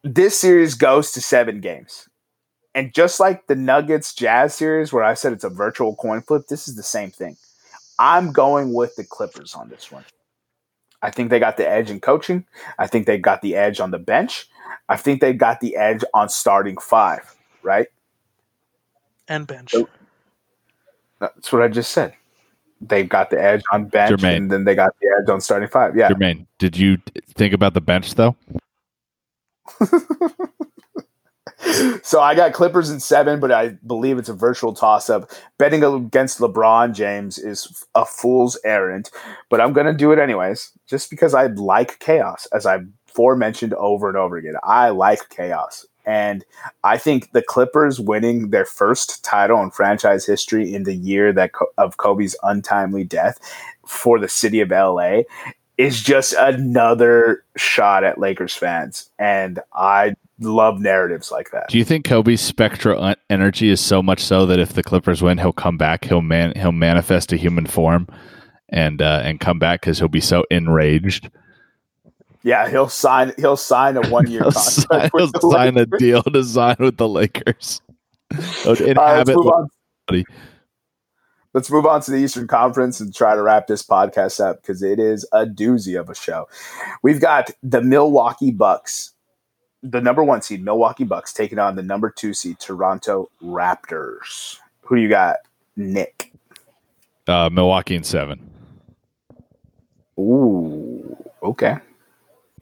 [0.05, 2.09] this series goes to seven games.
[2.75, 6.47] And just like the Nuggets Jazz series, where I said it's a virtual coin flip,
[6.49, 7.37] this is the same thing.
[7.99, 10.05] I'm going with the Clippers on this one.
[11.03, 12.45] I think they got the edge in coaching.
[12.79, 14.49] I think they got the edge on the bench.
[14.89, 17.87] I think they got the edge on starting five, right?
[19.29, 19.71] And bench.
[19.73, 19.89] So-
[21.21, 22.15] That's what I just said.
[22.81, 24.37] They've got the edge on bench, Jermaine.
[24.37, 25.97] and then they got the edge on starting five.
[25.97, 26.11] Yeah.
[26.11, 26.99] Jermaine, did you
[27.35, 28.37] think about the bench though?
[32.03, 35.31] so I got Clippers in seven, but I believe it's a virtual toss up.
[35.59, 39.11] Betting against LeBron James is a fool's errand,
[39.49, 43.75] but I'm going to do it anyways, just because I like chaos, as I forementioned
[43.75, 44.55] over and over again.
[44.63, 45.87] I like chaos.
[46.07, 46.43] And
[46.85, 51.51] I think the Clippers winning their first title in franchise history in the year that
[51.77, 53.39] of Kobe's untimely death
[53.85, 55.23] for the city of LA
[55.79, 59.09] is just another shot at Lakers fans.
[59.19, 61.69] And I love narratives like that.
[61.69, 65.39] Do you think Kobe's spectral energy is so much so that if the Clippers win,
[65.39, 68.09] he'll come back, he'll man, he'll manifest a human form,
[68.69, 71.31] and uh, and come back because he'll be so enraged.
[72.43, 73.33] Yeah, he'll sign.
[73.37, 74.91] He'll sign a one year He'll contract.
[74.91, 77.81] sign, with he'll the sign a deal to sign with the Lakers.
[78.63, 79.69] He'll let's inhabit move on.
[80.07, 80.25] buddy.
[81.59, 84.81] Let's move on to the Eastern Conference and try to wrap this podcast up because
[84.81, 86.49] it is a doozy of a show.
[87.03, 89.11] We've got the Milwaukee Bucks,
[89.83, 94.59] the number one seed Milwaukee Bucks, taking on the number two seed Toronto Raptors.
[94.83, 95.39] Who do you got,
[95.75, 96.33] Nick?
[97.27, 98.39] uh, Milwaukee in seven.
[100.17, 101.79] Ooh, okay.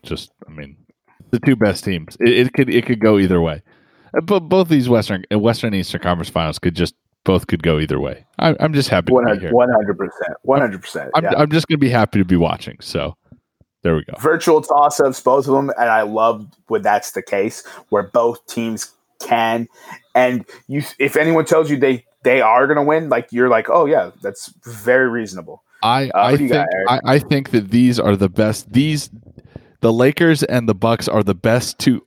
[0.05, 0.74] Just, I mean,
[1.32, 2.16] the two best teams.
[2.18, 3.62] It, it could it could go either way.
[4.16, 6.94] Uh, But both these Western uh, Western Eastern Conference Finals could just
[7.27, 8.24] both could go either way.
[8.39, 9.53] I, I'm just happy to be here.
[9.53, 11.11] 100 percent, one hundred percent.
[11.15, 12.78] I'm, I'm just going to be happy to be watching.
[12.81, 13.16] So
[13.82, 14.15] there we go.
[14.19, 18.47] Virtual toss ups, both of them, and I love when that's the case where both
[18.47, 19.69] teams can.
[20.15, 23.69] And you, if anyone tells you they they are going to win, like you're like,
[23.69, 25.62] oh yeah, that's very reasonable.
[25.82, 28.28] I Uh, I who do you think got, I, I think that these are the
[28.28, 28.73] best.
[28.73, 29.11] These
[29.81, 32.07] the Lakers and the Bucks are the best two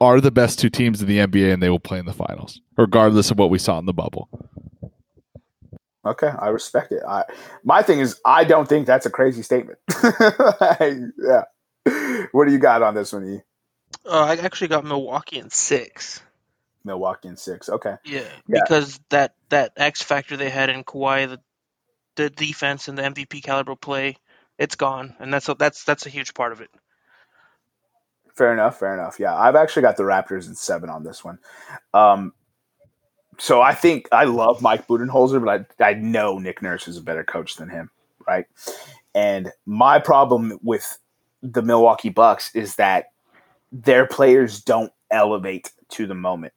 [0.00, 2.60] are the best two teams in the NBA, and they will play in the finals,
[2.76, 4.28] regardless of what we saw in the bubble.
[6.04, 7.02] Okay, I respect it.
[7.06, 7.24] I
[7.64, 9.78] my thing is, I don't think that's a crazy statement.
[10.02, 11.44] yeah.
[12.32, 13.42] What do you got on this one, E?
[14.06, 16.22] Uh, I actually got Milwaukee in six.
[16.84, 17.68] Milwaukee in six.
[17.68, 17.96] Okay.
[18.04, 18.60] Yeah, Yeah.
[18.62, 21.40] because that that X factor they had in Kawhi, the
[22.16, 24.16] the defense and the MVP caliber play,
[24.58, 26.70] it's gone, and that's a, that's that's a huge part of it.
[28.38, 28.78] Fair enough.
[28.78, 29.18] Fair enough.
[29.18, 31.40] Yeah, I've actually got the Raptors in seven on this one.
[31.92, 32.32] Um,
[33.36, 37.02] so I think I love Mike Budenholzer, but I I know Nick Nurse is a
[37.02, 37.90] better coach than him,
[38.28, 38.46] right?
[39.12, 40.98] And my problem with
[41.42, 43.06] the Milwaukee Bucks is that
[43.72, 46.52] their players don't elevate to the moment,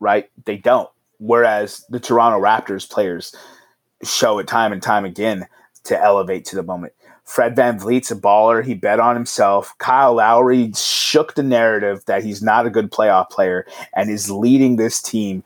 [0.00, 0.30] right?
[0.46, 0.88] They don't.
[1.18, 3.34] Whereas the Toronto Raptors players
[4.02, 5.46] show it time and time again
[5.84, 6.94] to elevate to the moment.
[7.26, 8.64] Fred VanVleet's a baller.
[8.64, 9.74] He bet on himself.
[9.78, 14.76] Kyle Lowry shook the narrative that he's not a good playoff player and is leading
[14.76, 15.42] this team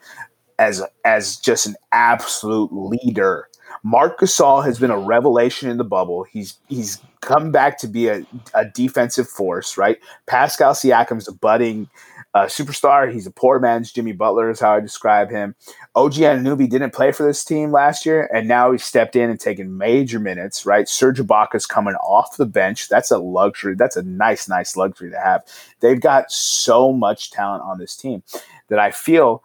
[0.58, 3.48] as as just an absolute leader.
[3.82, 6.24] Marc Gasol has been a revelation in the bubble.
[6.24, 9.98] He's he's come back to be a, a defensive force, right?
[10.26, 11.88] Pascal Siakam's a budding
[12.34, 13.12] uh, superstar.
[13.12, 15.54] He's a poor man's Jimmy Butler, is how I describe him.
[15.94, 19.40] OG Anunoby didn't play for this team last year, and now he's stepped in and
[19.40, 20.88] taken major minutes, right?
[20.88, 22.88] Serge Ibaka's coming off the bench.
[22.88, 23.74] That's a luxury.
[23.74, 25.44] That's a nice, nice luxury to have.
[25.80, 28.22] They've got so much talent on this team
[28.68, 29.42] that I feel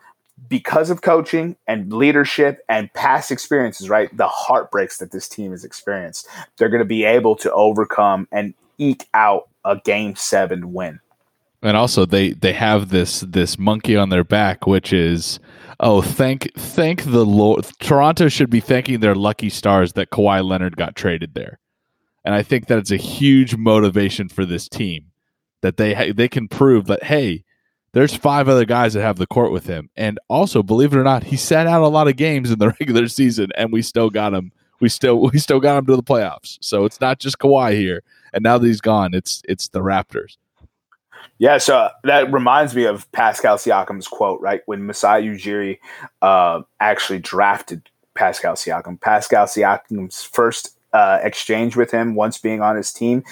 [0.50, 4.16] because of coaching and leadership and past experiences, right?
[4.16, 8.54] The heartbreaks that this team has experienced, they're going to be able to overcome and
[8.78, 11.00] eke out a game seven win.
[11.66, 15.40] And also, they they have this this monkey on their back, which is
[15.80, 17.66] oh thank thank the Lord.
[17.80, 21.58] Toronto should be thanking their lucky stars that Kawhi Leonard got traded there,
[22.24, 25.06] and I think that it's a huge motivation for this team
[25.64, 27.44] that they ha- they can prove that hey,
[27.94, 31.04] there's five other guys that have the court with him, and also believe it or
[31.04, 34.12] not, he sat out a lot of games in the regular season, and we still
[34.12, 34.52] got him.
[34.80, 36.60] We still we still got him to the playoffs.
[36.62, 40.38] So it's not just Kawhi here, and now that he's gone, it's it's the Raptors.
[41.38, 44.62] Yeah, so that reminds me of Pascal Siakam's quote, right?
[44.68, 45.80] When Masai Ujiri
[46.22, 49.00] uh, actually drafted Pascal Siakam.
[49.02, 53.24] Pascal Siakam's first uh, exchange with him, once being on his team,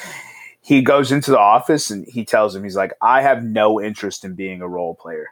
[0.60, 4.26] he goes into the office and he tells him, he's like, I have no interest
[4.26, 5.28] in being a role player.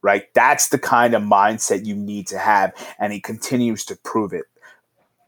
[0.00, 0.32] Right?
[0.32, 2.72] That's the kind of mindset you need to have.
[2.98, 4.46] And he continues to prove it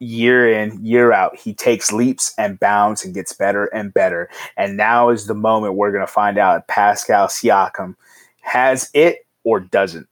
[0.00, 1.36] year in, year out.
[1.36, 4.28] He takes leaps and bounds and gets better and better.
[4.56, 7.94] And now is the moment we're going to find out if Pascal Siakam
[8.40, 10.08] has it or doesn't.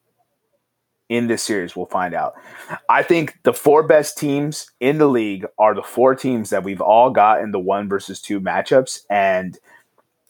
[1.08, 2.34] In this series, we'll find out.
[2.90, 6.82] I think the four best teams in the league are the four teams that we've
[6.82, 9.04] all got in the one versus two matchups.
[9.08, 9.58] And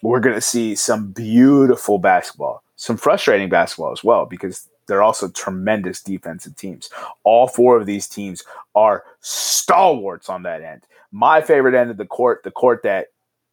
[0.04, 5.28] we're going to see some beautiful basketball, some frustrating basketball as well, because they're also
[5.28, 6.90] tremendous defensive teams.
[7.22, 8.42] All four of these teams
[8.74, 10.82] are stalwarts on that end.
[11.12, 13.08] My favorite end of the court, the court that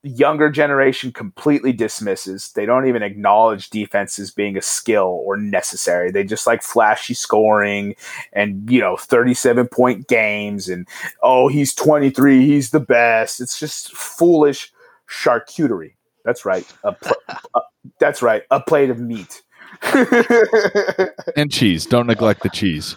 [0.06, 2.52] younger generation completely dismisses.
[2.54, 6.12] They don't even acknowledge defense as being a skill or necessary.
[6.12, 7.96] They just like flashy scoring
[8.32, 10.88] and, you know, 37 point games and,
[11.24, 13.42] oh, he's 23, he's the best.
[13.42, 14.72] It's just foolish
[15.10, 15.94] charcuterie.
[16.24, 16.72] That's right.
[16.84, 17.16] A pl-
[17.56, 17.62] uh,
[18.00, 18.44] that's right.
[18.52, 19.42] A plate of meat.
[21.36, 21.86] and cheese.
[21.86, 22.96] Don't neglect the cheese.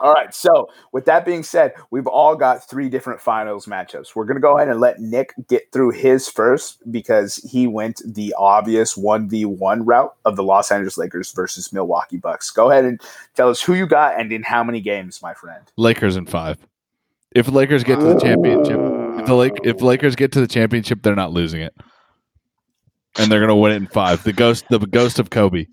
[0.00, 0.34] All right.
[0.34, 4.14] So, with that being said, we've all got three different finals matchups.
[4.14, 8.02] We're going to go ahead and let Nick get through his first because he went
[8.04, 12.50] the obvious 1v1 route of the Los Angeles Lakers versus Milwaukee Bucks.
[12.50, 13.00] Go ahead and
[13.34, 15.62] tell us who you got and in how many games, my friend.
[15.76, 16.58] Lakers in five.
[17.32, 18.78] If Lakers get to the championship,
[19.20, 21.74] if the Lake, if Lakers get to the championship, they're not losing it,
[23.18, 24.22] and they're gonna win it in five.
[24.22, 25.66] The ghost, the ghost of Kobe.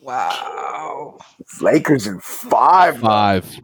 [0.00, 1.18] Wow.
[1.60, 2.98] Lakers in five.
[3.00, 3.54] Five.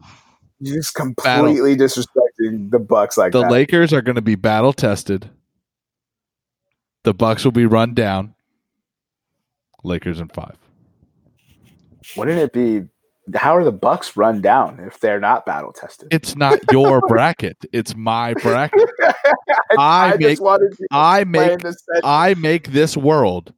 [0.59, 3.51] You're just completely disrespecting the Bucks like The that.
[3.51, 5.29] Lakers are going to be battle tested.
[7.03, 8.35] The Bucks will be run down.
[9.83, 10.55] Lakers in five.
[12.15, 12.83] Wouldn't it be?
[13.33, 16.09] How are the Bucks run down if they're not battle tested?
[16.11, 17.57] It's not your bracket.
[17.73, 18.87] It's my bracket.
[19.79, 21.59] I just make- wanted to I make.
[22.03, 23.53] I make this world.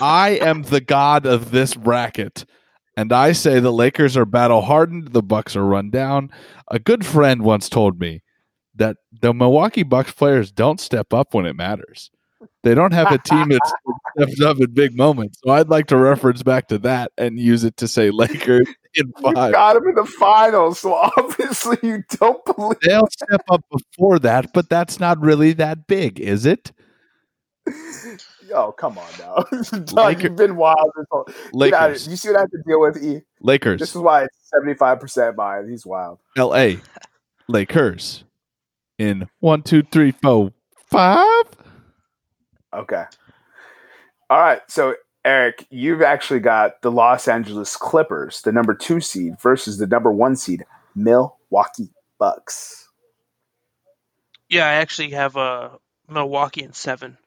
[0.00, 2.44] I am the god of this bracket,
[2.96, 6.30] and I say the Lakers are battle hardened, the Bucks are run down.
[6.68, 8.22] A good friend once told me
[8.74, 12.10] that the Milwaukee Bucks players don't step up when it matters.
[12.62, 13.60] They don't have a team that
[14.16, 15.38] steps up in big moments.
[15.44, 19.06] So I'd like to reference back to that and use it to say Lakers in
[19.24, 19.52] You five.
[19.52, 22.78] got him in the finals, so obviously you don't believe.
[22.82, 26.72] They'll step up before that, but that's not really that big, is it?
[28.52, 29.44] Oh, come on now.
[29.92, 30.90] Laker- you've been wild.
[30.96, 31.34] This whole, get
[31.72, 32.08] out of Lakers.
[32.08, 33.20] You see what I have to deal with, E?
[33.40, 33.78] Lakers.
[33.78, 35.68] This is why it's 75% mine.
[35.70, 36.18] He's wild.
[36.36, 36.70] LA.
[37.46, 38.24] Lakers.
[38.98, 40.52] In one, two, three, four,
[40.90, 41.44] five.
[42.74, 43.04] Okay.
[44.30, 44.62] All right.
[44.68, 44.94] So,
[45.24, 50.12] Eric, you've actually got the Los Angeles Clippers, the number two seed, versus the number
[50.12, 50.64] one seed,
[50.94, 52.88] Milwaukee Bucks.
[54.48, 55.70] Yeah, I actually have uh,
[56.08, 57.18] Milwaukee in seven.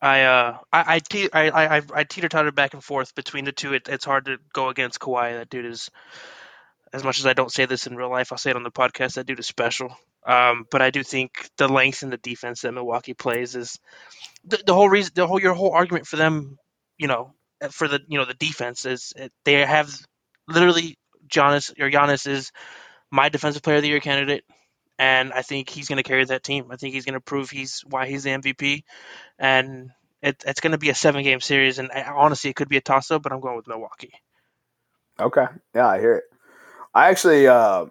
[0.00, 3.52] I uh I I te- I, I- I teeter totter back and forth between the
[3.52, 3.74] two.
[3.74, 5.38] It, it's hard to go against Kawhi.
[5.38, 5.90] That dude is,
[6.92, 8.70] as much as I don't say this in real life, I'll say it on the
[8.72, 9.14] podcast.
[9.14, 9.96] That dude is special.
[10.26, 13.78] Um, but I do think the length and the defense that Milwaukee plays is
[14.44, 15.12] the, the whole reason.
[15.14, 16.58] The whole your whole argument for them,
[16.96, 17.34] you know,
[17.70, 19.12] for the you know the defense is
[19.44, 19.92] they have
[20.48, 20.96] literally
[21.28, 22.52] Giannis or Giannis is
[23.10, 24.44] my defensive player of the year candidate
[24.98, 26.66] and I think he's going to carry that team.
[26.70, 28.84] I think he's going to prove he's why he's the MVP,
[29.38, 29.90] and
[30.22, 31.80] it, it's going to be a seven game series.
[31.80, 34.12] And I, honestly, it could be a toss up, but I'm going with Milwaukee.
[35.18, 35.46] Okay.
[35.74, 36.24] Yeah, I hear it.
[36.94, 37.86] I actually, uh,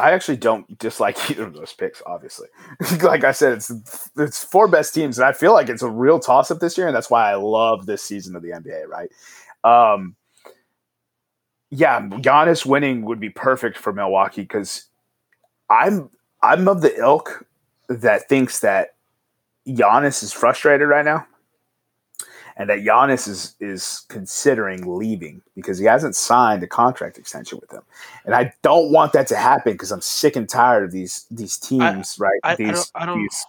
[0.00, 2.02] I actually don't dislike either of those picks.
[2.06, 2.48] Obviously,
[3.02, 3.70] like I said, it's
[4.16, 6.86] it's four best teams, and I feel like it's a real toss up this year,
[6.86, 8.86] and that's why I love this season of the NBA.
[8.86, 9.10] Right?
[9.62, 10.16] Um,
[11.70, 14.86] yeah, Giannis winning would be perfect for Milwaukee because
[15.68, 16.10] I'm
[16.42, 17.46] I'm of the ilk
[17.88, 18.94] that thinks that
[19.68, 21.26] Giannis is frustrated right now
[22.56, 27.70] and that Giannis is is considering leaving because he hasn't signed a contract extension with
[27.70, 27.82] them.
[28.24, 31.56] And I don't want that to happen because I'm sick and tired of these these
[31.56, 32.40] teams, right?
[32.42, 33.46] I- I these, don't- I don't- these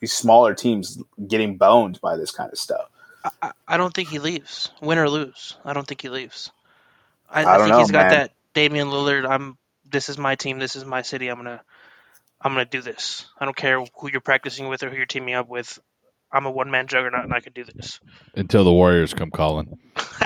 [0.00, 2.88] these smaller teams getting boned by this kind of stuff.
[3.24, 5.56] I, I, I don't think he leaves, win or lose.
[5.64, 6.52] I don't think he leaves.
[7.30, 8.10] I, I I, don't think know, he's got man.
[8.12, 9.28] that Damian Lillard.
[9.28, 9.56] I'm.
[9.90, 10.58] This is my team.
[10.58, 11.28] This is my city.
[11.28, 11.62] I'm gonna.
[12.40, 13.26] I'm gonna do this.
[13.40, 15.78] I don't care who you're practicing with or who you're teaming up with.
[16.32, 18.00] I'm a one man juggernaut and I can do this.
[18.34, 19.78] Until the Warriors come calling.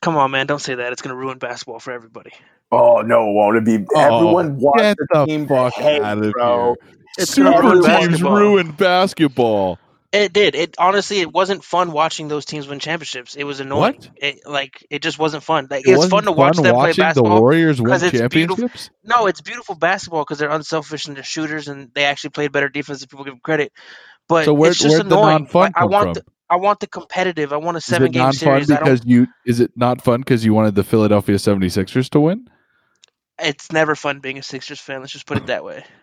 [0.00, 0.46] Come on, man!
[0.48, 0.92] Don't say that.
[0.92, 2.32] It's gonna ruin basketball for everybody.
[2.72, 3.86] Oh no, it won't it be?
[3.94, 6.74] Oh, Everyone wants Get the the team fuck to hate, out of bro.
[6.84, 6.94] here.
[7.18, 8.36] It's Super teams basketball.
[8.36, 9.78] ruin basketball.
[10.12, 10.56] It did.
[10.56, 13.36] It honestly, it wasn't fun watching those teams win championships.
[13.36, 13.94] It was annoying.
[13.94, 14.10] What?
[14.16, 15.68] It like it just wasn't fun.
[15.70, 17.22] Like, It it's fun wasn't to watch them play watching the.
[17.22, 18.56] Warriors win 'cause it's beautiful.
[18.56, 18.90] championships.
[19.04, 22.68] No, it's beautiful basketball because they're unselfish and they're shooters and they actually played better
[22.68, 23.72] defense than people give them credit.
[24.32, 25.48] But So where, it's just annoying.
[25.52, 26.14] Like, I want from?
[26.14, 27.52] the I want the competitive.
[27.52, 28.68] I want a seven game series.
[28.68, 29.26] Because you?
[29.46, 32.48] Is it not fun because you wanted the Philadelphia 76ers to win?
[33.38, 35.00] It's never fun being a Sixers fan.
[35.00, 35.84] Let's just put it that way.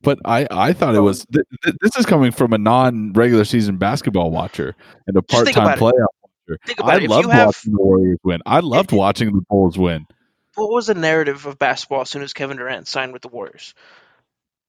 [0.00, 1.26] But I, I thought it was.
[1.26, 4.76] Th- th- this is coming from a non-regular season basketball watcher
[5.08, 6.06] and a part-time about playoff
[6.48, 6.58] watcher.
[6.84, 8.40] I loved have watching the Warriors win.
[8.46, 10.06] I loved watching the Bulls win.
[10.54, 13.74] what was the narrative of basketball as soon as Kevin Durant signed with the Warriors?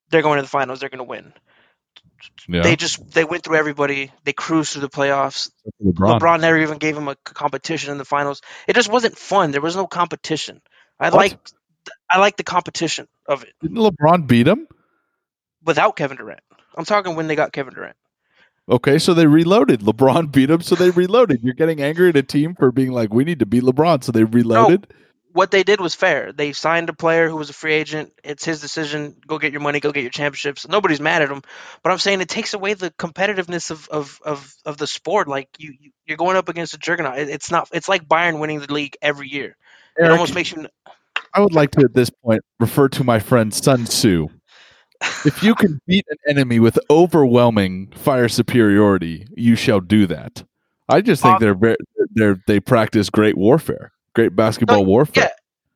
[0.09, 0.79] They're going to the finals.
[0.79, 1.31] They're going to win.
[2.47, 4.11] Yeah, They just they went through everybody.
[4.23, 5.51] They cruised through the playoffs.
[5.83, 6.19] LeBron.
[6.19, 8.41] LeBron never even gave him a competition in the finals.
[8.67, 9.51] It just wasn't fun.
[9.51, 10.61] There was no competition.
[10.99, 11.39] I like
[12.11, 14.67] I like the competition of it Didn't LeBron beat him?
[15.63, 16.41] without Kevin Durant.
[16.75, 17.95] I'm talking when they got Kevin Durant.
[18.69, 19.79] Okay, so they reloaded.
[19.81, 21.41] LeBron beat him, so they reloaded.
[21.43, 24.11] You're getting angry at a team for being like, "We need to beat LeBron," so
[24.11, 24.87] they reloaded.
[25.39, 26.33] What they did was fair.
[26.33, 28.11] They signed a player who was a free agent.
[28.25, 29.15] It's his decision.
[29.25, 29.79] Go get your money.
[29.79, 30.67] Go get your championships.
[30.67, 31.43] Nobody's mad at him.
[31.81, 35.29] But I'm saying it takes away the competitiveness of of of, of the sport.
[35.29, 37.17] Like you you- you're going up against a juggernaut.
[37.19, 37.69] It- It's not.
[37.71, 39.55] It's like Bayern winning the league every year.
[39.95, 40.67] It almost makes you.
[41.33, 44.27] I would like to at this point refer to my friend Sun Tzu.
[45.25, 50.43] If you can beat an enemy with overwhelming fire superiority, you shall do that.
[50.89, 51.77] I just think they're very,
[52.15, 55.25] they're they practice great warfare, great basketball warfare.
[55.25, 55.29] Yeah,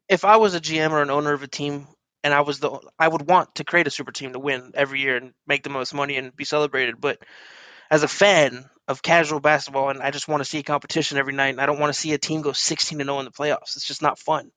[0.10, 1.88] if I was a GM or an owner of a team,
[2.24, 5.02] and I was the, I would want to create a super team to win every
[5.02, 7.02] year and make the most money and be celebrated.
[7.02, 7.20] But
[7.92, 11.50] as a fan of casual basketball, and I just want to see competition every night,
[11.50, 13.76] and I don't want to see a team go 16 to 0 in the playoffs.
[13.76, 14.52] It's just not fun.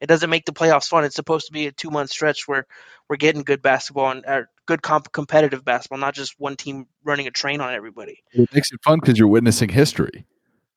[0.00, 1.04] It doesn't make the playoffs fun.
[1.04, 2.66] It's supposed to be a two month stretch where
[3.08, 7.26] we're getting good basketball and uh, good comp- competitive basketball, not just one team running
[7.26, 8.22] a train on everybody.
[8.32, 10.24] It makes it fun because you're witnessing history.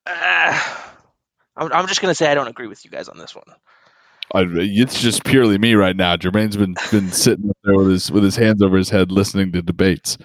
[0.07, 0.80] Ah,
[1.57, 3.45] I'm, I'm just gonna say I don't agree with you guys on this one.
[4.33, 6.15] I, it's just purely me right now.
[6.15, 9.51] Jermaine's been been sitting up there with his with his hands over his head, listening
[9.53, 10.17] to debates.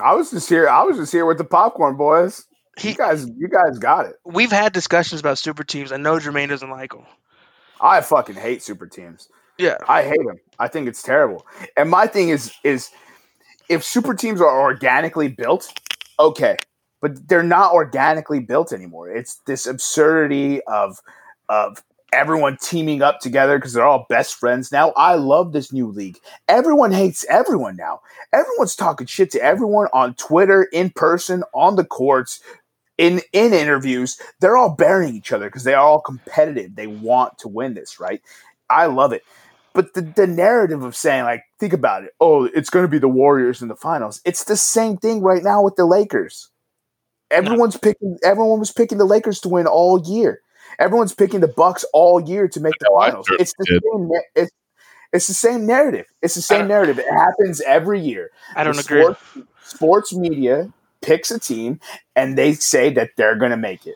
[0.00, 0.68] I was just here.
[0.68, 2.46] I was just here with the popcorn boys.
[2.78, 4.16] He- you guys, you guys got it.
[4.24, 5.92] We've had discussions about super teams.
[5.92, 7.04] I know Jermaine doesn't like them.
[7.80, 9.28] I fucking hate super teams.
[9.58, 9.76] Yeah.
[9.88, 10.38] I hate them.
[10.58, 11.46] I think it's terrible.
[11.76, 12.90] And my thing is, is
[13.68, 15.72] if super teams are organically built,
[16.18, 16.56] okay,
[17.04, 19.10] but they're not organically built anymore.
[19.10, 21.02] It's this absurdity of
[21.50, 24.90] of everyone teaming up together because they're all best friends now.
[24.96, 26.18] I love this new league.
[26.48, 28.00] Everyone hates everyone now.
[28.32, 32.40] Everyone's talking shit to everyone on Twitter, in person, on the courts,
[32.96, 34.18] in in interviews.
[34.40, 36.74] They're all burying each other because they are all competitive.
[36.74, 38.22] They want to win this, right?
[38.70, 39.24] I love it.
[39.74, 42.14] But the, the narrative of saying, like, think about it.
[42.18, 44.22] Oh, it's going to be the Warriors in the finals.
[44.24, 46.48] It's the same thing right now with the Lakers.
[47.30, 48.18] Everyone's picking.
[48.22, 50.40] Everyone was picking the Lakers to win all year.
[50.78, 53.26] Everyone's picking the Bucks all year to make the No, finals.
[53.38, 53.82] It's the did.
[53.92, 54.10] same.
[54.34, 54.50] It's,
[55.12, 56.06] it's the same narrative.
[56.22, 56.98] It's the same narrative.
[56.98, 58.30] It happens every year.
[58.56, 59.02] I don't The agree.
[59.02, 59.22] Sports,
[59.62, 60.72] sports media
[61.02, 61.80] picks a team
[62.16, 63.94] and they say that they're going to make it.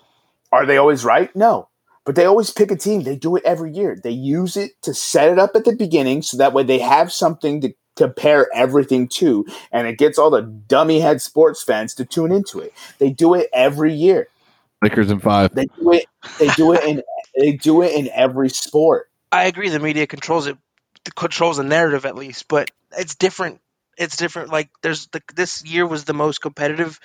[0.52, 1.34] Are they always right?
[1.34, 1.68] No.
[2.04, 3.02] But they always pick a team.
[3.02, 3.98] They do it every year.
[4.02, 7.12] They use it to set it up at the beginning so that way they have
[7.12, 12.04] something to compare everything to and it gets all the dummy head sports fans to
[12.04, 12.72] tune into it.
[12.98, 14.28] They do it every year.
[14.82, 15.54] Lakers in five.
[15.54, 16.06] They do it
[16.38, 17.02] they do it in
[17.36, 19.10] they do it in every sport.
[19.30, 19.68] I agree.
[19.68, 20.56] The media controls it,
[21.14, 23.60] controls the narrative at least, but it's different.
[23.96, 24.50] It's different.
[24.50, 27.00] Like there's the, this year was the most competitive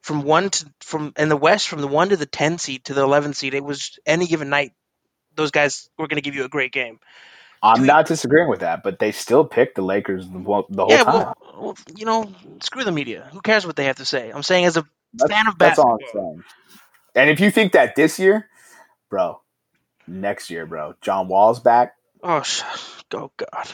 [0.00, 2.94] from one to from in the West from the one to the ten seed to
[2.94, 3.54] the eleven seed.
[3.54, 4.72] It was any given night.
[5.34, 6.98] Those guys were going to give you a great game.
[7.62, 10.90] I'm not disagreeing with that, but they still picked the Lakers the, whole- the whole
[10.92, 11.14] yeah, time.
[11.14, 12.30] well, well, you know,
[12.60, 13.28] screw the media.
[13.32, 14.30] Who cares what they have to say?
[14.30, 15.58] I'm saying as a That's, fan of basketball.
[15.58, 16.32] that's all I'm basketball.
[16.34, 16.44] saying.
[17.16, 18.48] And if you think that this year,
[19.10, 19.40] bro,
[20.06, 21.94] next year, bro, John Wall's back.
[22.22, 22.62] Oh, sh-
[23.14, 23.68] oh God.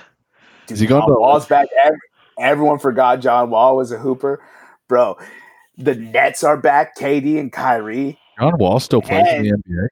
[0.66, 1.68] Dude, Is he going John to- Wall's back.
[1.84, 1.92] Ev-
[2.38, 4.42] Everyone forgot John Wall was a hooper,
[4.88, 5.16] bro.
[5.76, 6.96] The Nets are back.
[6.96, 9.88] KD and Kyrie, John Wall still plays in the NBA.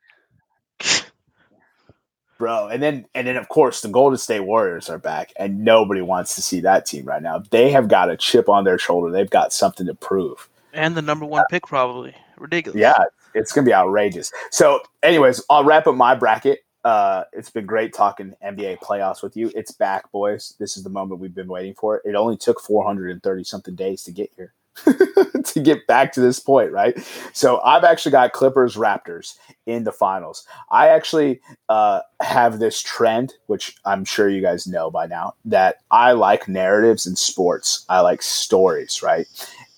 [2.43, 2.66] Bro.
[2.66, 6.35] And then and then of course the Golden State Warriors are back, and nobody wants
[6.35, 7.44] to see that team right now.
[7.51, 9.12] They have got a chip on their shoulder.
[9.12, 10.48] They've got something to prove.
[10.73, 12.81] And the number one pick probably ridiculous.
[12.81, 12.98] Yeah,
[13.36, 14.32] it's gonna be outrageous.
[14.51, 16.64] So, anyways, I'll wrap up my bracket.
[16.82, 19.52] Uh, it's been great talking NBA playoffs with you.
[19.55, 20.56] It's back, boys.
[20.59, 22.02] This is the moment we've been waiting for.
[22.05, 24.52] It only took 430 something days to get here,
[25.44, 26.98] to get back to this point, right?
[27.32, 29.34] So, I've actually got Clippers Raptors
[29.66, 30.46] in the finals.
[30.70, 35.76] I actually uh, have this trend, which I'm sure you guys know by now, that
[35.90, 37.84] I like narratives in sports.
[37.88, 39.26] I like stories, right?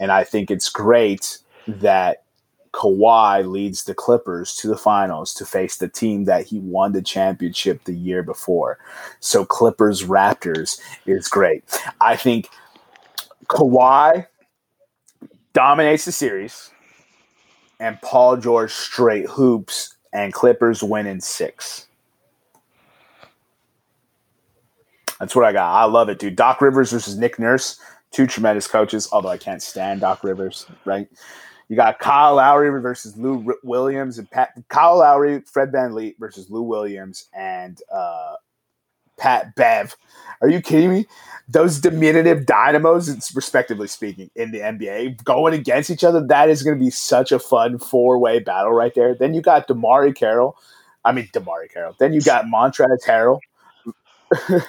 [0.00, 2.24] And I think it's great that
[2.74, 7.02] Kawhi leads the Clippers to the finals to face the team that he won the
[7.02, 8.78] championship the year before.
[9.20, 11.62] So Clippers Raptors is great.
[12.00, 12.48] I think
[13.46, 14.26] Kawhi
[15.54, 16.70] dominates the series
[17.80, 21.86] and Paul George straight hoops and Clippers win in 6.
[25.18, 25.72] That's what I got.
[25.72, 26.36] I love it, dude.
[26.36, 31.08] Doc Rivers versus Nick Nurse, two tremendous coaches, although I can't stand Doc Rivers, right?
[31.68, 36.62] You got Kyle Lowry versus Lou Williams and Pat Kyle Lowry, Fred VanVleet versus Lou
[36.62, 38.34] Williams and uh,
[39.16, 39.96] Pat Bev.
[40.40, 41.06] Are you kidding me?
[41.48, 46.78] Those diminutive dynamos, respectively speaking, in the NBA going against each other, that is going
[46.78, 49.14] to be such a fun four way battle right there.
[49.14, 50.56] Then you got DeMarre Carroll.
[51.04, 51.94] I mean, DeMarre Carroll.
[51.98, 53.40] Then you got Montrezl Harrell.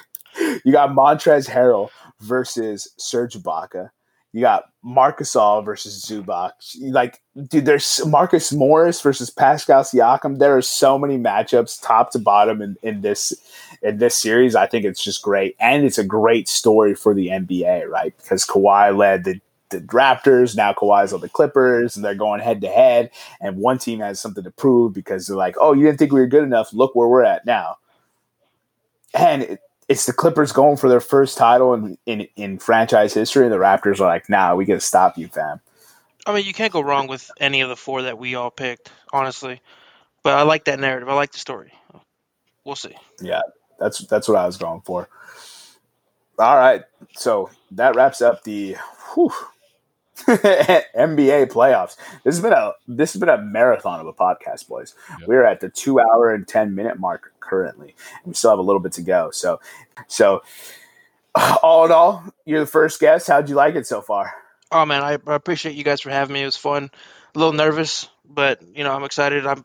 [0.64, 1.88] you got Montrezl Harrell
[2.20, 3.90] versus Serge Ibaka.
[4.36, 6.50] You got Marc Gasol versus Zubac.
[6.78, 10.38] Like, dude, there's Marcus Morris versus Pascal Siakam.
[10.38, 13.32] There are so many matchups, top to bottom, in, in this
[13.82, 14.54] in this series.
[14.54, 18.16] I think it's just great, and it's a great story for the NBA, right?
[18.16, 19.40] Because Kawhi led the
[19.70, 20.56] the Raptors.
[20.56, 23.10] Now Kawhi's on the Clippers, and they're going head to head.
[23.40, 26.20] And one team has something to prove because they're like, "Oh, you didn't think we
[26.20, 26.72] were good enough?
[26.72, 27.76] Look where we're at now."
[29.14, 33.44] And it, it's the Clippers going for their first title in, in in franchise history,
[33.44, 35.60] and the Raptors are like, "Nah, we got to stop you, fam."
[36.26, 38.90] I mean, you can't go wrong with any of the four that we all picked,
[39.12, 39.60] honestly.
[40.24, 41.08] But I like that narrative.
[41.08, 41.72] I like the story.
[42.64, 42.96] We'll see.
[43.20, 43.42] Yeah,
[43.78, 45.08] that's that's what I was going for.
[46.38, 46.82] All right,
[47.14, 48.76] so that wraps up the
[49.14, 49.32] whew,
[50.26, 51.96] NBA playoffs.
[52.24, 54.94] This has been a this has been a marathon of a podcast, boys.
[55.20, 55.28] Yep.
[55.28, 58.62] We're at the two hour and ten minute mark currently, and we still have a
[58.62, 59.30] little bit to go.
[59.30, 59.60] So,
[60.08, 60.42] so
[61.62, 63.28] all in all, you're the first guest.
[63.28, 64.34] How'd you like it so far?
[64.72, 66.42] Oh man, I, I appreciate you guys for having me.
[66.42, 66.90] It was fun.
[67.34, 69.46] A little nervous, but you know, I'm excited.
[69.46, 69.64] I'm,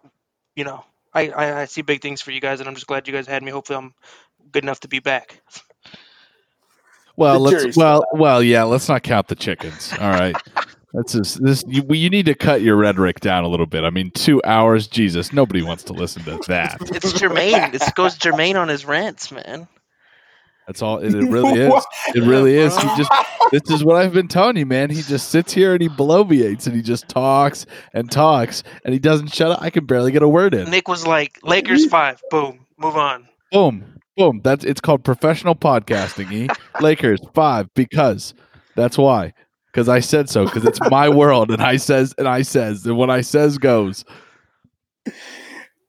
[0.55, 0.83] you know,
[1.13, 3.27] I, I, I see big things for you guys, and I'm just glad you guys
[3.27, 3.51] had me.
[3.51, 3.93] Hopefully, I'm
[4.51, 5.41] good enough to be back.
[7.17, 8.63] Well, The let's well still well yeah.
[8.63, 9.91] Let's not count the chickens.
[9.99, 10.35] All right.
[10.93, 11.63] That's just this.
[11.67, 13.83] You, you need to cut your rhetoric down a little bit.
[13.83, 16.77] I mean, two hours, Jesus, nobody wants to listen to that.
[16.81, 17.73] It's Jermaine.
[17.73, 19.67] It goes Jermaine on his rants, man.
[20.71, 20.99] That's all.
[20.99, 21.85] It, it really is.
[22.15, 22.75] It really is.
[22.77, 23.11] He just.
[23.51, 24.89] This is what I've been telling you, man.
[24.89, 28.99] He just sits here and he bloviates and he just talks and talks and he
[28.99, 29.61] doesn't shut up.
[29.61, 30.69] I can barely get a word in.
[30.71, 34.39] Nick was like, "Lakers five, boom, move on." Boom, boom.
[34.41, 36.31] That's it's called professional podcasting.
[36.31, 36.47] E
[36.81, 38.33] Lakers five because
[38.77, 39.33] that's why.
[39.73, 40.45] Because I said so.
[40.45, 44.05] Because it's my world and I says and I says and what I says goes.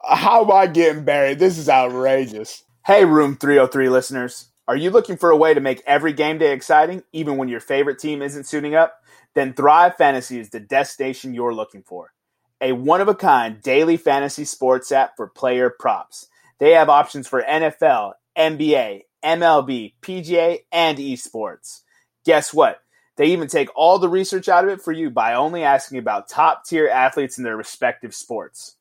[0.03, 1.39] How am I getting buried?
[1.39, 2.65] This is outrageous.
[2.85, 4.49] Hey, Room 303 listeners.
[4.73, 7.61] Are you looking for a way to make every game day exciting, even when your
[7.61, 9.03] favorite team isn't suiting up?
[9.35, 12.15] Then Thrive Fantasy is the destination you're looking for.
[12.59, 16.29] A one of a kind daily fantasy sports app for player props.
[16.59, 21.83] They have options for NFL, NBA, MLB, PGA, and esports.
[22.25, 22.79] Guess what?
[23.19, 26.31] They even take all the research out of it for you by only asking about
[26.31, 28.77] top tier athletes in their respective sports.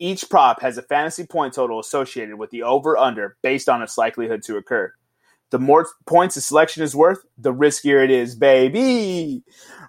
[0.00, 3.96] Each prop has a fantasy point total associated with the over under based on its
[3.96, 4.92] likelihood to occur.
[5.50, 9.42] The more points a selection is worth, the riskier it is, baby.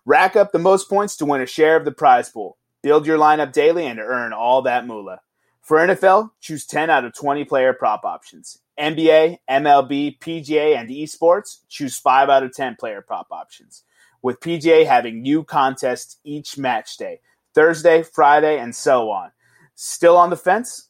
[0.06, 2.58] Rack up the most points to win a share of the prize pool.
[2.82, 5.20] Build your lineup daily and earn all that moolah.
[5.62, 8.60] For NFL, choose 10 out of 20 player prop options.
[8.80, 13.84] NBA, MLB, PGA, and esports, choose 5 out of 10 player prop options.
[14.22, 17.20] With PGA having new contests each match day,
[17.54, 19.32] Thursday, Friday, and so on.
[19.76, 20.90] Still on the fence?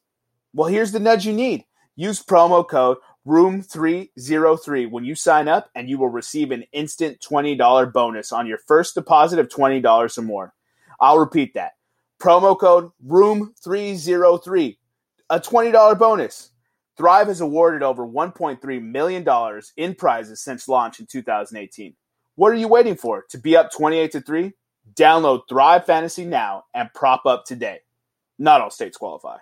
[0.54, 1.66] Well, here's the nudge you need.
[1.96, 2.98] Use promo code
[3.28, 8.58] room303 when you sign up and you will receive an instant $20 bonus on your
[8.58, 10.54] first deposit of $20 or more.
[11.00, 11.74] I'll repeat that.
[12.22, 14.78] Promo code room303,
[15.30, 16.52] a $20 bonus.
[16.98, 21.96] Thrive has awarded over $1.3 million in prizes since launch in 2018.
[22.36, 23.26] What are you waiting for?
[23.30, 24.52] To be up 28 to 3?
[24.96, 27.80] Download Thrive Fantasy now and prop up today.
[28.38, 29.38] Not all states qualify.